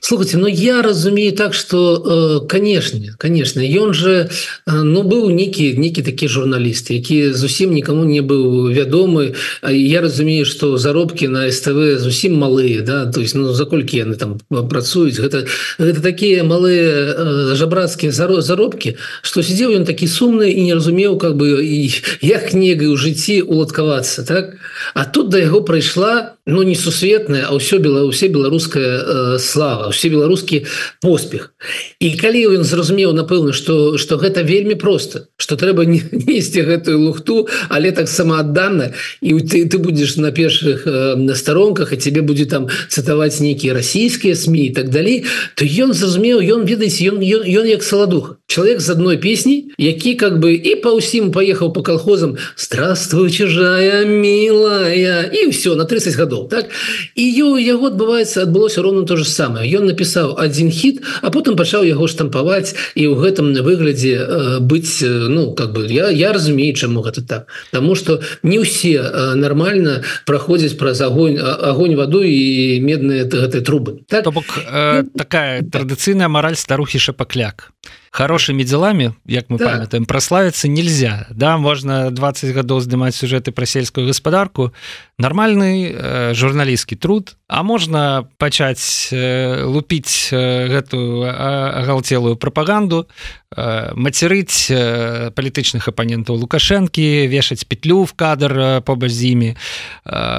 слухайте 0.05 0.37
но 0.37 0.49
ну, 0.49 0.49
я 0.49 0.83
разумею 0.83 1.33
так 1.33 1.55
что 1.55 2.41
э, 2.45 2.47
конечно 2.47 3.01
конечно 3.17 3.61
ён 3.61 3.95
же 3.95 4.29
э, 4.67 4.83
ну 4.83 5.03
быў 5.03 5.31
некі 5.33 5.79
некі 5.79 6.03
такі 6.03 6.29
журналіст 6.29 6.91
які 6.91 7.33
зусім 7.33 7.73
никому 7.73 8.05
не 8.05 8.21
быў 8.21 8.69
вядомы 8.69 9.35
я 9.67 10.03
разумею 10.03 10.45
что 10.45 10.77
заробки 10.77 11.25
на 11.25 11.51
СТВ 11.51 11.99
зусім 11.99 12.37
малые 12.37 12.83
да 12.83 13.07
то 13.07 13.23
есть 13.23 13.35
ну 13.35 13.55
заколькі 13.55 14.05
яны 14.05 14.17
там 14.17 14.37
працуюць 14.69 15.17
гэта 15.17 15.47
гэта 15.79 16.03
такія 16.03 16.45
малые 16.45 16.85
э, 16.85 17.55
жабрацкія 17.57 18.13
заробки 18.13 18.99
что 19.23 19.41
сидзеў 19.41 19.73
ён 19.73 19.87
такі 19.87 20.05
сумны 20.05 20.53
і 20.53 20.65
не 20.65 20.75
разумеў 20.75 21.17
как 21.17 21.37
бы 21.37 21.65
і 21.65 21.89
як 22.21 22.53
кнігай 22.53 22.93
у 22.93 22.97
жыцці 23.01 23.41
уладкавацца 23.41 24.21
так 24.29 24.61
а 24.93 25.07
тут 25.07 25.31
до 25.31 25.39
яго 25.39 25.65
прыйшла 25.65 26.37
ну 26.47 26.63
не 26.63 26.75
сусветная 26.75 27.47
а 27.49 27.57
ўсё 27.57 27.81
было 27.81 28.05
усе 28.05 28.29
беларуская 28.29 29.01
э, 29.01 29.39
слава 29.39 29.91
все 29.91 30.09
беларускі 30.09 30.67
поспех. 31.01 31.55
І 32.01 32.17
калі 32.21 32.61
ён 32.61 32.65
зразумеў 32.65 33.17
напэўна 33.17 33.53
что 33.53 33.97
что 33.97 34.17
гэта 34.21 34.43
вельмі 34.45 34.75
просто 34.75 35.29
что 35.37 35.57
трэба 35.57 35.89
не 35.89 36.05
несці 36.29 36.61
гэтую 36.61 37.01
лухту 37.01 37.49
але 37.71 37.93
так 37.93 38.09
самаадданна 38.09 38.93
і 39.21 39.41
ты 39.41 39.65
ты 39.65 39.79
будешь 39.79 40.17
на 40.17 40.33
першых 40.33 40.87
э, 40.87 41.17
на 41.17 41.35
старонках 41.35 41.93
і 41.93 41.97
тебе 41.97 42.21
будзе 42.21 42.45
там 42.45 42.69
цытаваць 42.89 43.41
нейкія 43.41 43.73
расійскія 43.73 44.37
сМ 44.37 44.55
і 44.55 44.71
так 44.77 44.91
далей 44.91 45.25
то 45.57 45.65
ён 45.65 45.97
зразумеў 45.97 46.45
ён 46.45 46.69
ведаеце 46.69 47.09
ён 47.09 47.25
ён 47.25 47.65
як 47.65 47.83
саладух 47.83 48.37
человек 48.47 48.81
з 48.81 48.91
адной 48.91 49.17
песні 49.17 49.71
які 49.79 50.15
как 50.15 50.39
бы 50.39 50.55
і 50.55 50.77
па 50.85 50.95
ўсім 50.95 51.33
поехаў 51.33 51.73
по 51.73 51.83
колхозам 51.83 52.37
здравствуй 52.57 53.31
чужая 53.31 54.05
милая 54.05 55.27
і 55.33 55.49
все 55.51 55.75
на 55.75 55.85
30 55.85 56.15
гадоў 56.15 56.49
так? 56.49 56.69
І 57.17 57.25
яго 57.35 57.89
адбываецца 57.89 58.45
адбылося 58.45 58.83
ровно 58.83 59.03
то 59.07 59.17
же 59.17 59.25
самое. 59.25 59.67
Ён 59.67 59.89
напісаў 59.89 60.37
один 60.39 60.71
хит 60.71 61.03
а 61.23 61.31
потым 61.31 61.57
пачаў 61.57 61.85
яго 61.85 62.07
штампаваць 62.07 62.77
і 62.95 63.09
ў 63.09 63.15
гэтым 63.17 63.57
выглядзе 63.65 64.15
э, 64.21 64.59
быць 64.61 65.03
ну 65.03 65.55
как 65.55 65.73
бы 65.73 65.89
я 65.91 66.11
я 66.11 66.33
разумею 66.33 66.75
чаму 66.77 67.01
гэта 67.01 67.27
так. 67.27 67.49
Таму 67.73 67.95
что 67.95 68.21
не 68.43 68.61
ўсе 68.61 69.01
э, 69.01 69.35
нормально 69.35 70.05
праходзяць 70.27 70.77
праз 70.79 71.01
огонь 71.01 71.41
огонь 71.41 71.97
ваду 71.97 72.23
і 72.23 72.79
медныя 72.81 73.25
гэтай 73.25 73.65
трубы. 73.65 74.05
Так? 74.07 74.31
Бок 74.31 74.45
э, 74.63 75.05
такая 75.17 75.63
традыцыйная 75.63 76.29
мораль 76.29 76.57
старухі 76.57 76.99
шапакляк 76.99 77.73
хорошими 78.15 78.63
делами 78.63 79.13
як 79.27 79.51
мы 79.51 79.59
да. 79.59 79.65
памятаем 79.65 80.05
прославиться 80.07 80.69
нельзя. 80.69 81.27
Да 81.31 81.59
можно 81.59 82.13
20 82.13 82.55
годов 82.55 82.83
здымать 82.83 83.15
сюжеты 83.15 83.51
про 83.51 83.67
сельскую 83.67 84.07
гаспадарку. 84.07 84.73
Нормальный 85.19 85.91
э, 85.93 86.35
журналістскі 86.35 86.97
труд. 86.97 87.37
А 87.49 87.63
можно 87.65 88.29
пачаць 88.39 89.09
э, 89.13 89.65
лупить 89.65 90.29
э, 90.31 90.69
гэтую 90.69 91.27
агалтелую 91.27 92.37
пропаганду 92.37 93.09
э, 93.57 93.93
мацерыць 93.95 94.71
э, 94.71 95.31
палітычных 95.35 95.89
апанентаў 95.89 96.37
лукашэнкі 96.37 97.27
вешаць 97.29 97.65
петлю 97.65 98.05
в 98.05 98.13
кадр 98.13 98.53
э, 98.53 98.81
побач 98.81 99.11
з 99.11 99.33
імі 99.35 99.51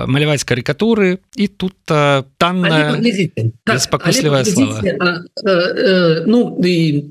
маляваць 0.07 0.43
карикатуры. 0.43 1.19
І 1.35 1.47
тут 1.47 1.73
танная 2.37 3.01
спакуслівая 3.77 4.45
слова 4.45 4.81
ну 6.25 6.57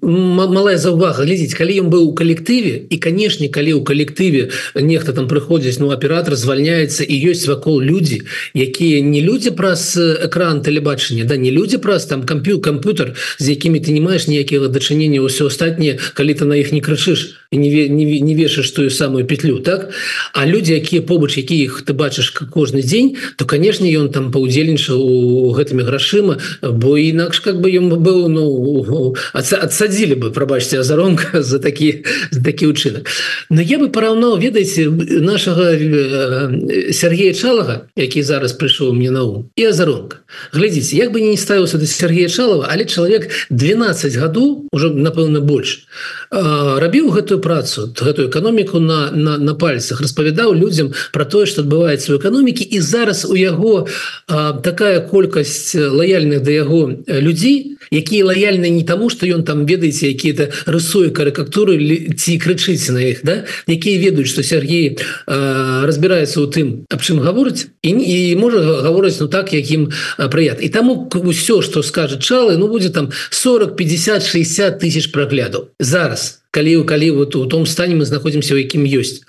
малая 0.02 0.78
заўвага 0.78 1.24
глядзіць 1.24 1.54
калі 1.54 1.84
ён 1.84 1.88
быў 1.90 2.10
у 2.10 2.14
калектыве 2.14 2.86
і 2.88 2.96
канешне 2.98 3.48
калі 3.48 3.78
ў 3.78 3.82
калектыве 3.84 4.50
нехта 4.74 5.12
там 5.12 5.28
прыходзіць 5.28 5.78
ну 5.82 5.90
аператор 5.90 6.36
звальняецца 6.36 7.04
і 7.04 7.14
ёсць 7.30 7.46
вакол 7.50 7.80
людзі 7.80 8.22
якія 8.54 9.02
не 9.02 9.20
людзі 9.20 9.50
праз 9.58 9.96
экран 9.98 10.62
тэлебачання 10.62 11.24
да 11.24 11.36
не 11.36 11.50
людзі 11.50 11.78
праз 11.78 12.06
там 12.06 12.22
камп'ю 12.22 12.60
камп'ютер 12.60 13.14
з 13.38 13.50
якімі 13.50 13.80
ты 13.80 13.92
не 13.92 14.00
маеш 14.00 14.28
ніякіх 14.28 14.68
дачынення 14.70 15.20
ўсё 15.20 15.50
астатніе 15.52 15.93
калі 16.14 16.34
ты 16.34 16.44
на 16.44 16.54
іх 16.58 16.72
не 16.72 16.80
крычыш 16.80 17.40
і 17.50 17.58
не, 17.58 17.88
не, 17.88 18.20
не 18.20 18.34
вешаш 18.34 18.70
тую 18.70 18.90
самую 18.90 19.24
петлю 19.26 19.58
так? 19.60 19.90
А 20.32 20.46
людзі 20.46 20.74
якія 20.74 21.02
побач 21.02 21.36
які 21.36 21.56
іх 21.56 21.82
ты 21.86 21.92
бачыш 21.92 22.30
кожны 22.30 22.82
дзень 22.82 23.16
то 23.36 23.44
канешне 23.44 23.90
ён 23.94 24.10
там 24.10 24.30
паўдзельнічаў 24.34 24.98
у 24.98 25.52
гэтымі 25.54 25.86
грашыма 25.86 26.38
бо 26.62 26.98
інакш 26.98 27.40
как 27.40 27.60
бы 27.60 27.70
ён 27.70 27.88
быў 27.94 28.28
ну 28.28 29.14
адсадзілі 29.32 30.14
бы 30.14 30.30
прабачце 30.30 30.80
азаронка 30.80 31.42
за 31.48 31.58
такі 31.58 32.04
за 32.30 32.42
такі 32.42 32.66
учынак 32.66 33.08
но 33.50 33.62
я 33.62 33.78
бы 33.78 33.88
параўнаў 33.88 34.38
ведаеце 34.38 34.90
нашага 35.22 35.74
э, 35.74 36.92
Сергея 36.92 37.32
чалага 37.34 37.86
які 37.96 38.22
зараз 38.22 38.56
прыйшоў 38.58 38.92
мне 38.92 39.10
на 39.10 39.22
ум 39.22 39.50
і 39.56 39.70
азаронка 39.70 40.24
глядзіце 40.52 40.96
як 40.96 41.12
бы 41.12 41.20
не 41.20 41.36
ставіўся 41.36 41.78
да 41.78 41.86
Сергея 41.86 42.28
чалава 42.28 42.68
але 42.70 42.84
чалавек 42.84 43.30
12 43.50 44.16
гадоў 44.16 44.68
уже 44.72 44.90
напэўна 44.90 45.40
больш 45.40 45.83
рабіў 46.30 47.10
гэтую 47.14 47.38
працу 47.40 47.88
гэтую 47.94 48.28
эканоміку 48.28 48.78
на 48.80 49.10
на, 49.10 49.38
на 49.38 49.54
пальцах 49.54 50.00
распавядаў 50.00 50.54
людзям 50.54 50.92
про 51.12 51.24
тое 51.24 51.46
что 51.46 51.62
адбываецца 51.62 52.14
у 52.14 52.18
эканомікі 52.18 52.64
і 52.64 52.80
зараз 52.80 53.24
у 53.24 53.36
яго 53.36 53.86
а, 54.28 54.52
такая 54.52 55.00
колькасць 55.00 55.74
лаяльных 55.74 56.42
да 56.42 56.50
яго 56.50 56.90
людзей 57.06 57.78
якія 57.94 58.26
лаяльны 58.26 58.68
не 58.70 58.84
таму 58.84 59.08
что 59.08 59.26
ён 59.26 59.44
там 59.44 59.66
ведаеце 59.66 60.12
какие-то 60.12 60.50
рысуе 60.66 61.10
карикатуры 61.10 61.78
ці 62.18 62.38
крычыць 62.38 62.90
на 62.90 63.00
іх 63.00 63.22
да? 63.22 63.44
Якія 63.66 64.02
ведаюць 64.02 64.28
что 64.28 64.42
Сергей 64.42 64.98
разбирается 65.26 66.42
у 66.42 66.46
тым 66.46 66.84
аб 66.90 67.00
чым 67.00 67.22
гаворыць 67.22 67.70
і, 67.82 67.90
і 67.90 68.36
можа 68.36 68.60
гаворыць 68.82 69.18
ну 69.20 69.28
так 69.28 69.52
якім 69.54 69.90
прыят. 70.18 70.60
І 70.60 70.68
таму 70.68 71.08
все 71.30 71.62
что 71.62 71.82
скажет 71.82 72.20
чалы 72.20 72.56
ну 72.58 72.68
будзе 72.68 72.90
там 72.90 73.10
40 73.30 73.76
50 73.76 74.26
60 74.26 74.78
тысяч 74.82 75.12
праглядаў 75.12 75.70
зараз 75.78 76.43
калі 76.54 76.86
калі 76.86 77.10
вот 77.10 77.34
у 77.34 77.46
том 77.46 77.66
стане 77.66 77.98
мы 77.98 78.06
знаходзімся 78.06 78.54
у 78.54 78.62
якім 78.62 78.86
ёсць. 78.86 79.26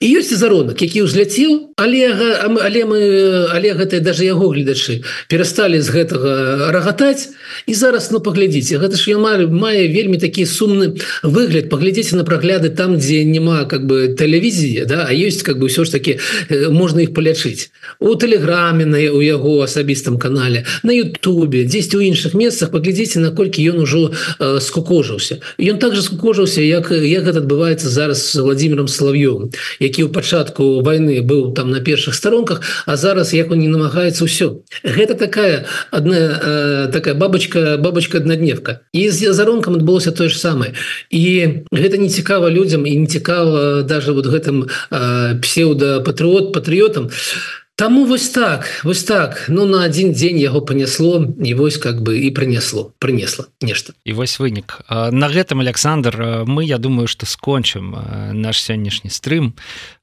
І 0.00 0.20
ёсць 0.20 0.36
заронак 0.36 0.76
які 0.84 1.08
ўзляцеў 1.08 1.72
але 1.80 2.12
але 2.60 2.80
мы 2.84 3.00
але 3.48 3.72
гэтыя 3.72 4.04
даже 4.04 4.28
яго 4.28 4.52
гледачы 4.52 5.00
перасталі 5.32 5.80
з 5.80 5.88
гэтага 5.88 6.68
рагатаць. 6.76 7.32
І 7.64 7.72
зараз 7.72 8.12
ну 8.12 8.20
паглядзіце 8.20 8.76
гэта 8.76 9.00
ж 9.00 9.16
я 9.16 9.18
маю 9.18 9.48
мае 9.48 9.88
вельмі 9.88 10.20
такі 10.20 10.44
сумны 10.44 11.00
выгляд. 11.24 11.72
Паглядзеце 11.72 12.20
на 12.20 12.28
прагляды 12.28 12.68
там 12.68 13.00
дзе 13.00 13.24
няма 13.24 13.64
как 13.64 13.88
бы 13.88 14.12
тэлевізія 14.12 14.84
да 14.84 15.08
а 15.08 15.16
ёсць 15.16 15.40
как 15.40 15.56
бы 15.56 15.72
ўсё 15.72 15.88
ж 15.88 15.96
таки 15.96 16.20
можна 16.68 17.08
іх 17.08 17.16
палячыць. 17.16 17.72
У 18.04 18.12
тэлеграме 18.20 18.84
на 18.84 19.00
у 19.16 19.24
яго 19.24 19.64
асабістым 19.64 20.20
канале 20.20 20.68
на 20.84 20.92
Ютубе 20.92 21.64
дзесьці 21.64 21.96
у 21.96 22.04
іншых 22.04 22.36
месцах. 22.36 22.68
Паглядзіце 22.68 23.24
наколькі 23.24 23.64
ён 23.64 23.80
ужо 23.80 24.12
э, 24.12 24.60
скукожыўся. 24.60 25.40
Ён 25.56 25.80
также 25.80 26.04
скукожыўся 26.04 26.65
як 26.66 26.90
як 26.90 27.24
гэта 27.24 27.38
адбываецца 27.40 27.88
зараз 27.88 28.32
з 28.32 28.42
владимиром 28.42 28.88
солов'ём 28.88 29.50
які 29.80 30.04
ў 30.04 30.12
пачатку 30.12 30.82
войны 30.82 31.22
быў 31.22 31.54
там 31.54 31.70
на 31.70 31.80
першых 31.80 32.14
старонках 32.14 32.60
а 32.86 32.96
зараз 32.96 33.34
як 33.34 33.50
он 33.50 33.58
не 33.58 33.68
намагаецца 33.68 34.26
ўсё 34.26 34.62
гэта 34.82 35.14
такая 35.14 35.66
одна 35.90 36.16
э, 36.16 36.88
такая 36.92 37.14
бабочка 37.14 37.76
бабочка 37.78 38.18
однодневка 38.18 38.80
і 38.92 39.10
з 39.10 39.32
заронкам 39.32 39.74
адбылося 39.74 40.10
тое 40.10 40.28
ж 40.28 40.38
самае. 40.38 40.72
І 41.10 41.64
гэта 41.72 41.96
не 41.98 42.08
цікава 42.08 42.50
людзям 42.50 42.86
і 42.86 42.96
не 42.96 43.06
цікава 43.06 43.82
даже 43.82 44.12
вот 44.12 44.26
гэтым 44.26 44.66
э, 44.90 45.40
псеўда 45.40 46.00
патрыот 46.00 46.52
патрыотам 46.52 47.10
а 47.10 47.65
Таму 47.76 48.06
вось 48.06 48.28
так 48.30 48.80
вось 48.84 49.04
так. 49.04 49.44
Ну 49.48 49.66
на 49.66 49.84
один 49.84 50.12
дзень 50.12 50.38
яго 50.40 50.62
понесло 50.62 51.26
і 51.44 51.54
вось 51.54 51.76
как 51.76 52.00
бы 52.00 52.16
і 52.16 52.32
прынесло 52.32 52.96
прынесла 52.98 53.52
нешта. 53.60 53.92
І 54.04 54.12
вось 54.16 54.40
вынік. 54.40 54.80
На 54.88 55.28
гэтым 55.28 55.60
Александр 55.60 56.44
мы 56.48 56.64
я 56.64 56.78
думаю 56.78 57.06
что 57.06 57.26
скончым 57.26 57.92
наш 58.32 58.64
сённяшні 58.64 59.12
стрым 59.12 59.52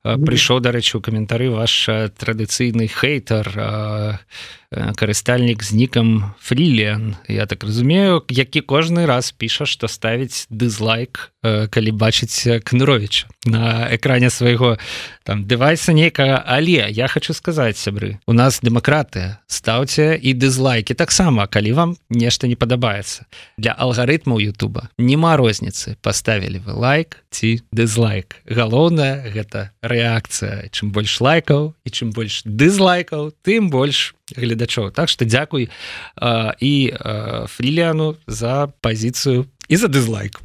прыйшоў 0.04 0.60
дарэчы 0.60 0.99
у 0.99 1.01
каментары 1.01 1.47
ваш 1.49 1.88
традыцыйны 2.20 2.91
хейтер 2.91 3.47
а 3.56 4.20
карыстальнік 4.95 5.64
з 5.64 5.72
нікам 5.74 6.34
фрілен 6.39 7.16
Я 7.28 7.45
так 7.45 7.64
разумею 7.64 8.24
які 8.30 8.62
кожны 8.62 9.06
раз 9.06 9.32
піша 9.32 9.66
што 9.66 9.88
ставіць 9.88 10.47
дызлайк 10.49 11.32
калі 11.43 11.91
бачыць 11.91 12.64
кнырович 12.64 13.26
на 13.45 13.88
экране 13.91 14.30
свайго 14.30 14.78
там 15.24 15.45
девайса 15.45 15.93
нейкага 15.93 16.43
але 16.45 16.88
я 16.89 17.08
хочу 17.08 17.34
сказаць 17.34 17.78
сябры 17.78 18.20
у 18.26 18.34
нас 18.34 18.62
дэмакратыя 18.64 19.39
стаўце 19.47 20.18
і 20.18 20.34
дызлайки 20.34 20.93
таксама 20.93 21.47
калі 21.47 21.74
вам 21.74 21.95
нешта 22.10 22.47
не 22.47 22.56
падабаецца 22.56 23.26
для 23.58 23.72
алгарытмаў 23.78 24.39
Ютуба 24.41 24.89
нема 24.97 25.38
розніцы 25.38 25.97
поставілі 26.01 26.64
вы 26.66 26.74
лайк 26.74 27.22
ці 27.30 27.62
дызлайк 27.72 28.41
галоўнае 28.49 29.30
гэта 29.30 29.70
рэакцыя 29.93 30.69
чым 30.73 30.91
больш 30.91 31.21
лайкаў 31.21 31.71
і 31.85 31.89
чым 31.89 32.11
больш 32.11 32.41
дызлайкаў 32.43 33.31
тым 33.45 33.69
больш 33.69 34.13
гледачоў 34.33 34.91
так 34.91 35.09
что 35.09 35.25
дзякуй 35.25 35.69
і 36.59 36.73
фріліану 37.53 38.17
за 38.27 38.73
пазіцыю 38.81 39.45
і 39.69 39.75
за 39.77 39.87
дызлайк 39.87 40.41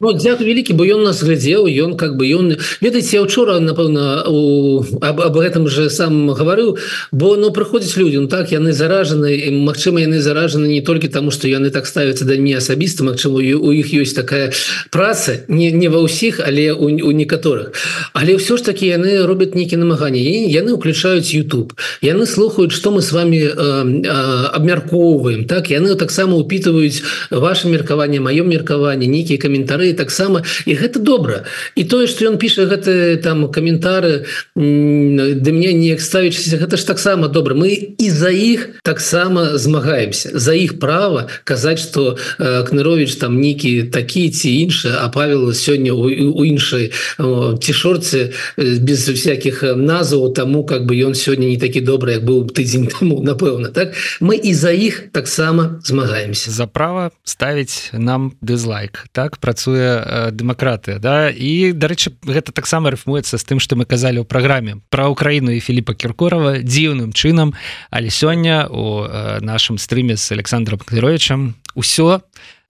ну, 0.00 0.12
дзяку 0.16 0.44
вялікі 0.44 0.72
бо 0.72 0.88
ён 0.88 1.04
нас 1.04 1.20
глядзеў 1.20 1.68
ён 1.68 1.96
как 2.00 2.16
бы 2.16 2.24
ён 2.32 2.56
ведаеце 2.80 3.20
учора 3.20 3.60
напэўна 3.60 4.24
у 4.24 4.80
об, 4.80 5.20
об 5.20 5.34
гэтым 5.36 5.68
же 5.68 5.90
сам 5.92 6.32
гаварыў 6.32 6.80
бо 7.12 7.36
ну 7.36 7.52
прыходзіць 7.52 8.00
людям 8.00 8.24
ну, 8.24 8.28
так 8.28 8.52
яны 8.52 8.72
заражаны 8.72 9.52
Мачыма 9.60 10.00
яны 10.00 10.20
заражаны 10.24 10.64
не 10.64 10.80
толькі 10.80 11.12
таму 11.12 11.30
что 11.30 11.48
яны 11.48 11.68
так 11.70 11.84
ставяцца 11.86 12.24
да 12.24 12.40
мне 12.40 12.56
асабіста 12.56 13.04
Мачыма 13.04 13.36
у 13.36 13.70
іх 13.76 13.92
ёсць 13.92 14.16
такая 14.16 14.52
праца 14.88 15.44
не 15.48 15.70
не 15.72 15.92
ва 15.92 16.00
ўсіх 16.00 16.40
але 16.40 16.72
у, 16.72 16.88
у 16.88 17.12
некаторых. 17.12 17.76
Але 18.16 18.40
ўсё 18.40 18.56
ж 18.56 18.64
таки 18.64 18.88
яны 18.88 19.28
робяць 19.28 19.52
нейкі 19.52 19.76
намаганні. 19.76 20.48
Яны 20.48 20.72
уключаюць 20.72 21.36
YouTube 21.36 21.76
яны 22.00 22.24
слухаюць 22.24 22.72
что 22.72 22.90
мы 22.90 23.02
с 23.02 23.12
вами 23.12 23.44
э, 23.44 23.52
э, 23.52 24.08
абмяркоўваем 24.56 25.44
так 25.44 25.68
яны 25.68 25.94
таксама 25.96 26.40
упитываюць 26.40 27.04
ваше 27.30 27.68
меркаванне 27.68 28.20
маё 28.20 28.44
меркаванне 28.44 29.06
нейкія 29.06 29.36
каментары 29.36 29.49
таксама 29.96 30.42
і 30.66 30.74
гэта 30.74 30.98
добра. 30.98 31.44
І 31.74 31.84
тое 31.84 32.06
что 32.06 32.24
ён 32.24 32.38
піша 32.38 32.66
гэты 32.66 33.16
там 33.22 33.50
каментары 33.50 34.26
да 34.54 35.50
мне 35.52 35.72
неяк 35.72 36.00
ставіся 36.00 36.56
гэта 36.56 36.76
ж 36.76 36.86
таксама 36.86 37.28
добра. 37.28 37.54
Мы 37.54 37.96
і 37.98 38.10
за 38.10 38.30
іх 38.30 38.80
таксама 38.82 39.58
змагаемся. 39.58 40.30
За 40.34 40.54
іх 40.54 40.78
права 40.78 41.28
казаць 41.44 41.80
что 41.80 42.18
э, 42.38 42.64
кнырович 42.64 43.16
там 43.16 43.40
нейкі 43.40 43.90
такі 43.92 44.30
ці 44.30 44.50
іншы 44.50 44.94
а 44.94 45.08
павел 45.08 45.52
сёння 45.52 45.92
у 45.92 46.44
іншай 46.44 46.92
цішорцы 47.18 48.32
без 48.56 49.08
всякихх 49.08 49.62
назваў 49.76 50.32
тому 50.34 50.64
как 50.64 50.86
бы 50.86 50.94
ён 50.94 51.14
сёння 51.14 51.46
не 51.48 51.56
такі 51.56 51.80
добры 51.80 52.20
як 52.20 52.24
быў 52.24 52.48
тыдзень 52.50 52.88
тому 52.98 53.22
напэўна 53.22 53.68
так? 53.68 53.94
Мы 54.20 54.36
і 54.36 54.54
за 54.54 54.70
іх 54.70 55.12
таксама 55.12 55.80
змагаемся. 55.84 56.50
За 56.50 56.66
права 56.66 57.10
ставіць 57.24 57.90
нам 57.92 58.32
дызлайк 58.40 59.06
так 59.12 59.36
працуе 59.40 59.80
э, 59.80 60.30
дэмакратыя 60.30 61.00
да? 61.00 61.32
І 61.32 61.72
дарэчы 61.72 62.14
гэта 62.24 62.52
таксама 62.52 62.92
рыфмуецца 62.92 63.40
з 63.40 63.44
тым 63.44 63.58
што 63.58 63.74
мы 63.74 63.88
казалі 63.88 64.22
ў 64.22 64.26
праграме. 64.28 64.84
Пра 64.92 65.08
ўкраіну 65.08 65.50
і 65.56 65.64
Філіпа 65.64 65.96
кіркорова 65.96 66.60
дзіўным 66.60 67.16
чынам 67.16 67.56
але 67.90 68.12
сёння 68.12 68.68
у 68.68 69.04
э, 69.04 69.40
нашым 69.40 69.80
стрыме 69.80 70.16
з 70.16 70.32
александром 70.32 70.78
клеровичам 70.78 71.56
усё 71.74 72.20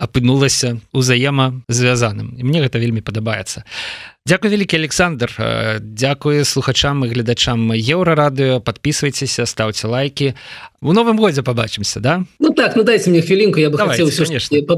апынулася 0.00 0.80
узаема 0.96 1.60
звязаным 1.68 2.32
і 2.40 2.42
мне 2.48 2.64
гэта 2.64 2.80
вельмі 2.80 3.04
падабаецца. 3.04 3.68
Дякую 4.26 4.52
вялікі 4.52 4.76
Александр. 4.76 5.32
Дякую 5.80 6.44
слухачам 6.44 7.04
і 7.04 7.08
гледачам 7.08 7.72
еўрарадыё. 7.72 8.60
Подписывайтеся 8.60 9.46
ставце 9.46 9.88
лайки 9.88 10.34
у 10.82 10.92
новым 10.92 11.18
годзе 11.18 11.42
побачимся 11.42 12.00
да? 12.00 12.24
Ну 12.38 12.52
так 12.52 12.76
ну 12.76 12.82
дайте 12.82 13.10
мне 13.10 13.22
хвілінку 13.22 13.60
я 13.60 13.68
бы 13.68 13.76
Давайте, 13.76 14.04
хотел 14.04 14.76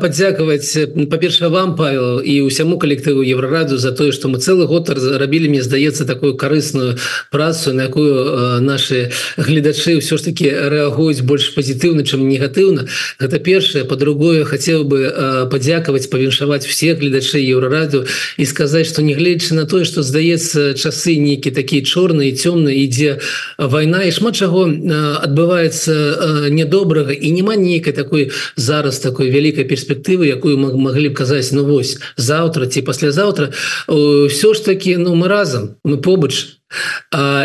поддзякаваць 0.00 0.78
па-перша 1.10 1.48
вам 1.48 1.76
Павел 1.76 2.20
і 2.20 2.42
усяму 2.42 2.78
калектыву 2.78 3.22
еврораду 3.22 3.78
за 3.78 3.92
тое 3.92 4.12
что 4.12 4.28
мы 4.28 4.36
целый 4.36 4.66
год 4.66 4.92
зарабілі 4.96 5.48
мне 5.48 5.62
здаецца 5.62 6.04
такую 6.04 6.36
карысную 6.36 6.98
працу 7.30 7.72
на 7.72 7.88
якую 7.88 8.60
наши 8.60 9.12
гледачы 9.36 9.96
ўсё 9.96 10.18
ж 10.18 10.28
таки 10.28 10.50
рэагуюць 10.50 11.24
больш 11.24 11.56
пазітыўна 11.56 12.04
чым 12.04 12.28
негатыўна. 12.28 12.84
Гэта 13.18 13.38
першае. 13.38 13.84
По-другое 13.84 14.44
хотел 14.50 14.84
бы 14.84 15.06
падзякаваць 15.50 16.10
павіншаваць 16.10 16.66
все 16.66 16.94
гледачы 16.98 17.38
еўрараду 17.38 18.04
і 18.36 18.44
сказать 18.44 18.86
что 18.86 19.02
негледзячы 19.02 19.54
на 19.54 19.66
тое 19.70 19.84
что 19.84 20.02
здаецца 20.02 20.74
часы 20.74 21.16
нейкі 21.22 21.54
такія 21.54 21.86
чорныя 21.86 22.34
цёмныя 22.34 22.74
ідзе 22.74 23.18
вайна 23.58 24.02
і 24.04 24.12
шмат 24.12 24.36
чаго 24.36 24.66
от 24.66 25.30
адбываецца 25.30 25.94
э, 25.94 26.50
недобрага 26.50 27.12
і 27.12 27.30
няма 27.30 27.56
нейкай 27.56 27.92
такой 27.92 28.30
зараз 28.56 28.98
такой 28.98 29.30
вялікай 29.30 29.64
перспектывы 29.64 30.26
якую 30.26 30.58
мы 30.58 30.74
могли 30.74 31.08
б 31.08 31.14
казаць 31.14 31.52
ну 31.52 31.64
вось 31.64 31.98
завтра 32.16 32.66
ці 32.66 32.82
паслязаўтра 32.82 33.52
все 33.86 34.54
ж 34.54 34.58
таки 34.64 34.96
ну 34.96 35.14
мы 35.14 35.28
разам 35.28 35.76
мы 35.84 35.96
побач 35.98 36.59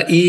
і 0.09 0.23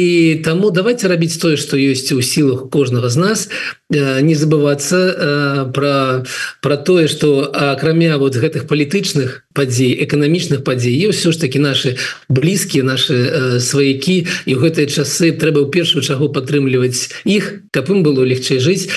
таму 0.44 0.70
давайте 0.70 1.08
рабіць 1.08 1.36
тое 1.36 1.56
что 1.60 1.76
ёсць 1.76 2.08
у 2.16 2.22
сілах 2.22 2.70
кожнага 2.70 3.08
з 3.08 3.16
нас. 3.16 3.48
Не 3.90 4.34
забывацца 4.34 5.68
про 5.74 6.24
про 6.62 6.76
тое 6.76 7.08
что 7.08 7.52
акрамя 7.52 8.16
вот 8.16 8.36
гэтых 8.36 8.66
палітычных 8.66 9.44
падзей 9.52 9.92
эканамічных 10.04 10.64
падзей 10.64 11.10
все 11.12 11.32
ж 11.32 11.36
таки 11.36 11.58
наши 11.58 11.96
блізкія 12.28 12.84
наши 12.84 13.60
сваякі. 13.60 14.26
І 14.46 14.56
ў 14.56 14.58
гэтыя 14.64 14.88
часы 14.88 15.36
трэба 15.36 15.68
ў 15.68 15.70
першую 15.70 16.00
чагу 16.00 16.32
падтрымліваць 16.32 17.12
іх 17.28 17.68
каб 17.70 17.92
ім 17.92 18.02
было 18.02 18.24
легчэй 18.24 18.58
жыць. 18.58 18.88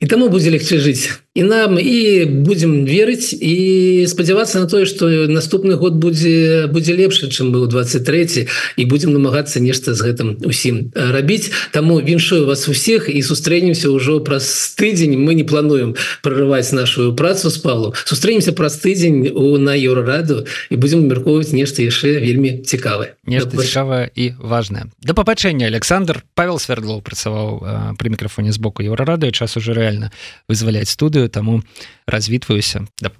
І 0.00 0.06
таму 0.08 0.28
будзе 0.28 0.50
легчэй 0.50 0.80
жыць 0.80 1.25
і 1.36 1.42
нам 1.42 1.76
і 1.76 2.24
будем 2.24 2.88
верыць 2.88 3.36
і 3.36 4.08
спадзявацца 4.08 4.64
на 4.64 4.66
тое 4.66 4.88
что 4.88 5.28
наступны 5.28 5.76
год 5.76 6.00
будзе 6.00 6.64
будзе 6.72 6.96
лепшы 6.96 7.28
чым 7.28 7.52
быў 7.52 7.68
23 7.68 8.48
і 8.76 8.82
будем 8.88 9.12
намагацца 9.12 9.60
нешта 9.60 9.92
з 9.92 10.00
гэтым 10.00 10.28
усім 10.48 10.96
рабіць. 10.96 11.52
Таму 11.76 12.00
віншую 12.00 12.48
вас 12.48 12.64
усіх 12.68 13.12
і 13.12 13.20
сустрэнемся 13.20 13.92
ўжо 13.92 14.24
праз 14.24 14.48
тыдзень. 14.80 15.20
Мы 15.20 15.36
не 15.36 15.44
плануем 15.44 15.92
прорываць 16.24 16.72
нашу 16.72 17.12
працу 17.12 17.52
с 17.52 17.60
палу 17.60 17.92
сустрэнемся 18.08 18.56
праз 18.56 18.80
тыдзень 18.80 19.28
у 19.36 19.60
на 19.60 19.76
еўрараду 19.76 20.48
і 20.72 20.76
будем 20.80 21.04
мерковаць 21.04 21.52
нешта 21.52 21.84
яшчэ 21.84 22.16
вельмі 22.16 22.64
цікавае. 22.64 23.12
Нешта 23.28 23.52
цікавае 23.52 24.08
і 24.16 24.32
важное 24.40 24.88
да 25.04 25.12
пабачэння 25.12 25.68
Александр. 25.68 26.24
Павел 26.32 26.56
свердлоў 26.56 27.04
працаваў 27.04 27.60
пры 28.00 28.08
мікрафоне 28.08 28.56
з 28.56 28.58
боку 28.58 28.80
еўрарады 28.80 29.28
час 29.36 29.60
уже 29.60 29.76
рэальна 29.76 30.08
вызваляць 30.48 30.88
студыю 30.88 31.25
таму 31.28 31.62
развітваюся. 32.06 32.86
Да 33.02 33.10